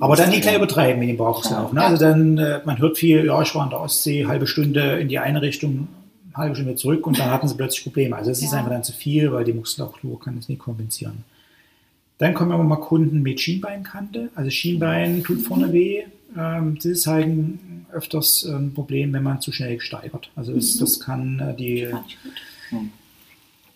[0.00, 1.72] Aber dann nicht gleich übertreiben mit dem Barfußlauf.
[1.72, 1.82] Ne?
[1.82, 5.08] Also dann, äh, man hört viel, ja, ich war in der Ostsee, halbe Stunde in
[5.08, 5.88] die eine Richtung,
[6.34, 8.14] halbe Stunde zurück und dann hatten sie plötzlich Probleme.
[8.16, 8.58] Also es ist Ja.
[8.58, 11.24] einfach dann zu viel, weil die Muskulatur kann es nicht kompensieren.
[12.18, 14.30] Dann kommen aber mal Kunden mit Schienbeinkante.
[14.34, 16.02] Also Schienbein tut vorne weh.
[16.36, 20.30] Ähm, das ist halt ein, öfters ein Problem, wenn man zu schnell steigert.
[20.36, 20.80] Also es, Mhm.
[20.80, 21.88] das kann äh, die,
[22.70, 22.80] gut.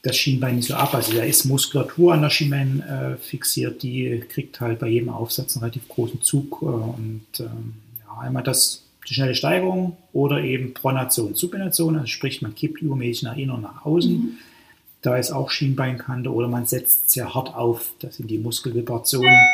[0.02, 0.94] Das Schienbein nicht so ab.
[0.94, 5.56] Also da ist Muskulatur an der Schienbein äh, fixiert, die kriegt halt bei jedem Aufsatz
[5.56, 6.58] einen relativ großen Zug.
[6.62, 7.74] Äh, und ähm,
[8.06, 13.24] ja, einmal das die schnelle Steigerung oder eben Pronation, Supination, also sprich man kippt übermäßig
[13.24, 14.12] nach innen und nach außen.
[14.12, 14.28] Mhm.
[15.02, 17.92] Da ist auch Schienbeinkante oder man setzt sehr hart auf.
[18.00, 19.46] Das sind die Muskelvibrationen,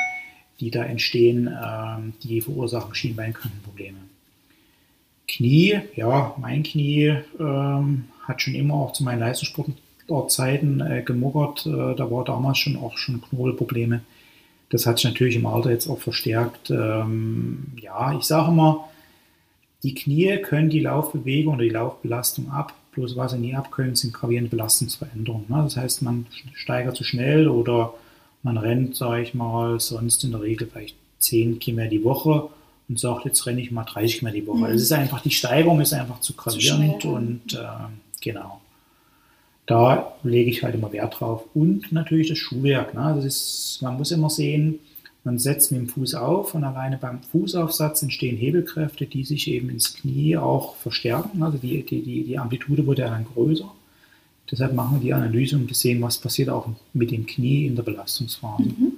[0.60, 3.98] die da entstehen, ähm, die verursachen Schienbeinkantenprobleme.
[5.28, 9.20] Knie, ja, mein Knie ähm, hat schon immer auch zu meinen
[10.06, 11.66] Leistungssportzeiten äh, gemuckert.
[11.66, 14.00] Äh, da war damals schon auch schon Knobelprobleme.
[14.70, 16.70] Das hat sich natürlich im Alter jetzt auch verstärkt.
[16.70, 18.88] Ähm, ja, ich sage immer,
[19.82, 22.74] die Knie können die Laufbewegung oder die Laufbelastung ab.
[22.92, 25.46] Bloß was sie nie abkönnen, sind gravierende Belastungsveränderungen.
[25.48, 25.62] Ne?
[25.62, 27.94] Das heißt, man steigert zu schnell oder
[28.42, 32.48] man rennt, sage ich mal, sonst in der Regel vielleicht 10 Kilometer die Woche
[32.88, 34.58] und sagt, jetzt renne ich mal 30 Kilometer die Woche.
[34.58, 34.72] Mhm.
[34.72, 37.14] Das ist einfach, die Steigerung ist einfach zu gravierend schnell.
[37.14, 37.66] und äh,
[38.20, 38.60] genau.
[39.66, 41.44] Da lege ich halt immer Wert drauf.
[41.54, 42.94] Und natürlich das Schuhwerk.
[42.94, 43.12] Ne?
[43.16, 44.78] Das ist, man muss immer sehen,
[45.24, 49.70] man setzt mit dem Fuß auf und alleine beim Fußaufsatz entstehen Hebelkräfte, die sich eben
[49.70, 51.42] ins Knie auch verstärken.
[51.42, 53.70] Also die, die, die, die Amplitude wird ja dann größer.
[54.48, 57.74] Deshalb machen wir die Analyse, um zu sehen, was passiert auch mit dem Knie in
[57.74, 58.62] der Belastungsphase.
[58.62, 58.92] Mhm.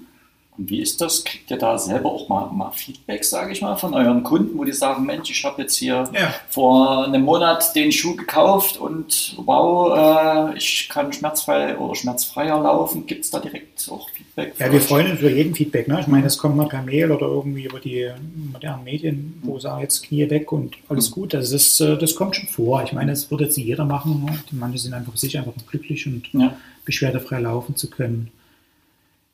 [0.58, 1.24] Und wie ist das?
[1.24, 4.64] Kriegt ihr da selber auch mal, mal Feedback, sage ich mal, von euren Kunden, wo
[4.64, 6.34] die sagen, Mensch, ich habe jetzt hier Ja.
[6.48, 13.06] vor einem Monat den Schuh gekauft und wow, äh, ich kann schmerzfrei oder schmerzfreier laufen.
[13.06, 14.54] Gibt es da direkt auch Feedback?
[14.58, 14.84] Ja, wir euch?
[14.86, 15.86] freuen uns über jeden Feedback.
[15.86, 15.98] Ne?
[16.00, 18.08] Ich meine, das kommt mal per Mail oder irgendwie über die
[18.52, 21.34] modernen Medien, wo sagen jetzt Knie weg und alles gut.
[21.36, 22.82] Also das, äh, das kommt schon vor.
[22.82, 24.24] Ich meine, das wird jetzt nicht jeder machen.
[24.24, 24.36] ne?
[24.50, 26.56] Die Manche sind einfach sich einfach glücklich und Ja.
[26.84, 28.32] beschwerdefrei laufen zu können.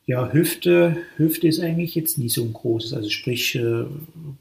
[0.07, 3.85] Ja, Hüfte, Hüfte ist eigentlich jetzt nie so ein großes, also sprich äh,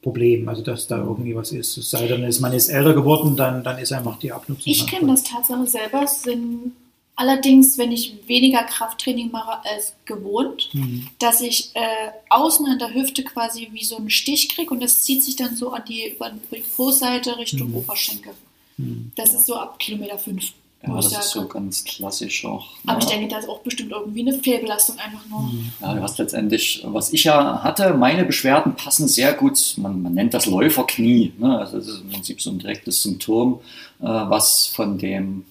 [0.03, 1.78] Problem, also dass da irgendwie was ist.
[1.78, 4.70] Es sei denn, ist, man ist älter geworden, dann, dann ist einfach die Abnutzung.
[4.70, 6.73] Ich kenne das Tatsache selber, sind
[7.16, 11.07] allerdings, wenn ich weniger Krafttraining mache als gewohnt, Mhm.
[11.19, 11.81] dass ich äh,
[12.28, 15.57] außen an der Hüfte quasi wie so einen Stich kriege und das zieht sich dann
[15.57, 17.77] so an die, über die Fußseite Richtung Mhm.
[17.77, 18.32] Oberschenkel.
[18.77, 19.12] Mhm.
[19.16, 20.53] Das ist so ab Kilometer 5.
[20.86, 22.66] Ja, das ist so ganz klassisch auch.
[22.86, 23.11] Aber ich ja.
[23.11, 25.40] denke, da ist auch bestimmt irgendwie eine Fehlbelastung einfach nur.
[25.40, 25.73] Mhm.
[25.81, 30.15] Ja, du hast letztendlich, was ich ja hatte, meine Beschwerden passen sehr gut, man, man
[30.15, 31.32] nennt das Läuferknie.
[31.39, 31.59] Ne?
[31.59, 33.61] Also das ist im Prinzip so ein direktes Symptom,
[34.01, 35.44] äh, was von dem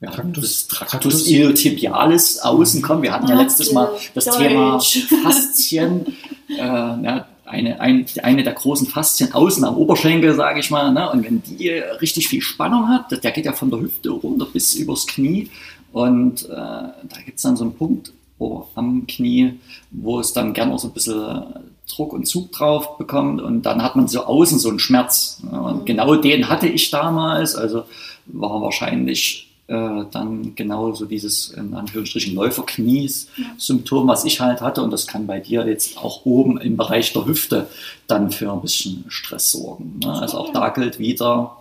[0.00, 3.02] ja, Tractus Tractus- iliotibialis außen kommen.
[3.02, 4.38] Wir hatten ja letztes Mal das Deutsch.
[4.38, 4.80] Thema
[5.22, 6.06] Faszien,
[6.48, 10.92] äh, ja, eine, ein, eine der großen Faszien außen am Oberschenkel, sage ich mal.
[10.92, 11.10] Ne?
[11.10, 14.74] Und wenn die richtig viel Spannung hat, der geht ja von der Hüfte runter bis
[14.74, 15.50] übers Knie.
[15.92, 19.54] Und äh, da gibt es dann so einen Punkt wo, am Knie,
[19.90, 21.44] wo es dann gerne so ein bisschen
[21.88, 23.40] Druck und Zug drauf bekommt.
[23.42, 25.42] Und dann hat man so außen so einen Schmerz.
[25.48, 25.60] Ne?
[25.60, 25.84] Und Mhm.
[25.84, 27.54] genau den hatte ich damals.
[27.54, 27.84] Also
[28.26, 34.82] war wahrscheinlich äh, dann genau so dieses in Anführungsstrichen Läuferknies-Symptom, was ich halt hatte.
[34.82, 37.68] Und das kann bei dir jetzt auch oben im Bereich der Hüfte
[38.06, 40.00] dann für ein bisschen Stress sorgen.
[40.02, 40.12] Ne?
[40.12, 41.56] Also auch da gilt wieder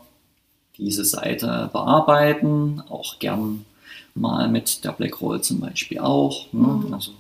[0.78, 3.66] diese Seite bearbeiten, auch gern
[4.16, 6.52] mal mit der Black Roll zum Beispiel auch.
[6.52, 6.68] Ne?
[6.68, 6.94] Mhm.
[6.94, 7.12] Also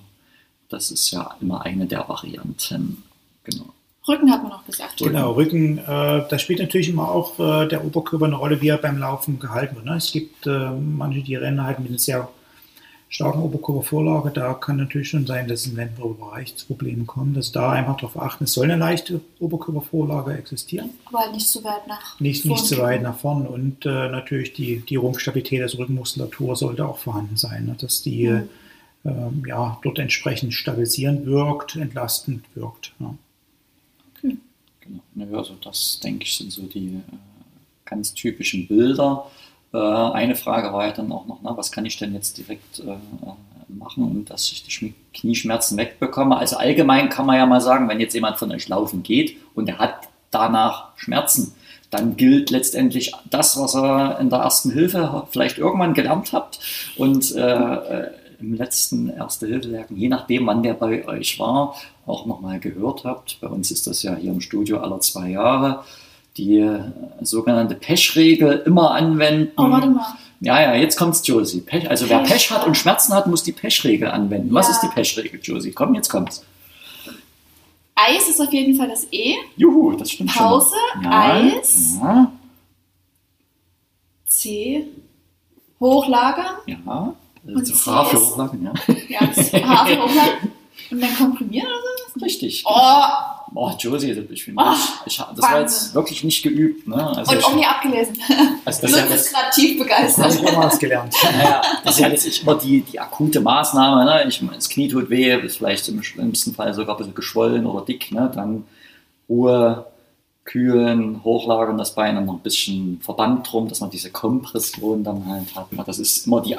[0.69, 3.03] das ist ja immer eine der Varianten.
[3.43, 3.73] Genau.
[4.07, 4.97] Rücken hat man noch gesagt.
[4.97, 5.83] Genau, Rücken, äh,
[6.27, 9.75] da spielt natürlich immer auch äh, der Oberkörper eine Rolle, wie er beim Laufen gehalten
[9.75, 9.85] wird.
[9.85, 9.95] Ne?
[9.95, 12.27] Es gibt äh, manche, die rennen halt mit einer sehr
[13.09, 14.31] starken Oberkörpervorlage.
[14.31, 17.37] Da kann natürlich schon sein, dass im länderen Bereich zu Problemen kommt.
[17.37, 20.89] Dass da einfach darauf achten, es soll eine leichte Oberkörpervorlage existieren.
[21.05, 22.83] Aber halt nicht so weit nach Nicht, nicht zu kippen.
[22.89, 27.65] weit nach vorn und äh, natürlich die, die Rumpfstabilität, also Rückenmuskulatur sollte auch vorhanden sein,
[27.65, 27.75] ne?
[27.79, 28.49] dass die Mhm.
[29.05, 32.93] ähm, ja, dort entsprechend stabilisierend wirkt, entlastend wirkt.
[32.99, 33.15] Ne?
[34.21, 35.01] Genau.
[35.15, 37.15] Naja, also das, denke ich, sind so die äh,
[37.85, 39.29] ganz typischen Bilder.
[39.73, 42.79] Äh, eine Frage war ja dann auch noch, na, was kann ich denn jetzt direkt
[42.79, 42.97] äh,
[43.67, 46.37] machen, um dass ich die Knieschmerzen wegbekomme?
[46.37, 49.69] Also allgemein kann man ja mal sagen, wenn jetzt jemand von euch laufen geht und
[49.69, 51.53] er hat danach Schmerzen,
[51.89, 56.59] dann gilt letztendlich das, was er in der ersten Hilfe vielleicht irgendwann gelernt habt
[56.95, 58.11] und äh, äh,
[58.41, 63.39] im letzten Erste-Hilfe-Lehrgang, je nachdem, wann der bei euch war, auch nochmal gehört habt.
[63.41, 65.83] Bei uns ist das ja hier im Studio alle zwei Jahre.
[66.37, 66.79] Die äh,
[67.21, 69.51] sogenannte Pech-Regel immer anwenden.
[69.57, 70.05] Oh, warte mal.
[70.39, 71.61] Ja, ja, jetzt kommt's, Josie.
[71.61, 72.49] Pech, also wer Pech.
[72.51, 74.53] Hat und Schmerzen hat, muss die Pech-Regel anwenden.
[74.53, 74.73] Was Ja.
[74.73, 75.71] ist die Pech-Regel, Josie?
[75.71, 76.43] Komm, jetzt kommt's.
[77.95, 79.35] Eis ist auf jeden Fall das E.
[79.57, 81.01] Juhu, das stimmt Pause, schon.
[81.03, 81.53] mal.
[81.59, 81.97] Eis.
[82.01, 82.31] Ja,
[84.27, 84.87] C.
[85.79, 86.55] Hochlagern.
[86.65, 87.13] ja.
[87.43, 88.73] Und Also C H für ist- Hochlagen, ja.
[89.09, 90.51] Ja, das H für hochlagern.
[90.89, 92.25] Und dann komprimieren oder so?
[92.25, 92.63] Richtig.
[92.65, 93.01] Oh,
[93.53, 94.71] Oh, Josie, ich finde, Oh,
[95.05, 96.87] ich, ich, das war jetzt wirklich nicht geübt.
[96.87, 96.95] Ne?
[97.17, 98.17] Also und ich, auch nie abgelesen.
[98.63, 100.23] also das Lutz ist gerade tief Das begeistert.
[100.25, 101.13] habe ich damals gelernt.
[101.21, 104.05] naja, das ist ja jetzt immer die, die akute Maßnahme.
[104.05, 104.23] Ne?
[104.29, 107.65] Ich meine, das Knie tut weh, ist vielleicht im schlimmsten Fall sogar ein bisschen geschwollen
[107.65, 108.09] oder dick.
[108.13, 108.31] Ne?
[108.33, 108.63] Dann
[109.27, 109.85] Ruhe,
[110.45, 115.25] kühlen, hochlagern das Bein und noch ein bisschen Verband drum, dass man diese Kompression dann
[115.27, 115.67] halt hat.
[115.87, 116.55] Das ist immer die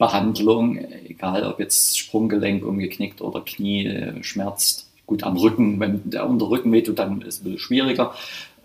[0.00, 4.88] Akutbehandlung, egal ob jetzt Sprunggelenk umgeknickt oder Knie äh, schmerzt.
[5.06, 8.14] Gut, am Rücken, wenn der Unterrücken wehtut, dann ist es ein bisschen schwieriger.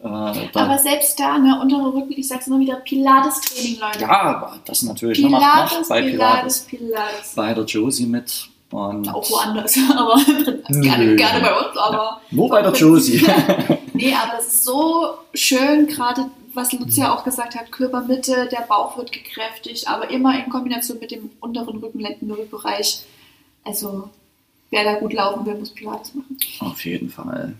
[0.03, 4.01] Äh, Aber selbst da, ne, untere Rücken, ich sag's immer wieder, Pilates-Training, Leute.
[4.01, 7.33] ja, aber das natürlich ne, macht, bei Pilates, Pilates, Pilates.
[7.35, 8.47] bei der Josie mit.
[8.71, 10.15] Und Auch woanders, aber
[10.81, 13.25] gerne, gerne bei uns, aber Nur bei der Josie.
[13.93, 16.25] nee, aber es ist so schön, gerade
[16.55, 21.11] was Lucia auch gesagt hat, Körpermitte, der Bauch wird gekräftigt, aber immer in Kombination mit
[21.11, 23.03] dem unteren Rücken, Lendenwirbelbereich.
[23.63, 24.09] Also
[24.69, 26.37] wer da gut laufen will, muss Pilates machen.
[26.59, 27.55] Auf jeden Fall.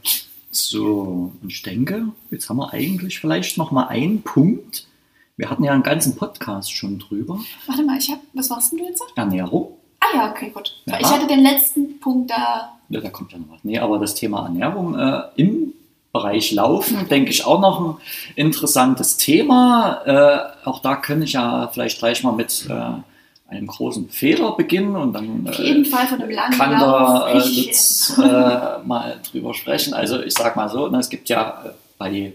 [0.52, 4.88] So, und ich denke, jetzt haben wir eigentlich vielleicht noch mal einen Punkt.
[5.36, 7.40] Wir hatten ja einen ganzen Podcast schon drüber.
[7.68, 9.04] Warte mal, ich hab, was warst denn du jetzt?
[9.16, 9.78] Ernährung.
[10.00, 10.82] Ah ja, okay, gut.
[10.86, 11.00] Ja.
[11.00, 12.78] Ich hatte den letzten Punkt da.
[12.90, 13.64] Ja, da kommt ja noch was.
[13.64, 15.74] Nee, aber das Thema Ernährung äh, im
[16.16, 17.98] Bereich Laufen, denke ich, auch noch ein
[18.36, 20.02] interessantes Thema.
[20.06, 24.96] Äh, auch da kann ich ja vielleicht gleich mal mit äh, einem großen Fehler beginnen
[24.96, 29.20] und dann Auf äh, jeden Fall von einem langen kann der äh, Lutz äh, mal
[29.30, 29.94] drüber sprechen.
[29.94, 32.32] Also ich sag mal so, ne, es gibt ja äh, bei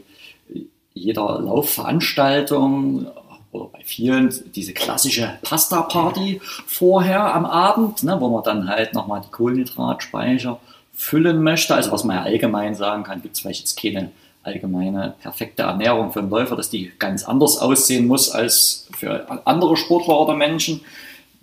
[0.92, 3.06] jeder Laufveranstaltung
[3.50, 9.22] oder bei vielen diese klassische Pasta-Party vorher am Abend, ne, wo man dann halt nochmal
[9.24, 10.60] die Kohlenhydratspeicher
[11.00, 11.74] füllen möchte.
[11.74, 14.12] Also was man ja allgemein sagen kann, gibt es vielleicht jetzt keine
[14.42, 19.78] allgemeine perfekte Ernährung für einen Läufer, dass die ganz anders aussehen muss als für andere
[19.78, 20.82] Sportler oder Menschen.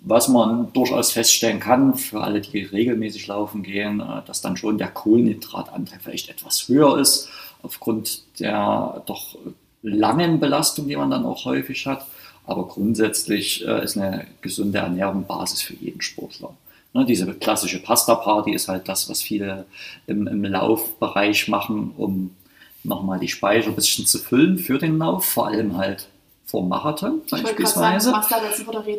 [0.00, 4.78] Was man durchaus feststellen kann, für alle, die regelmäßig laufen gehen, äh, dass dann schon
[4.78, 7.28] der Kohlenhydratanteil vielleicht etwas höher ist,
[7.62, 9.36] aufgrund der doch
[9.82, 12.06] langen Belastung, die man dann auch häufig hat.
[12.46, 16.54] Aber grundsätzlich äh, ist eine gesunde Ernährung Basis für jeden Sportler.
[16.94, 19.66] Ne, diese klassische Pasta-Party ist halt das, was viele
[20.06, 22.34] im, im Laufbereich machen, um
[22.82, 26.08] nochmal die Speicher ein bisschen zu füllen für den Lauf, vor allem halt
[26.48, 28.10] vor Marathon sagen, beispielsweise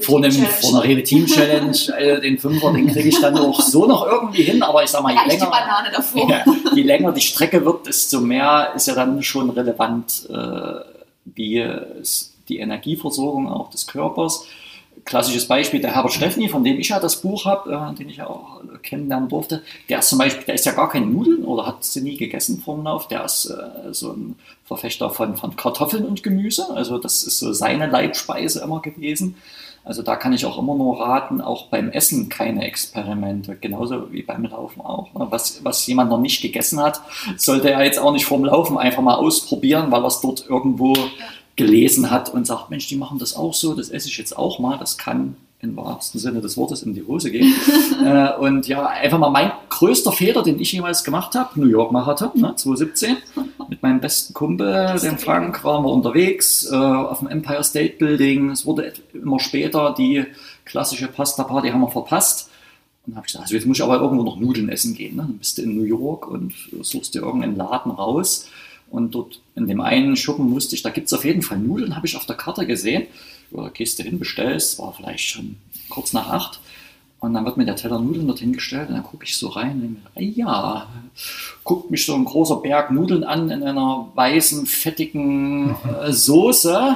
[0.01, 3.87] vor einem, einer Rede Team Challenge, äh, den Fünfer, den kriege ich dann auch so
[3.87, 5.51] noch irgendwie hin, aber ich sag mal, je die länger,
[5.91, 6.29] davor.
[6.29, 6.45] ja,
[6.75, 10.79] je länger die Strecke wird, desto mehr ist ja dann schon relevant, äh,
[11.25, 14.45] wie es die Energieversorgung auch des Körpers.
[15.05, 18.17] Klassisches Beispiel, der Herbert Steffni, von dem ich ja das Buch habe, äh, den ich
[18.17, 21.65] ja auch kennenlernen durfte, der ist zum Beispiel, der ist ja gar keine Nudeln oder
[21.65, 24.35] hat sie nie gegessen vom Lauf, der ist äh, so ein
[24.65, 29.35] Verfechter von, von Kartoffeln und Gemüse, also das ist so seine Leibspeise immer gewesen.
[29.85, 34.21] Also da kann ich auch immer nur raten, auch beim Essen keine Experimente, genauso wie
[34.21, 35.13] beim Laufen auch.
[35.13, 35.27] Ne?
[35.29, 37.01] Was, was jemand noch nicht gegessen hat,
[37.37, 40.95] sollte er jetzt auch nicht vorm Laufen einfach mal ausprobieren, weil er es dort irgendwo
[41.59, 44.59] gelesen hat und sagt, Mensch, die machen das auch so, das esse ich jetzt auch
[44.59, 47.53] mal, das kann im wahrsten Sinne des Wortes in die Hose gehen.
[48.05, 51.91] äh, und ja, einfach mal mein größter Fehler, den ich jemals gemacht habe, New York
[51.91, 53.17] Marathon, ne, 2017,
[53.67, 58.51] mit meinem besten Kumpel, dem Frank, waren wir unterwegs äh, auf dem Empire State Building.
[58.51, 60.23] Es wurde immer später, die
[60.63, 62.49] klassische Pasta Party haben wir verpasst.
[63.05, 65.17] Und habe ich gesagt, also jetzt muss ich aber irgendwo noch Nudeln essen gehen.
[65.17, 65.23] Ne?
[65.23, 68.47] Dann bist du in New York und suchst dir irgendeinen Laden raus.
[68.89, 71.95] Und dort in dem einen Schuppen wusste ich, da gibt es auf jeden Fall Nudeln,
[71.95, 73.07] habe ich auf der Karte gesehen.
[73.51, 75.57] Ja, gehst du hin, bestellst, war vielleicht schon
[75.89, 76.59] kurz nach acht.
[77.19, 79.71] Und dann wird mir der Teller Nudeln dorthin gestellt und dann gucke ich so rein
[79.71, 80.87] und denke mir, ja,
[81.65, 86.95] guckt mich so ein großer Berg Nudeln an in einer weißen, fettigen äh, Soße.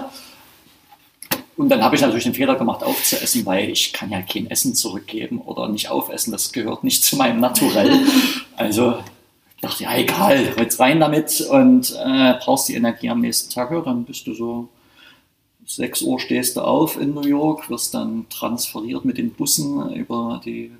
[1.56, 4.74] Und dann habe ich natürlich den Fehler gemacht, aufzuessen, weil ich kann ja kein Essen
[4.74, 6.32] zurückgeben oder nicht aufessen.
[6.32, 8.00] Das gehört nicht zu meinem Naturell.
[8.56, 9.00] Also
[9.64, 13.72] dachte, ja egal, jetzt rein damit und äh, brauchst die Energie am nächsten Tag.
[13.72, 14.70] Ja, dann bist du so
[15.66, 20.42] 6 Uhr stehst du auf in New York, wirst dann transferiert mit den Bussen über
[20.44, 20.72] die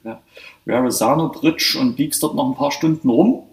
[0.66, 3.44] Verrazano Bridge und biegst dort noch ein paar Stunden rum.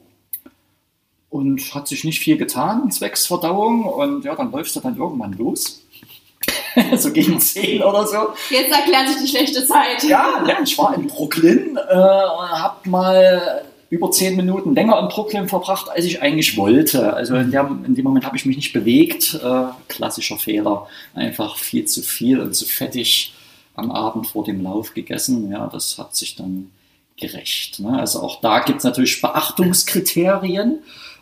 [1.28, 3.85] Und hat sich nicht viel getan, zwecks Verdauung.
[3.85, 5.85] Und ja, dann läufst du dann irgendwann los.
[6.97, 8.31] so gegen 10 oder so.
[8.51, 10.02] Jetzt erklärt sich die schlechte Zeit.
[10.02, 15.09] Ja, ja ich war in Brooklyn äh, und hab mal über zehn Minuten länger in
[15.09, 17.12] Brooklyn verbracht, als ich eigentlich wollte.
[17.12, 19.35] Also in, der, in dem Moment habe ich mich nicht bewegt.
[19.43, 20.87] Äh, klassischer Fehler.
[21.15, 23.35] Einfach viel zu viel und zu fettig
[23.75, 25.51] am Abend vor dem Lauf gegessen.
[25.51, 26.71] Ja, das hat sich dann
[27.19, 27.81] gerecht.
[27.81, 27.99] Ne?
[27.99, 30.79] Also auch da gibt es natürlich Beachtungskriterien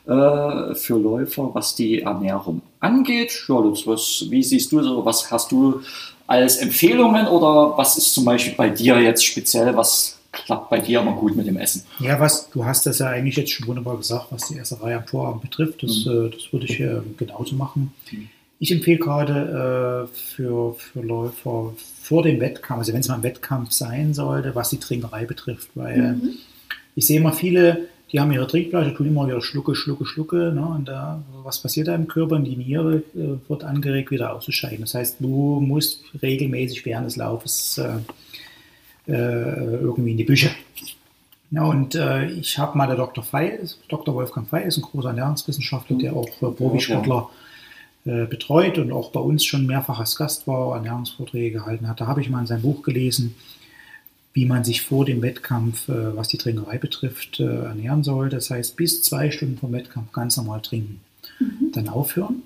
[0.07, 3.45] äh, für Läufer, was die Ernährung angeht.
[3.49, 5.05] Ja, das, was, wie siehst du so?
[5.07, 5.81] Was hast du
[6.27, 11.01] als Empfehlungen oder was ist zum Beispiel bei dir jetzt speziell, was klappt bei dir
[11.01, 11.85] immer gut mit dem Essen.
[12.01, 15.06] Ja, was, du hast das ja eigentlich jetzt schon wunderbar gesagt, was die Esserei am
[15.06, 15.82] Vorabend betrifft.
[15.82, 16.27] Das, mhm.
[16.27, 17.93] äh, das würde ich äh, genauso machen.
[18.10, 18.28] Mhm.
[18.60, 23.23] Ich empfehle gerade äh, für, für Läufer vor dem Wettkampf, also wenn es mal ein
[23.23, 26.31] Wettkampf sein sollte, was die Trinkerei betrifft, weil mhm.
[26.97, 30.52] ich sehe immer viele, die haben ihre Trinkflasche, tun immer wieder Schlucke, Schlucke, Schlucke.
[30.55, 30.66] Ne?
[30.66, 32.36] Und da, was passiert da im Körper?
[32.36, 34.81] Und die Niere äh, wird angeregt, wieder auszuscheiden.
[34.81, 37.98] Das heißt, du musst regelmäßig während des Laufes äh,
[39.09, 40.51] äh, irgendwie in die Bücher.
[41.51, 43.24] Ja, und äh, ich habe mal der Dr.
[43.24, 43.59] Fey,
[43.89, 44.14] Dr.
[44.14, 47.30] Wolfgang Fey ist ein großer Ernährungswissenschaftler, der auch äh, Profisportler
[48.05, 52.01] äh, betreut und auch bei uns schon mehrfach als Gast war, Ernährungsvorträge gehalten hat.
[52.01, 53.35] Da habe ich mal in seinem Buch gelesen,
[54.35, 58.28] wie man sich vor dem Wettkampf, äh, was die Trinkerei betrifft, äh, ernähren soll.
[58.28, 61.01] Das heißt, bis zwei Stunden vom Wettkampf ganz normal trinken.
[61.40, 61.72] Mhm.
[61.72, 62.43] Dann aufhören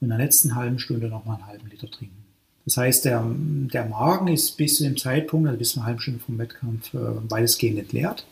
[0.00, 2.17] und in der letzten halben Stunde nochmal einen halben Liter trinken.
[2.68, 6.00] Das heißt, der, der Magen ist bis zu dem Zeitpunkt, also bis zu einer halben
[6.00, 6.98] Stunde vom Wettkampf, äh,
[7.30, 8.26] weitestgehend entleert.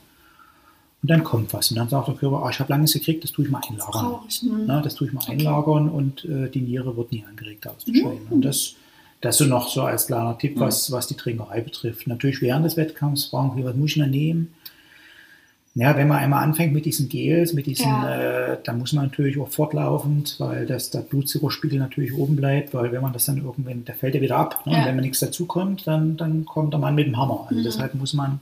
[1.03, 1.71] Und dann kommt was.
[1.71, 3.63] Und dann sagt der Körper, oh, ich habe lange nichts gekriegt, das tue ich mal
[3.67, 4.17] einlagern.
[4.27, 4.67] Das, hm.
[4.67, 8.27] das tue ich mal einlagern und äh, die Niere wird nie angeregt auszuscheiden.
[8.27, 8.33] Mhm.
[8.33, 8.75] Und das,
[9.23, 12.07] das so noch so als kleiner Tipp, was, was die Trinkerei betrifft.
[12.07, 14.53] Natürlich während des Wettkampfs fragen wir, was muss ich denn nehmen?
[15.79, 18.53] Ja, wenn man einmal anfängt mit diesen Gels, mit diesen, ja.
[18.53, 22.93] äh, dann muss man natürlich auch fortlaufend, weil das, der Blutzuckerspiegel natürlich oben bleibt, weil
[22.93, 24.65] wenn man das dann irgendwann, der fällt ja wieder ab.
[24.65, 24.73] Ne?
[24.73, 24.79] Ja.
[24.79, 27.45] Und wenn man nichts dazu kommt, dann, dann kommt der Mann mit dem Hammer.
[27.51, 27.65] Also mhm.
[27.65, 28.41] deshalb muss man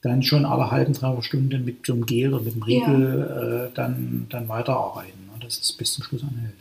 [0.00, 3.74] dann schon alle halben, drei Stunden mit so einem Gel oder mit dem Riegel äh,
[3.74, 5.26] dann, dann weiterarbeiten.
[5.26, 5.38] Ne?
[5.42, 6.54] Das ist bis zum Schluss anhält.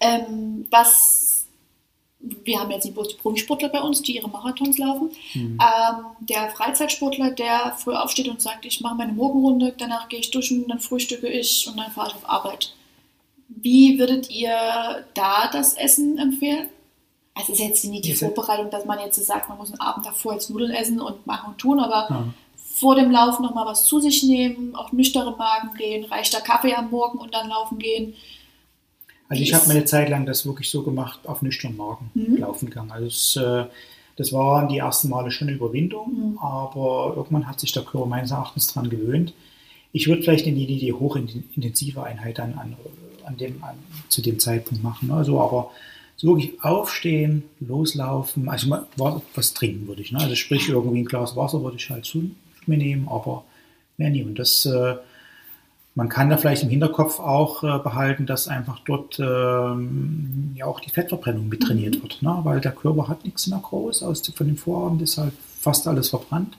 [0.00, 1.23] Ähm, was
[2.44, 5.10] wir haben jetzt nicht bloß die Profisportler bei uns, die ihre Marathons laufen.
[5.34, 5.58] Mhm.
[5.60, 10.30] Ähm, der Freizeitsportler, der früh aufsteht und sagt, ich mache meine Morgenrunde, danach gehe ich
[10.30, 12.74] duschen, dann frühstücke ich und dann fahre ich auf Arbeit.
[13.48, 14.56] Wie würdet ihr
[15.14, 16.68] da das Essen empfehlen?
[17.34, 18.26] Also es ist jetzt nicht die Diese.
[18.26, 21.50] Vorbereitung, dass man jetzt sagt, man muss einen Abend davor jetzt Nudeln essen und machen
[21.52, 22.24] und tun, aber ja.
[22.56, 26.74] vor dem Laufen nochmal was zu sich nehmen, auf nüchterne Magen gehen, reicht der Kaffee
[26.74, 28.14] am Morgen und dann laufen gehen
[29.28, 32.36] also ich habe eine Zeit lang das wirklich so gemacht, auf nüchternen Magen mhm.
[32.38, 32.90] laufen gegangen.
[32.90, 33.64] Also es, äh,
[34.16, 36.38] das waren die ersten Male schon eine Überwindung, mhm.
[36.38, 39.34] aber irgendwann hat sich der Körper meines Erachtens daran gewöhnt.
[39.92, 42.76] Ich würde vielleicht in die, die hochintensive Einheit an, an,
[43.24, 43.76] an dem, an,
[44.08, 45.10] zu dem Zeitpunkt machen.
[45.10, 45.70] Also aber
[46.16, 48.86] so wirklich aufstehen, loslaufen, also mal,
[49.34, 50.12] was trinken würde ich.
[50.12, 50.20] Ne?
[50.20, 52.30] Also sprich irgendwie ein Glas Wasser würde ich halt zu
[52.66, 53.44] mir nehmen, aber
[53.96, 54.22] mehr nie.
[54.22, 54.96] Und das äh,
[55.94, 60.80] man kann da vielleicht im Hinterkopf auch äh, behalten, dass einfach dort ähm, ja auch
[60.80, 62.40] die Fettverbrennung mit trainiert wird, ne?
[62.42, 66.10] weil der Körper hat nichts mehr groß, aus, von dem Vorabend ist halt fast alles
[66.10, 66.56] verbrannt.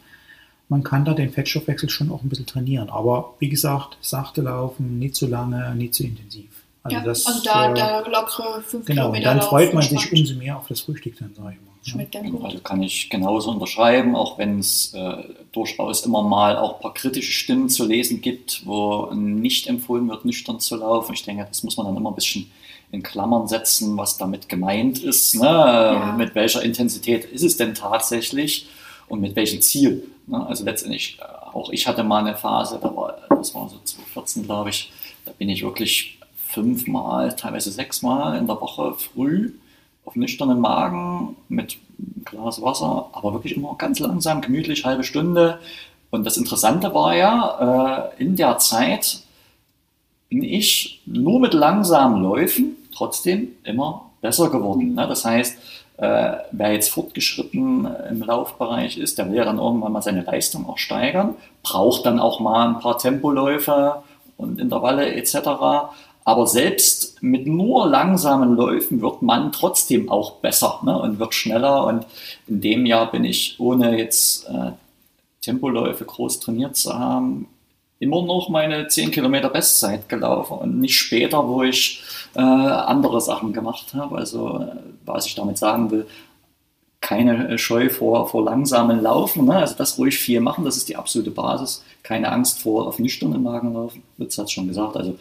[0.70, 5.00] Man kann da den Fettstoffwechsel schon auch ein bisschen trainieren, aber wie gesagt, sachte laufen,
[5.00, 6.50] nicht zu lange, nicht zu intensiv.
[6.82, 9.84] Also, ja, das, also da, äh, da lockere fünf Genau, Kilometer und dann freut man
[9.84, 11.75] sich umso mehr auf das Frühstück, dann sage ich mal.
[11.88, 12.44] Schmeckt dann gut.
[12.44, 15.18] Also kann ich genauso unterschreiben, auch wenn es äh,
[15.52, 20.26] durchaus immer mal auch ein paar kritische Stimmen zu lesen gibt, wo nicht empfohlen wird,
[20.26, 21.14] nüchtern zu laufen.
[21.14, 22.50] Ich denke, das muss man dann immer ein bisschen
[22.92, 25.36] in Klammern setzen, was damit gemeint ist.
[25.36, 25.46] Ne?
[25.46, 26.16] Ja.
[26.18, 28.68] Mit welcher Intensität ist es denn tatsächlich
[29.08, 30.10] und mit welchem Ziel?
[30.26, 30.44] Ne?
[30.44, 34.44] Also letztendlich, äh, auch ich hatte mal eine Phase, da war, das war so 2014,
[34.44, 34.92] glaube ich,
[35.24, 39.52] da bin ich wirklich fünfmal, teilweise sechsmal in der Woche früh
[40.06, 45.60] auf nüchternen Magen mit einem Glas Wasser, aber wirklich immer ganz langsam, gemütlich, halbe Stunde.
[46.12, 49.20] Und das Interessante war ja, äh, in der Zeit
[50.30, 54.96] bin ich nur mit langsamen Läufen trotzdem immer besser geworden.
[54.96, 55.08] Ne?
[55.08, 55.58] Das heißt,
[55.98, 60.68] äh, wer jetzt fortgeschritten im Laufbereich ist, der will ja dann irgendwann mal seine Leistung
[60.68, 64.04] auch steigern, braucht dann auch mal ein paar Tempoläufe
[64.38, 65.36] und Intervalle etc.
[66.28, 71.86] Aber selbst mit nur langsamen Läufen wird man trotzdem auch besser ne, und wird schneller.
[71.86, 72.08] Und
[72.48, 74.72] in dem Jahr bin ich, ohne jetzt äh,
[75.42, 77.48] Tempoläufe groß trainiert zu haben,
[78.00, 82.02] immer noch meine 10 Kilometer Bestzeit gelaufen und nicht später, wo ich
[82.34, 84.18] äh, andere Sachen gemacht habe.
[84.18, 84.76] Also äh,
[85.06, 86.08] was ich damit sagen will,
[87.06, 89.46] keine Scheu vor, vor langsamen Laufen.
[89.46, 89.58] Ne?
[89.58, 91.84] Also das ruhig viel machen, das ist die absolute Basis.
[92.02, 94.02] Keine Angst vor auf nüchternen Magen laufen.
[94.18, 94.98] Lutz hat es schon gesagt.
[94.98, 95.16] Also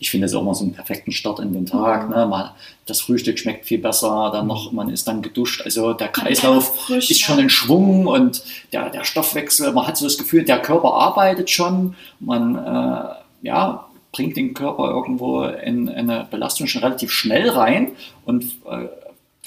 [0.00, 2.08] ich finde es auch mal so einen perfekten Start in den Tag.
[2.08, 2.14] Mhm.
[2.16, 2.26] Ne?
[2.26, 2.54] Mal,
[2.86, 5.62] das Frühstück schmeckt viel besser, dann noch, man ist dann geduscht.
[5.64, 8.42] Also der Kreislauf frisch, ist schon in Schwung und
[8.72, 11.94] der, der Stoffwechsel, man hat so das Gefühl, der Körper arbeitet schon.
[12.18, 17.92] Man äh, ja, bringt den Körper irgendwo in, in eine Belastung schon relativ schnell rein
[18.24, 18.88] und äh,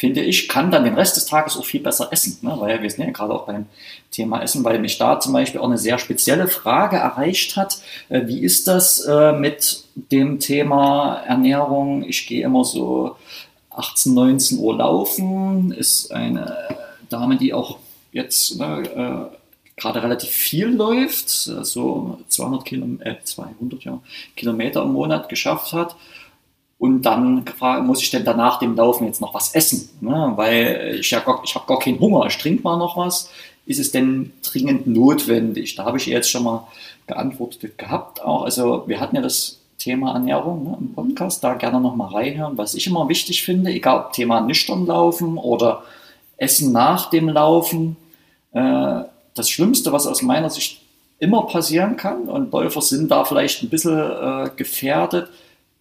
[0.01, 2.39] finde ich, kann dann den Rest des Tages auch viel besser essen.
[2.41, 2.55] Ne?
[2.57, 3.67] Weil wir sind ja gerade auch beim
[4.09, 7.77] Thema Essen, weil mich da zum Beispiel auch eine sehr spezielle Frage erreicht hat.
[8.09, 12.03] Äh, wie ist das äh, mit dem Thema Ernährung?
[12.03, 13.15] Ich gehe immer so
[13.69, 15.71] 18, 19 Uhr laufen.
[15.71, 16.57] Ist eine
[17.09, 17.77] Dame, die auch
[18.11, 19.37] jetzt ne, äh,
[19.79, 23.99] gerade relativ viel läuft, so 200, Kilom äh, 200 ja,
[24.35, 25.95] Kilometer im Monat geschafft hat.
[26.81, 27.45] Und dann
[27.83, 29.87] muss ich denn danach dem Laufen jetzt noch was essen?
[30.01, 30.33] Ne?
[30.35, 33.29] Weil ich ja ich habe gar keinen Hunger, ich trinke mal noch was.
[33.67, 35.75] Ist es denn dringend notwendig?
[35.75, 36.67] Da habe ich jetzt schon mal
[37.05, 38.23] geantwortet gehabt.
[38.23, 38.45] Auch.
[38.45, 42.57] Also wir hatten ja das Thema Ernährung ne, im Podcast, da gerne noch mal reinhören.
[42.57, 45.83] Was ich immer wichtig finde, egal ob Thema nüchtern laufen oder
[46.37, 47.95] Essen nach dem Laufen,
[48.53, 49.01] äh,
[49.35, 50.81] das Schlimmste, was aus meiner Sicht
[51.19, 55.29] immer passieren kann, und Läufer sind da vielleicht ein bisschen äh, gefährdet,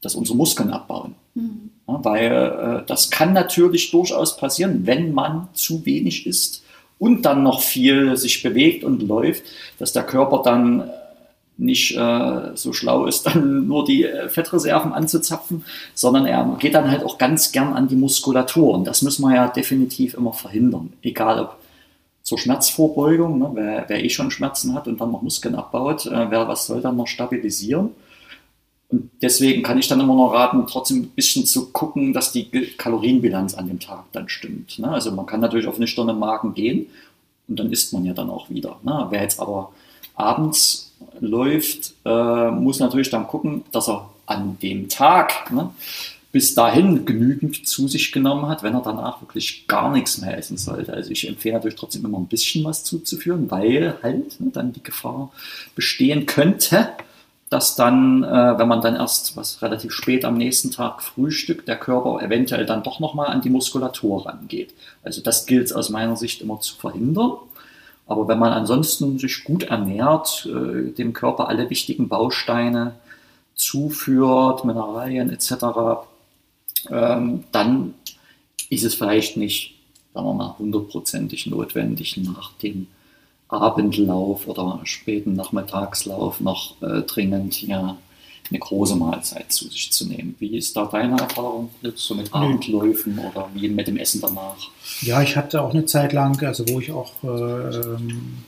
[0.02, 1.14] dass unsere Muskeln abbauen.
[1.34, 1.70] Mhm.
[1.88, 2.32] Ja, weil
[2.82, 6.62] äh, das kann natürlich durchaus passieren, wenn man zu wenig isst
[6.98, 9.44] und dann noch viel sich bewegt und läuft,
[9.78, 10.84] dass der Körper dann äh,
[11.56, 15.64] nicht äh, so schlau ist, dann nur die äh, Fettreserven anzuzapfen,
[15.94, 18.74] sondern er geht dann halt auch ganz gern an die Muskulatur.
[18.74, 20.92] Und das müssen wir ja definitiv immer verhindern.
[21.02, 21.56] Egal ob
[22.22, 26.30] zur Schmerzvorbeugung, ne, wer, wer eh schon Schmerzen hat und dann noch Muskeln abbaut, äh,
[26.30, 27.90] wer was soll dann noch stabilisieren.
[28.90, 32.50] Und deswegen kann ich dann immer noch raten, trotzdem ein bisschen zu gucken, dass die
[32.76, 34.78] Kalorienbilanz an dem Tag dann stimmt.
[34.78, 34.88] Ne?
[34.88, 36.86] Also man kann natürlich auf eine Stunde Magen gehen
[37.48, 38.80] und dann isst man ja dann auch wieder.
[38.82, 39.06] Ne?
[39.10, 39.72] Wer jetzt aber
[40.14, 45.70] abends läuft, äh, muss natürlich dann gucken, dass er an dem Tag ne,
[46.32, 50.56] bis dahin genügend zu sich genommen hat, wenn er danach wirklich gar nichts mehr essen
[50.56, 50.92] sollte.
[50.92, 54.82] Also ich empfehle natürlich trotzdem immer ein bisschen was zuzuführen, weil halt ne, dann die
[54.82, 55.32] Gefahr
[55.74, 56.88] bestehen könnte,
[57.50, 61.76] dass dann, äh, wenn man dann erst was relativ spät am nächsten Tag frühstückt, der
[61.76, 64.72] Körper eventuell dann doch nochmal an die Muskulatur rangeht.
[65.02, 67.32] Also das gilt aus meiner Sicht immer zu verhindern.
[68.06, 72.94] Aber wenn man ansonsten sich gut ernährt, äh, dem Körper alle wichtigen Bausteine
[73.56, 76.06] zuführt, Mineralien etc.,
[76.88, 77.94] ähm, dann
[78.68, 79.74] ist es vielleicht nicht,
[80.14, 82.86] sagen wir mal, hundertprozentig notwendig nach dem
[83.50, 87.96] Abendlauf oder späten Nachmittagslauf noch äh, dringend hier
[88.50, 90.34] eine große Mahlzeit zu sich zu nehmen.
[90.38, 94.56] Wie ist da deine Erfahrung jetzt so mit Abendläufen oder wie mit dem Essen danach?
[95.02, 97.96] Ja, ich hatte auch eine Zeit lang, also wo ich auch äh,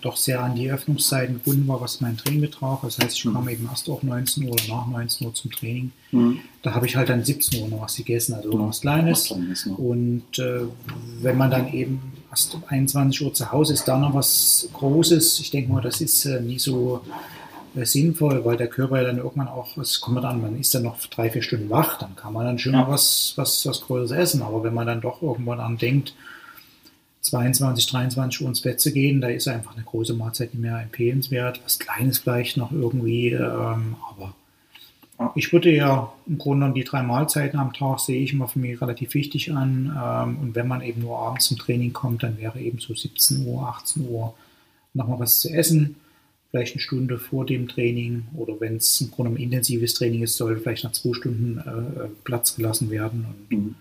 [0.01, 2.81] doch sehr an die Öffnungszeiten gebunden war, was mein Training betraf.
[2.83, 3.35] Das heißt, ich mhm.
[3.35, 5.93] kam eben erst auch 19 Uhr oder nach 19 Uhr zum Training.
[6.11, 6.41] Mhm.
[6.63, 8.69] Da habe ich halt dann 17 Uhr noch was gegessen, also mhm.
[8.69, 9.31] was Kleines.
[9.31, 9.73] Was Kleines ne?
[9.75, 10.63] Und äh,
[11.21, 12.01] wenn man dann eben
[12.31, 15.41] erst um 21 Uhr zu Hause ist, da noch was Großes.
[15.41, 17.03] Ich denke mal, das ist äh, nie so
[17.75, 20.99] sinnvoll, weil der Körper ja dann irgendwann auch, es kommt dann, man ist dann noch
[21.07, 22.83] drei, vier Stunden wach, dann kann man dann schon Ja.
[22.83, 24.43] mal was, was, was Größeres essen.
[24.43, 26.15] Aber wenn man dann doch irgendwann an denkt,
[27.23, 30.81] 22, 23 Uhr ins Bett zu gehen, da ist einfach eine große Mahlzeit nicht mehr
[30.81, 31.61] empfehlenswert.
[31.65, 34.35] Was Kleines vielleicht noch irgendwie, ähm, aber
[35.37, 38.59] ich würde ja im Grunde genommen die drei Mahlzeiten am Tag sehe ich immer für
[38.59, 39.97] mich relativ wichtig an.
[39.97, 43.47] Ähm, und wenn man eben nur abends zum Training kommt, dann wäre eben so 17
[43.47, 44.35] Uhr, 18 Uhr
[44.95, 45.97] nochmal was zu essen.
[46.53, 50.37] Vielleicht eine Stunde vor dem Training oder wenn es im Grunde genommen intensives Training ist,
[50.37, 53.27] soll vielleicht nach zwei Stunden äh, Platz gelassen werden.
[53.51, 53.75] Und Mhm.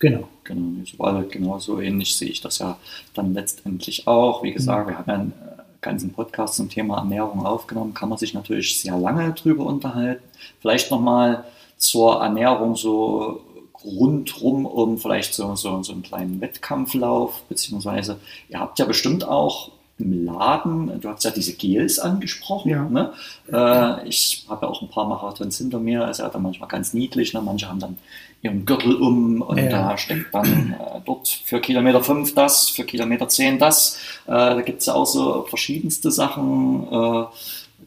[0.00, 0.28] genau.
[0.44, 2.78] Genau, so, also genau so ähnlich sehe ich das ja
[3.14, 4.42] dann letztendlich auch.
[4.42, 8.18] Wie gesagt, wir haben ja einen äh, ganzen Podcast zum Thema Ernährung aufgenommen, kann man
[8.18, 10.22] sich natürlich sehr lange drüber unterhalten.
[10.60, 11.44] Vielleicht nochmal
[11.76, 13.42] zur Ernährung so
[13.84, 18.18] rundrum um vielleicht so, so, so einen kleinen Wettkampflauf, beziehungsweise
[18.48, 19.70] ihr habt ja bestimmt auch
[20.02, 22.70] im Laden, du hast ja diese Gels angesprochen.
[22.70, 22.88] Ja.
[22.88, 23.12] Ne?
[23.52, 26.92] Äh, ich habe ja auch ein paar Marathons hinter mir, ist ja dann manchmal ganz
[26.94, 27.32] niedlich.
[27.32, 27.40] Ne?
[27.40, 27.96] Manche haben dann
[28.42, 29.70] ihren Gürtel um und Ja.
[29.70, 33.98] da steckt dann äh, dort für Kilometer 5 das, für Kilometer 10 das.
[34.26, 36.86] Äh, da gibt es ja auch so verschiedenste Sachen.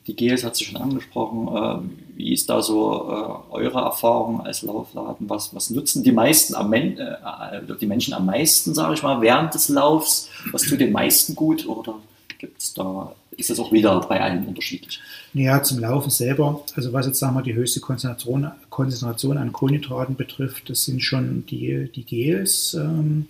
[0.08, 1.48] Die Gels hat sie schon angesprochen.
[1.48, 5.30] Äh, wie ist da so äh, eure Erfahrung als Laufladen?
[5.30, 6.96] Was, was nutzen die meisten am äh,
[7.80, 10.30] die Menschen am meisten, sage ich mal, während des Laufs?
[10.52, 11.96] Was tut den meisten gut oder
[12.38, 15.00] gibt es da, ist das auch wieder bei allen unterschiedlich?
[15.34, 20.16] Ja, zum Laufen selber, also was jetzt sagen wir die höchste Konzentration, Konzentration an Kohlenhydraten
[20.16, 23.28] betrifft, das sind schon die, die Gels, ähm,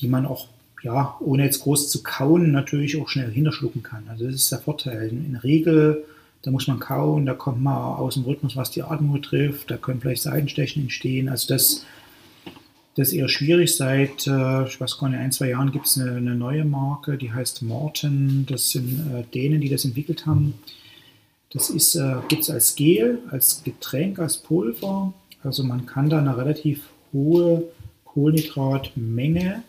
[0.00, 0.48] die man auch,
[0.82, 4.04] ja, ohne jetzt groß zu kauen, natürlich auch schnell hinterschlucken kann.
[4.08, 5.08] Also das ist der Vorteil.
[5.08, 6.04] In, der Regel,
[6.42, 9.76] da muss man kauen, da kommt man aus dem Rhythmus, was die Atmung betrifft, da
[9.76, 11.28] können vielleicht Seitenstechen entstehen.
[11.28, 11.84] Also das,
[12.96, 13.76] das ist eher schwierig.
[13.76, 17.18] Seit, äh, ich weiß gar nicht, ein, zwei Jahren gibt es eine, eine neue Marke,
[17.18, 18.46] die heißt Morten.
[18.48, 20.54] Das sind äh, Dänen, die das entwickelt haben.
[21.52, 25.12] Das äh, gibt es als Gel, als Getränk, als Pulver.
[25.42, 27.64] Also man kann da eine relativ hohe
[28.04, 29.62] Kohlenhydratmenge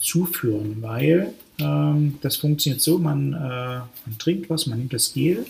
[0.00, 5.46] zuführen, weil ähm, das funktioniert so, man, äh, man trinkt was, man nimmt das Gel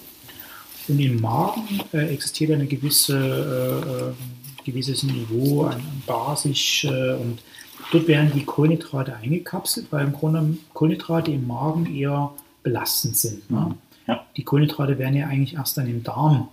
[0.88, 1.62] und im Magen
[1.92, 7.42] äh, existiert eine gewisse, äh, äh, gewisses Niveau an, an Basis äh, und
[7.92, 13.50] dort werden die Kohlenhydrate eingekapselt, weil im Grunde Kohlenhydrate im Magen eher belastend sind.
[13.50, 13.74] Ne?
[14.06, 14.24] Ja.
[14.36, 16.48] Die Kohlenhydrate werden ja eigentlich erst dann im Darm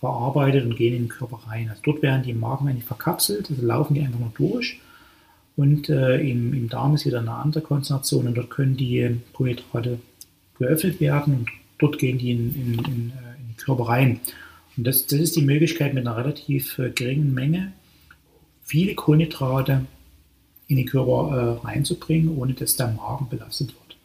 [0.00, 1.68] verarbeitet und gehen in den Körper rein.
[1.70, 4.80] Also dort werden die im Magen eigentlich verkapselt, also laufen die einfach nur durch.
[5.58, 9.98] Und äh, im, im Darm ist wieder eine andere Konzentration und dort können die Kohlenhydrate
[10.56, 11.48] geöffnet werden und
[11.78, 14.20] dort gehen die in, in, in, äh, in den Körper rein.
[14.76, 17.72] Und das, das ist die Möglichkeit mit einer relativ äh, geringen Menge
[18.68, 19.86] viele Kohlenhydrate
[20.68, 23.96] in den Körper äh, reinzubringen, ohne dass der Magen belastet wird.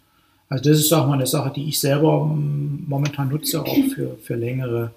[0.49, 4.17] Also das ist auch mal eine Sache, die ich selber mm, momentan nutze, auch für,
[4.23, 4.91] für längere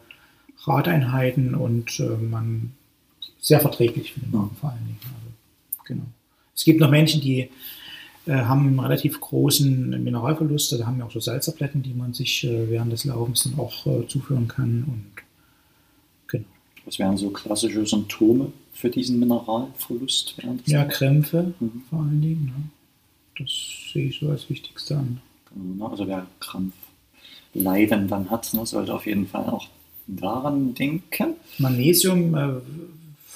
[0.65, 2.73] Radeinheiten und äh, man
[3.41, 4.99] sehr verträglich für den Magen vor allen Dingen.
[5.03, 6.07] Also, genau.
[6.57, 7.51] Es gibt noch Menschen, die
[8.27, 12.43] äh, haben einen relativ großen Mineralverlust, da haben wir auch so Salztabletten, die man sich
[12.45, 14.85] äh, während des Laufens dann auch äh, zuführen kann.
[14.89, 15.23] Und
[16.27, 16.45] genau.
[16.87, 20.85] Was wären so klassische Symptome für diesen Mineralverlust während des Ja?
[20.87, 21.83] Krämpfe Mhm.
[21.91, 22.47] vor allen Dingen.
[22.47, 22.71] Ne?
[23.39, 23.51] Das
[23.93, 25.21] sehe ich so als Wichtigste an.
[25.55, 25.91] Genau, ne?
[25.91, 29.69] Also wer Krampfleiden dann hat, ne, sollte auf jeden Fall auch
[30.07, 31.35] daran denken.
[31.59, 32.35] Magnesium,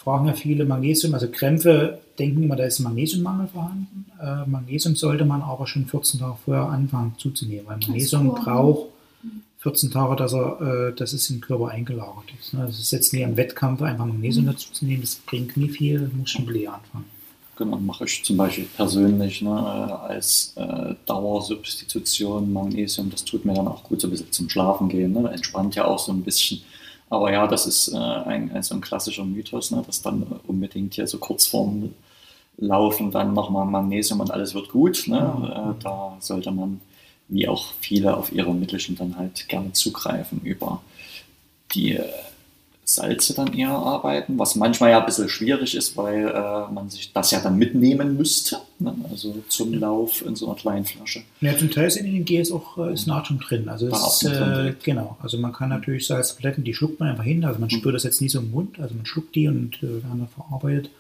[0.01, 4.07] fragen ja viele Magnesium, also Krämpfe denken immer, da ist Magnesiummangel vorhanden.
[4.21, 8.87] Äh, Magnesium sollte man aber schon 14 Tage vorher anfangen zuzunehmen, weil Magnesium braucht
[9.59, 12.55] 14 Tage, dass, er, äh, dass es im Körper eingelagert ist.
[12.55, 12.61] Ne?
[12.61, 15.69] Also es ist jetzt nie am Wettkampf einfach Magnesium dazu zu nehmen, das bringt nie
[15.69, 17.05] viel, muss schon Blee anfangen.
[17.57, 23.11] Genau, mache ich zum Beispiel persönlich ne, äh, als äh, Dauersubstitution Magnesium.
[23.11, 25.13] Das tut mir dann auch gut so ein bisschen zum Schlafen gehen.
[25.13, 25.31] Ne?
[25.31, 26.63] Entspannt ja auch so ein bisschen.
[27.11, 29.82] Aber ja, das ist äh, ein, ein, so ein klassischer Mythos, ne?
[29.85, 31.93] dass dann unbedingt hier so kurz vorm
[32.57, 35.09] Laufen dann nochmal Magnesium und alles wird gut.
[35.09, 35.16] Ne?
[35.19, 36.81] Äh, da sollte man,
[37.28, 40.82] wie auch viele auf ihre Mittelchen, dann halt gerne zugreifen über
[41.73, 42.09] die äh,
[42.95, 47.12] Salze dann eher arbeiten, was manchmal ja ein bisschen schwierig ist, weil äh, man sich
[47.12, 48.95] das ja dann mitnehmen müsste, ne?
[49.11, 51.23] also zum Lauf in so einer kleinen Flasche.
[51.41, 53.69] Ja, zum Teil sind in den Gs auch äh, ist Natrium drin.
[53.69, 55.17] Also ist, äh, genau.
[55.23, 57.45] Also man kann natürlich Salztabletten, die schluckt man einfach hin.
[57.45, 58.81] Also man spürt das jetzt nie so im Mund.
[58.81, 60.91] Also man schluckt die und äh, werden dann verarbeitet.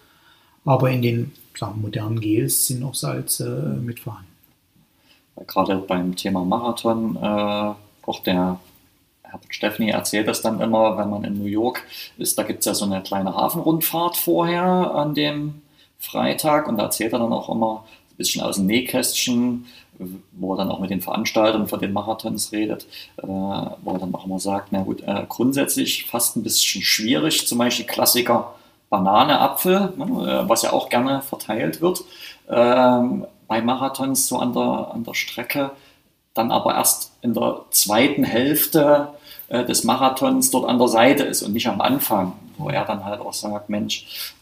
[0.64, 4.28] Aber in den sagen, modernen Gels sind auch Salze äh, mit vorhanden.
[5.46, 7.74] Gerade beim Thema Marathon, äh,
[8.06, 8.60] auch der
[9.30, 11.84] Herbert Steffni erzählt das dann immer, wenn man in New York
[12.18, 15.62] ist, da gibt es ja so eine kleine Hafenrundfahrt vorher an dem
[15.98, 19.66] Freitag und da erzählt er dann auch immer ein bisschen aus dem Nähkästchen,
[20.32, 22.86] wo er dann auch mit den Veranstaltern von den Marathons redet,
[23.18, 27.46] äh, wo er dann auch immer sagt, na gut, äh, grundsätzlich fast ein bisschen schwierig,
[27.46, 28.54] zum Beispiel Klassiker
[28.88, 32.02] Banane, Apfel, ne, äh, was ja auch gerne verteilt wird
[32.50, 35.70] ähm, bei Marathons so an der, an der Strecke,
[36.34, 39.08] dann aber erst in der zweiten Hälfte
[39.50, 43.04] äh, des Marathons dort an der Seite ist und nicht am Anfang, wo er dann
[43.04, 44.34] halt auch sagt, Mensch,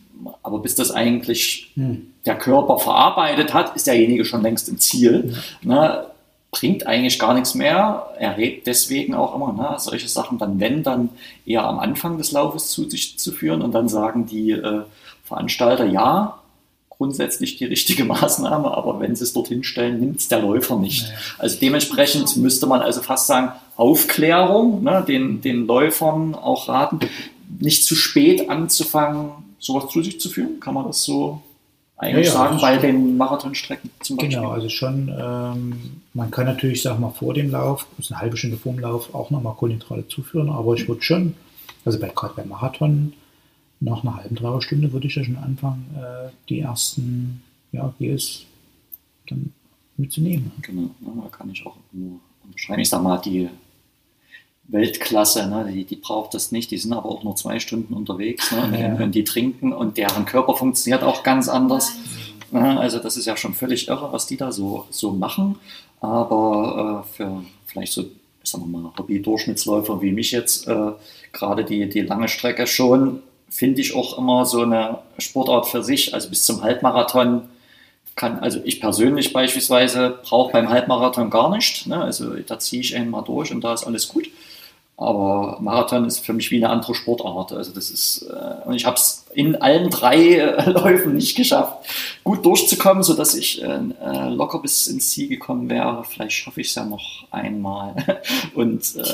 [0.43, 2.13] aber bis das eigentlich hm.
[2.27, 5.35] der Körper verarbeitet hat, ist derjenige schon längst im Ziel.
[5.63, 5.69] Ja.
[5.69, 6.07] Ne,
[6.51, 8.09] bringt eigentlich gar nichts mehr.
[8.19, 11.11] Er rät deswegen auch immer, ne, solche Sachen dann, wenn, dann
[11.45, 13.63] eher am Anfang des Laufes zu sich zu führen.
[13.63, 14.83] Und dann sagen die äh,
[15.25, 16.38] Veranstalter, ja,
[16.99, 21.09] grundsätzlich die richtige Maßnahme, aber wenn sie es dorthin stellen, nimmt es der Läufer nicht.
[21.09, 21.15] Ja.
[21.39, 27.01] Also dementsprechend müsste man also fast sagen, Aufklärung, ne, den, den Läufern auch raten,
[27.61, 30.61] nicht zu spät anzufangen, sowas zu sich zu führen?
[30.61, 31.41] Kann man das so
[31.97, 34.37] eigentlich ja, ja, sagen bei den Marathonstrecken zum Beispiel?
[34.37, 38.37] Genau, also schon, ähm, man kann natürlich, sag mal, vor dem Lauf, also eine halbe
[38.37, 41.35] Stunde vor dem Lauf auch nochmal Kohlenhydrate zuführen, aber ich würde schon,
[41.85, 43.13] also bei, gerade beim Marathon,
[43.81, 47.43] nach einer halben, dreiviertel Stunde würde ich ja schon anfangen, äh, die ersten
[47.73, 48.45] ja, Gels
[49.29, 49.53] dann
[49.97, 50.51] mitzunehmen.
[50.63, 52.81] Genau, da kann ich auch nur unterscheiden.
[52.81, 53.49] Ich sag mal, die
[54.69, 55.71] Weltklasse, ne?
[55.73, 58.97] die, die braucht das nicht, die sind aber auch nur zwei Stunden unterwegs ne?
[58.99, 59.05] ja.
[59.05, 61.93] und die trinken und deren Körper funktioniert auch ganz anders.
[62.51, 62.79] Ne?
[62.79, 65.57] Also das ist ja schon völlig irre, was die da so, so machen.
[66.01, 68.05] Aber äh, für vielleicht so,
[68.43, 70.93] sagen wir mal, Hobby-Durchschnittsläufer wie mich jetzt, äh,
[71.33, 76.15] gerade die, die lange Strecke schon, finde ich auch immer so eine Sportart für sich.
[76.15, 77.49] Also bis zum Halbmarathon
[78.15, 81.87] kann, also ich persönlich beispielsweise brauche beim Halbmarathon gar nicht.
[81.87, 82.03] Ne?
[82.03, 84.29] Also da ziehe ich einmal durch und da ist alles gut.
[85.01, 87.53] Aber Marathon ist für mich wie eine andere Sportart.
[87.53, 91.87] Also das ist, äh, und ich habe es in allen drei äh, Läufen nicht geschafft,
[92.25, 96.03] gut durchzukommen, sodass ich äh, äh, locker bis ins Ziel gekommen wäre.
[96.03, 97.95] Vielleicht schaffe ich es ja noch einmal.
[98.57, 99.05] Und, äh,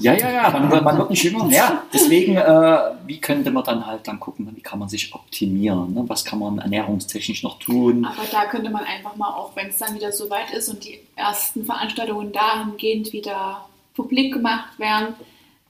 [0.00, 1.48] ja, ja, ja, man, man, wird nicht jünger.
[1.48, 5.94] Ja, deswegen, äh, wie könnte man dann halt dann gucken, wie kann man sich optimieren?
[5.94, 6.04] Ne?
[6.06, 8.04] Was kann man ernährungstechnisch noch tun?
[8.04, 10.84] Aber da könnte man einfach mal, auch wenn es dann wieder so weit ist und
[10.84, 13.64] die ersten Veranstaltungen dahingehend wieder
[13.96, 15.14] publik gemacht werden,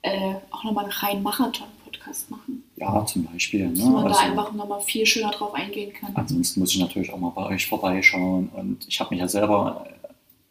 [0.02, 2.64] äh, auch nochmal einen reinen Marathon-Podcast machen.
[2.76, 3.68] Ja, zum Beispiel.
[3.68, 3.74] Ne?
[3.74, 6.14] Dass man also, da einfach nochmal viel schöner drauf eingehen kann.
[6.14, 8.50] Ansonsten muss ich natürlich auch mal bei euch vorbeischauen.
[8.54, 9.86] Und ich habe mich ja selber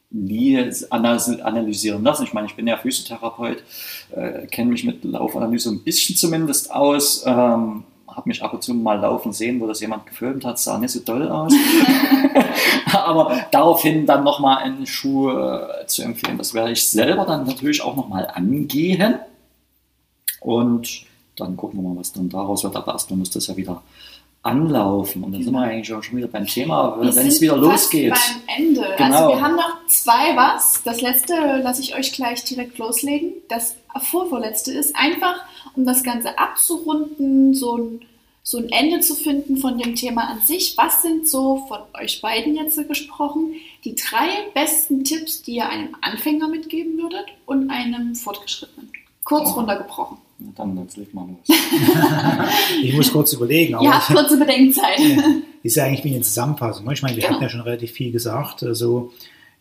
[0.10, 0.58] nie
[0.90, 2.24] analysieren lassen.
[2.24, 3.64] Ich meine, ich bin ja Physiotherapeut,
[4.16, 7.24] äh, kenne mich mit Laufanalyse ein bisschen zumindest aus.
[7.26, 7.84] Ähm,
[8.16, 10.92] habe mich ab und zu mal laufen sehen, wo das jemand gefilmt hat, sah nicht
[10.92, 11.54] so toll aus.
[12.94, 17.82] Aber daraufhin dann nochmal einen Schuh äh, zu empfehlen, das werde ich selber dann natürlich
[17.82, 19.16] auch nochmal angehen.
[20.40, 21.06] Und
[21.36, 22.76] dann gucken wir mal, was dann daraus wird.
[22.76, 23.82] Aber erstmal muss das ja wieder
[24.44, 25.24] anlaufen.
[25.24, 25.72] Und dann sind wir genau.
[25.72, 28.14] eigentlich auch schon wieder beim Thema, wenn es wieder losgeht.
[28.14, 28.86] beim Ende.
[28.86, 29.16] Also genau.
[29.16, 30.84] Also wir haben noch zwei was.
[30.84, 31.34] Das letzte
[31.64, 33.34] lasse ich euch gleich direkt loslegen.
[33.50, 35.36] Das vorvorletzte ist einfach,
[35.76, 38.02] um das Ganze abzurunden, so ein,
[38.44, 40.76] so ein Ende zu finden von dem Thema an sich.
[40.78, 45.96] Was sind so von euch beiden jetzt gesprochen die drei besten Tipps, die ihr einem
[46.02, 48.92] Anfänger mitgeben würdet und einem Fortgeschrittenen?
[49.24, 49.60] Kurz oh.
[49.60, 50.18] runtergebrochen.
[50.38, 51.58] Dann jetzt leg mal los.
[52.84, 53.78] ich muss kurz überlegen.
[53.82, 55.00] ja, kurze Bedenkzeit.
[55.64, 56.86] ist ja eigentlich wie eine Zusammenfassung.
[56.86, 56.94] Ne?
[56.94, 57.36] Ich meine, wir genau.
[57.36, 58.62] hatten ja schon relativ viel gesagt.
[58.62, 59.14] Also,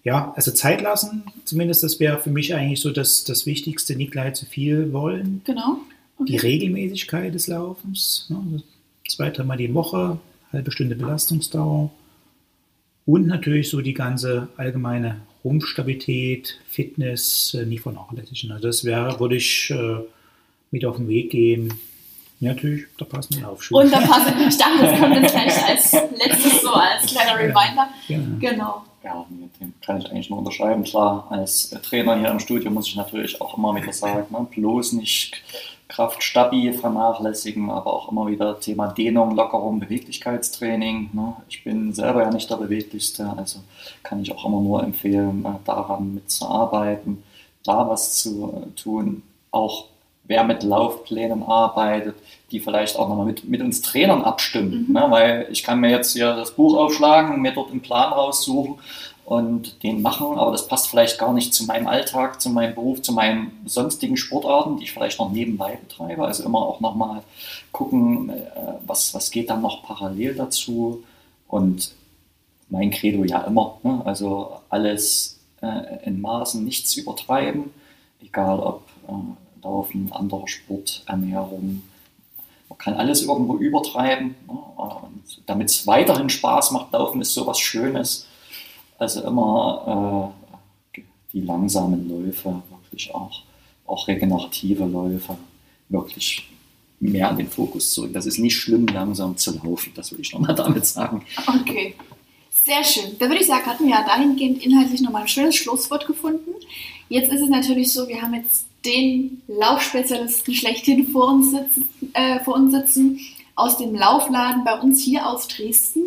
[0.03, 4.12] ja, also Zeit lassen, zumindest das wäre für mich eigentlich so das, das Wichtigste, nicht
[4.12, 5.43] gleich zu viel wollen.
[5.45, 5.78] Genau.
[6.20, 8.62] Die Regelmäßigkeit des Laufens, ne?
[9.09, 10.19] zwei, dreimal die Woche,
[10.53, 11.91] halbe Stunde Belastungsdauer
[13.07, 18.53] und natürlich so die ganze allgemeine Rumpfstabilität, Fitness äh, nie vernachlässigen.
[18.53, 19.99] Also das wäre, würde ich äh,
[20.70, 21.74] mit auf den Weg gehen.
[22.41, 23.82] Ja, natürlich, da passen die Laufschuhe.
[23.82, 27.89] Und da passen die Stangen, das kommt jetzt gleich als letztes so als kleiner Reminder.
[28.09, 28.85] Ja, genau.
[29.03, 29.27] Ja,
[29.61, 30.82] dem kann ich eigentlich nur unterschreiben.
[30.82, 34.93] Klar, als Trainer hier im Studio muss ich natürlich auch immer wieder sagen, ne, bloß
[34.95, 35.43] nicht
[35.95, 41.11] Kraft stabil vernachlässigen, aber auch immer wieder Thema Dehnung, Lockerung, Beweglichkeitstraining.
[41.12, 41.35] Ne.
[41.49, 43.61] Ich bin selber ja nicht der Beweglichste, also
[44.03, 47.23] kann ich auch immer nur empfehlen, äh, daran mitzuarbeiten,
[47.62, 49.23] da was zu tun.
[49.53, 49.85] Auch
[50.25, 52.16] wer mit Laufplänen arbeitet,
[52.51, 54.87] die vielleicht auch nochmal mit, mit uns Trainern abstimmen.
[54.89, 54.95] Mhm.
[54.95, 55.07] Ne?
[55.11, 58.81] Weil ich kann mir jetzt hier das Buch aufschlagen, mir dort einen Plan raussuchen
[59.25, 63.01] und den machen, aber das passt vielleicht gar nicht zu meinem Alltag, zu meinem Beruf,
[63.01, 66.25] zu meinen sonstigen Sportarten, die ich vielleicht noch nebenbei betreibe.
[66.25, 67.23] Also immer auch nochmal
[67.73, 68.43] gucken, äh,
[68.87, 71.05] was, was geht dann noch parallel dazu.
[71.49, 71.93] Und
[72.69, 74.03] mein Credo ja immer, ne?
[74.05, 77.71] also alles äh, in Maßen, nichts übertreiben,
[78.23, 81.83] egal ob äh, Laufen, anderer Sport, Ernährung.
[82.69, 84.35] Man kann alles irgendwo übertreiben.
[84.47, 84.59] Ne?
[85.47, 88.27] Damit es weiterhin Spaß macht, Laufen ist sowas Schönes.
[88.99, 90.33] Also immer
[90.97, 91.01] äh,
[91.33, 93.43] die langsamen Läufe, wirklich auch,
[93.87, 95.37] auch regenerative Läufe,
[95.89, 96.49] wirklich
[97.01, 98.12] mehr an den Fokus zurück.
[98.12, 101.25] Das ist nicht schlimm, langsam zu laufen, das will ich nochmal damit sagen.
[101.47, 101.95] Okay,
[102.51, 103.16] sehr schön.
[103.19, 106.51] Da würde ich sagen, hatten wir ja dahingehend inhaltlich nochmal ein schönes Schlusswort gefunden.
[107.09, 112.41] Jetzt ist es natürlich so, wir haben jetzt den Laufspezialisten schlechthin vor uns sitzen, äh,
[112.41, 113.21] vor uns sitzen
[113.55, 116.03] aus dem Laufladen bei uns hier aus Dresden.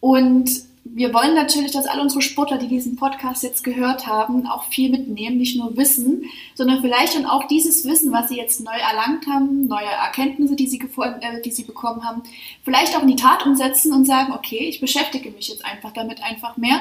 [0.00, 0.50] Und
[0.94, 4.90] wir wollen natürlich, dass alle unsere Sportler, die diesen Podcast jetzt gehört haben, auch viel
[4.90, 9.26] mitnehmen, nicht nur Wissen, sondern vielleicht dann auch dieses Wissen, was sie jetzt neu erlangt
[9.26, 12.22] haben, neue Erkenntnisse, die sie, äh, die sie bekommen haben,
[12.62, 16.22] vielleicht auch in die Tat umsetzen und sagen, okay, ich beschäftige mich jetzt einfach damit
[16.22, 16.80] einfach mehr.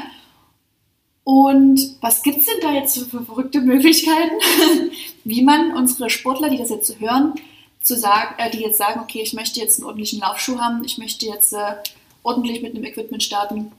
[1.24, 4.36] Und was gibt es denn da jetzt für verrückte Möglichkeiten,
[5.24, 7.34] wie man unsere Sportler, die das jetzt hören,
[7.82, 10.98] zu sagen, äh, die jetzt sagen, okay, ich möchte jetzt einen ordentlichen Laufschuh haben, ich
[10.98, 11.76] möchte jetzt äh,
[12.24, 13.72] ordentlich mit einem Equipment starten.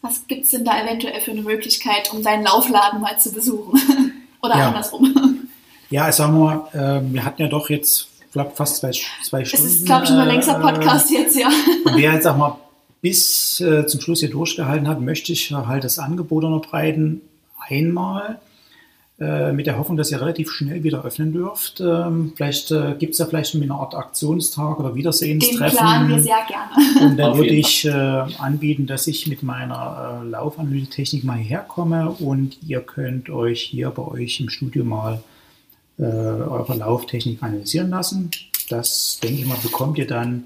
[0.00, 3.80] Was gibt es denn da eventuell für eine Möglichkeit, um seinen Laufladen mal zu besuchen?
[4.42, 4.68] Oder ja.
[4.68, 5.48] andersrum?
[5.90, 8.92] Ja, sagen wir, äh, wir hatten ja doch jetzt glaub, fast zwei,
[9.22, 9.66] zwei Stunden.
[9.66, 11.48] Es ist, glaube ich, ein längster Podcast äh, jetzt, ja.
[11.94, 12.58] wer jetzt, sag mal,
[13.00, 17.22] bis äh, zum Schluss hier durchgehalten hat, möchte ich halt das Angebot unterbreiten.
[17.68, 18.47] Einmal äh,
[19.18, 21.80] mit der Hoffnung, dass ihr relativ schnell wieder öffnen dürft.
[21.80, 25.76] Ähm, vielleicht äh, gibt es ja vielleicht eine Art Aktionstag oder Wiedersehenstreffen.
[25.76, 27.00] Den planen wir sehr gerne.
[27.10, 32.58] Und dann würde ich äh, anbieten, dass ich mit meiner äh, Laufanalysetechnik mal herkomme und
[32.66, 35.20] ihr könnt euch hier bei euch im Studio mal
[35.98, 38.30] äh, eure Lauftechnik analysieren lassen.
[38.68, 40.44] Das, denke ich mal, bekommt ihr dann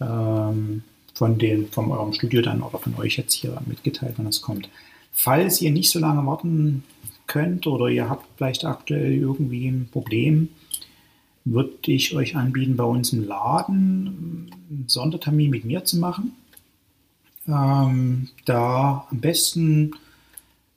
[0.00, 0.82] ähm,
[1.14, 4.68] von, den, von eurem Studio dann oder von euch jetzt hier mitgeteilt, wenn das kommt.
[5.12, 6.82] Falls ihr nicht so lange warten
[7.26, 10.48] könnt oder ihr habt vielleicht aktuell irgendwie ein Problem,
[11.44, 16.32] würde ich euch anbieten, bei uns im Laden einen Sondertermin mit mir zu machen.
[17.48, 19.92] Ähm, da am besten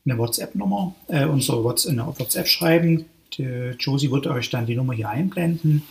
[0.05, 3.05] eine WhatsApp-Nummer, äh, unsere WhatsApp, eine WhatsApp schreiben.
[3.37, 5.83] Die Josie wird euch dann die Nummer hier einblenden.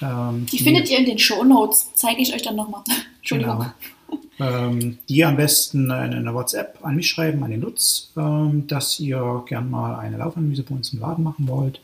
[0.00, 1.90] Ähm, die, die, findet ihr in den Show Notes.
[1.94, 2.82] Zeige ich euch dann nochmal.
[3.20, 3.58] Entschuldigung.
[3.58, 3.72] Genau
[4.40, 8.98] ähm, die am besten eine, eine, WhatsApp an mich schreiben, an den Lutz, ähm, dass
[9.00, 11.80] ihr gern mal eine Laufanalyse bei uns im Laden machen wollt.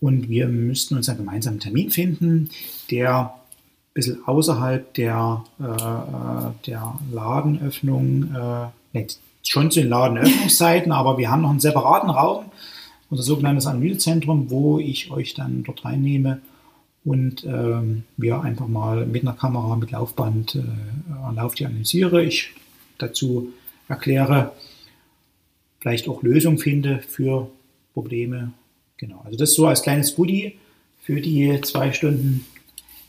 [0.00, 2.50] Und wir müssten uns einen gemeinsamen Termin finden,
[2.90, 3.30] der ein
[3.94, 11.42] bisschen außerhalb der, äh der Ladenöffnung, äh, nicht schon zu den Ladenöffnungszeiten, aber wir haben
[11.42, 12.46] noch einen separaten Raum,
[13.08, 16.40] unser sogenanntes Analysezentrum, wo ich euch dann dort reinnehme
[17.06, 22.24] und ähm, ja, einfach mal mit einer Kamera, mit Laufband äh, Lauf analysiere.
[22.24, 22.50] Ich
[22.98, 23.52] dazu
[23.88, 24.52] erkläre,
[25.78, 27.48] vielleicht auch Lösungen finde für
[27.94, 28.52] Probleme.
[28.96, 30.58] Genau, also das so als kleines Goodie
[31.00, 32.44] für die zwei Stunden,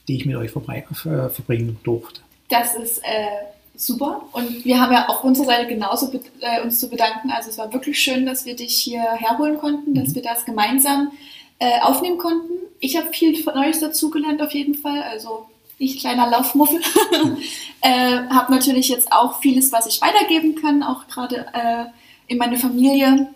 [0.07, 2.21] die ich mit euch äh, verbringen durfte.
[2.49, 6.11] Das ist äh, super und wir haben ja auch unserer Seite genauso
[6.41, 7.31] äh, uns zu bedanken.
[7.31, 10.15] Also es war wirklich schön, dass wir dich hier herholen konnten, dass mhm.
[10.15, 11.36] wir das gemeinsam äh,
[11.81, 12.53] aufnehmen konnten.
[12.79, 15.01] Ich habe viel Neues dazugelernt auf jeden Fall.
[15.01, 15.47] Also
[15.77, 16.79] ich kleiner Laufmuffel.
[17.81, 21.85] äh, habe natürlich jetzt auch vieles, was ich weitergeben kann, auch gerade äh,
[22.27, 23.27] in meine Familie.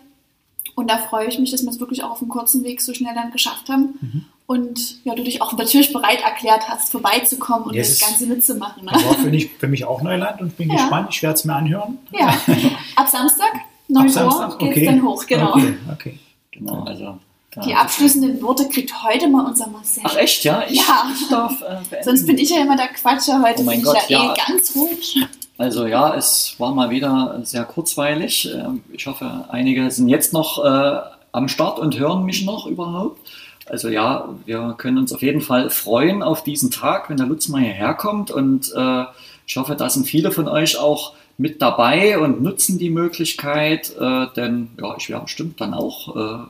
[0.74, 2.94] Und da freue ich mich, dass wir es wirklich auch auf einem kurzen Weg so
[2.94, 3.98] schnell dann geschafft haben.
[4.00, 4.24] Mhm.
[4.46, 7.98] Und ja, du dich auch natürlich bereit erklärt hast, vorbeizukommen und yes.
[8.00, 8.84] das Ganze mitzumachen.
[8.84, 8.90] Ne?
[8.92, 10.76] Das war für mich, für mich auch Neuland und bin ja.
[10.76, 11.08] gespannt.
[11.10, 11.98] Ich werde es mir anhören.
[12.10, 12.28] Ja,
[12.96, 13.52] ab Samstag,
[13.88, 14.86] 9 Ab Uhr, geht es okay.
[14.86, 15.54] dann hoch, genau.
[15.54, 16.18] Okay, okay.
[16.50, 17.18] Genau, also
[17.60, 20.02] die abschließenden Worte kriegt heute mal unser Marcel.
[20.06, 20.64] Ach echt, ja?
[20.68, 21.10] Ich, ja.
[21.14, 23.42] Ich darf, äh, Sonst bin ich ja immer der Quatscher.
[23.42, 25.26] Heute oh bin Gott, ich ja, ja, eh ganz ruhig.
[25.58, 28.50] Also ja, es war mal wieder sehr kurzweilig.
[28.54, 31.00] Ähm, ich hoffe, einige sind jetzt noch äh,
[31.32, 33.20] am Start und hören mich noch überhaupt.
[33.66, 37.48] Also ja, wir können uns auf jeden Fall freuen auf diesen Tag, wenn der Lutz
[37.48, 38.30] mal hierher kommt.
[38.30, 39.04] Und äh,
[39.46, 44.26] ich hoffe, da sind viele von euch auch mit dabei und nutzen die Möglichkeit, äh,
[44.36, 46.44] denn ja, ich werde bestimmt dann auch äh,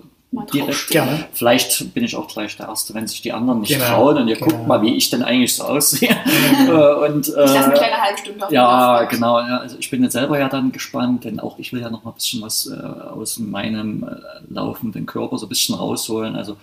[0.53, 0.89] direkt.
[0.89, 1.25] Gerne.
[1.33, 3.85] Vielleicht bin ich auch gleich der Erste, wenn sich die anderen nicht genau.
[3.87, 4.49] trauen und ihr genau.
[4.49, 6.17] guckt mal, wie ich denn eigentlich so aussehe.
[6.59, 7.05] Genau.
[7.05, 9.41] und, äh, ich lasse eine kleine halbe Stunde auf Ja, genau.
[9.41, 12.05] Ja, also ich bin jetzt selber ja dann gespannt, denn auch ich will ja noch
[12.05, 16.35] mal ein bisschen was äh, aus meinem äh, laufenden Körper so ein bisschen rausholen.
[16.35, 16.57] Also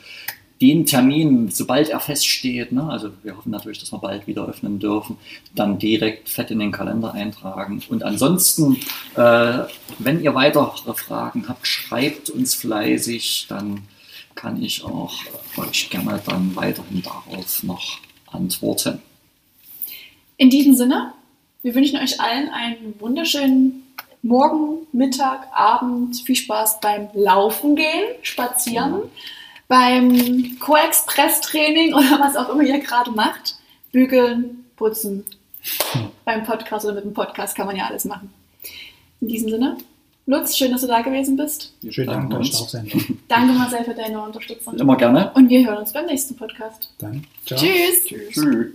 [0.62, 4.78] den Termin, sobald er feststeht, ne, also wir hoffen natürlich, dass wir bald wieder öffnen
[4.78, 5.18] dürfen,
[5.56, 7.82] dann direkt fett in den Kalender eintragen.
[7.88, 8.76] Und ansonsten,
[9.16, 9.60] äh,
[10.00, 13.84] wenn ihr weitere Fragen habt, schreibt uns fleißig, dann
[14.36, 15.14] kann ich auch
[15.58, 19.02] euch gerne dann weiterhin darauf noch antworten.
[20.36, 21.14] In diesem Sinne,
[21.62, 23.84] wir wünschen euch allen einen wunderschönen
[24.22, 28.94] Morgen, Mittag, Abend, viel Spaß beim Laufen gehen, spazieren.
[28.94, 29.10] Ja
[29.70, 33.56] beim Co-Express-Training oder was auch immer ihr gerade macht,
[33.94, 35.24] bügeln, putzen.
[35.94, 36.08] Hm.
[36.26, 38.34] Beim Podcast oder mit dem Podcast kann man ja alles machen.
[39.22, 39.78] In diesem Sinne,
[40.26, 41.74] Lutz, schön, dass du da gewesen bist.
[41.90, 42.72] Schönen Dank, bedanken dass ich uns.
[42.72, 43.20] da auch sein.
[43.28, 44.78] Danke Marcel für deine Unterstützung.
[44.78, 45.32] Immer gerne.
[45.34, 46.94] Und wir hören uns beim nächsten Podcast.
[47.00, 47.60] Dann, ciao.
[47.60, 48.06] Tschüss.
[48.06, 48.74] Tschüss.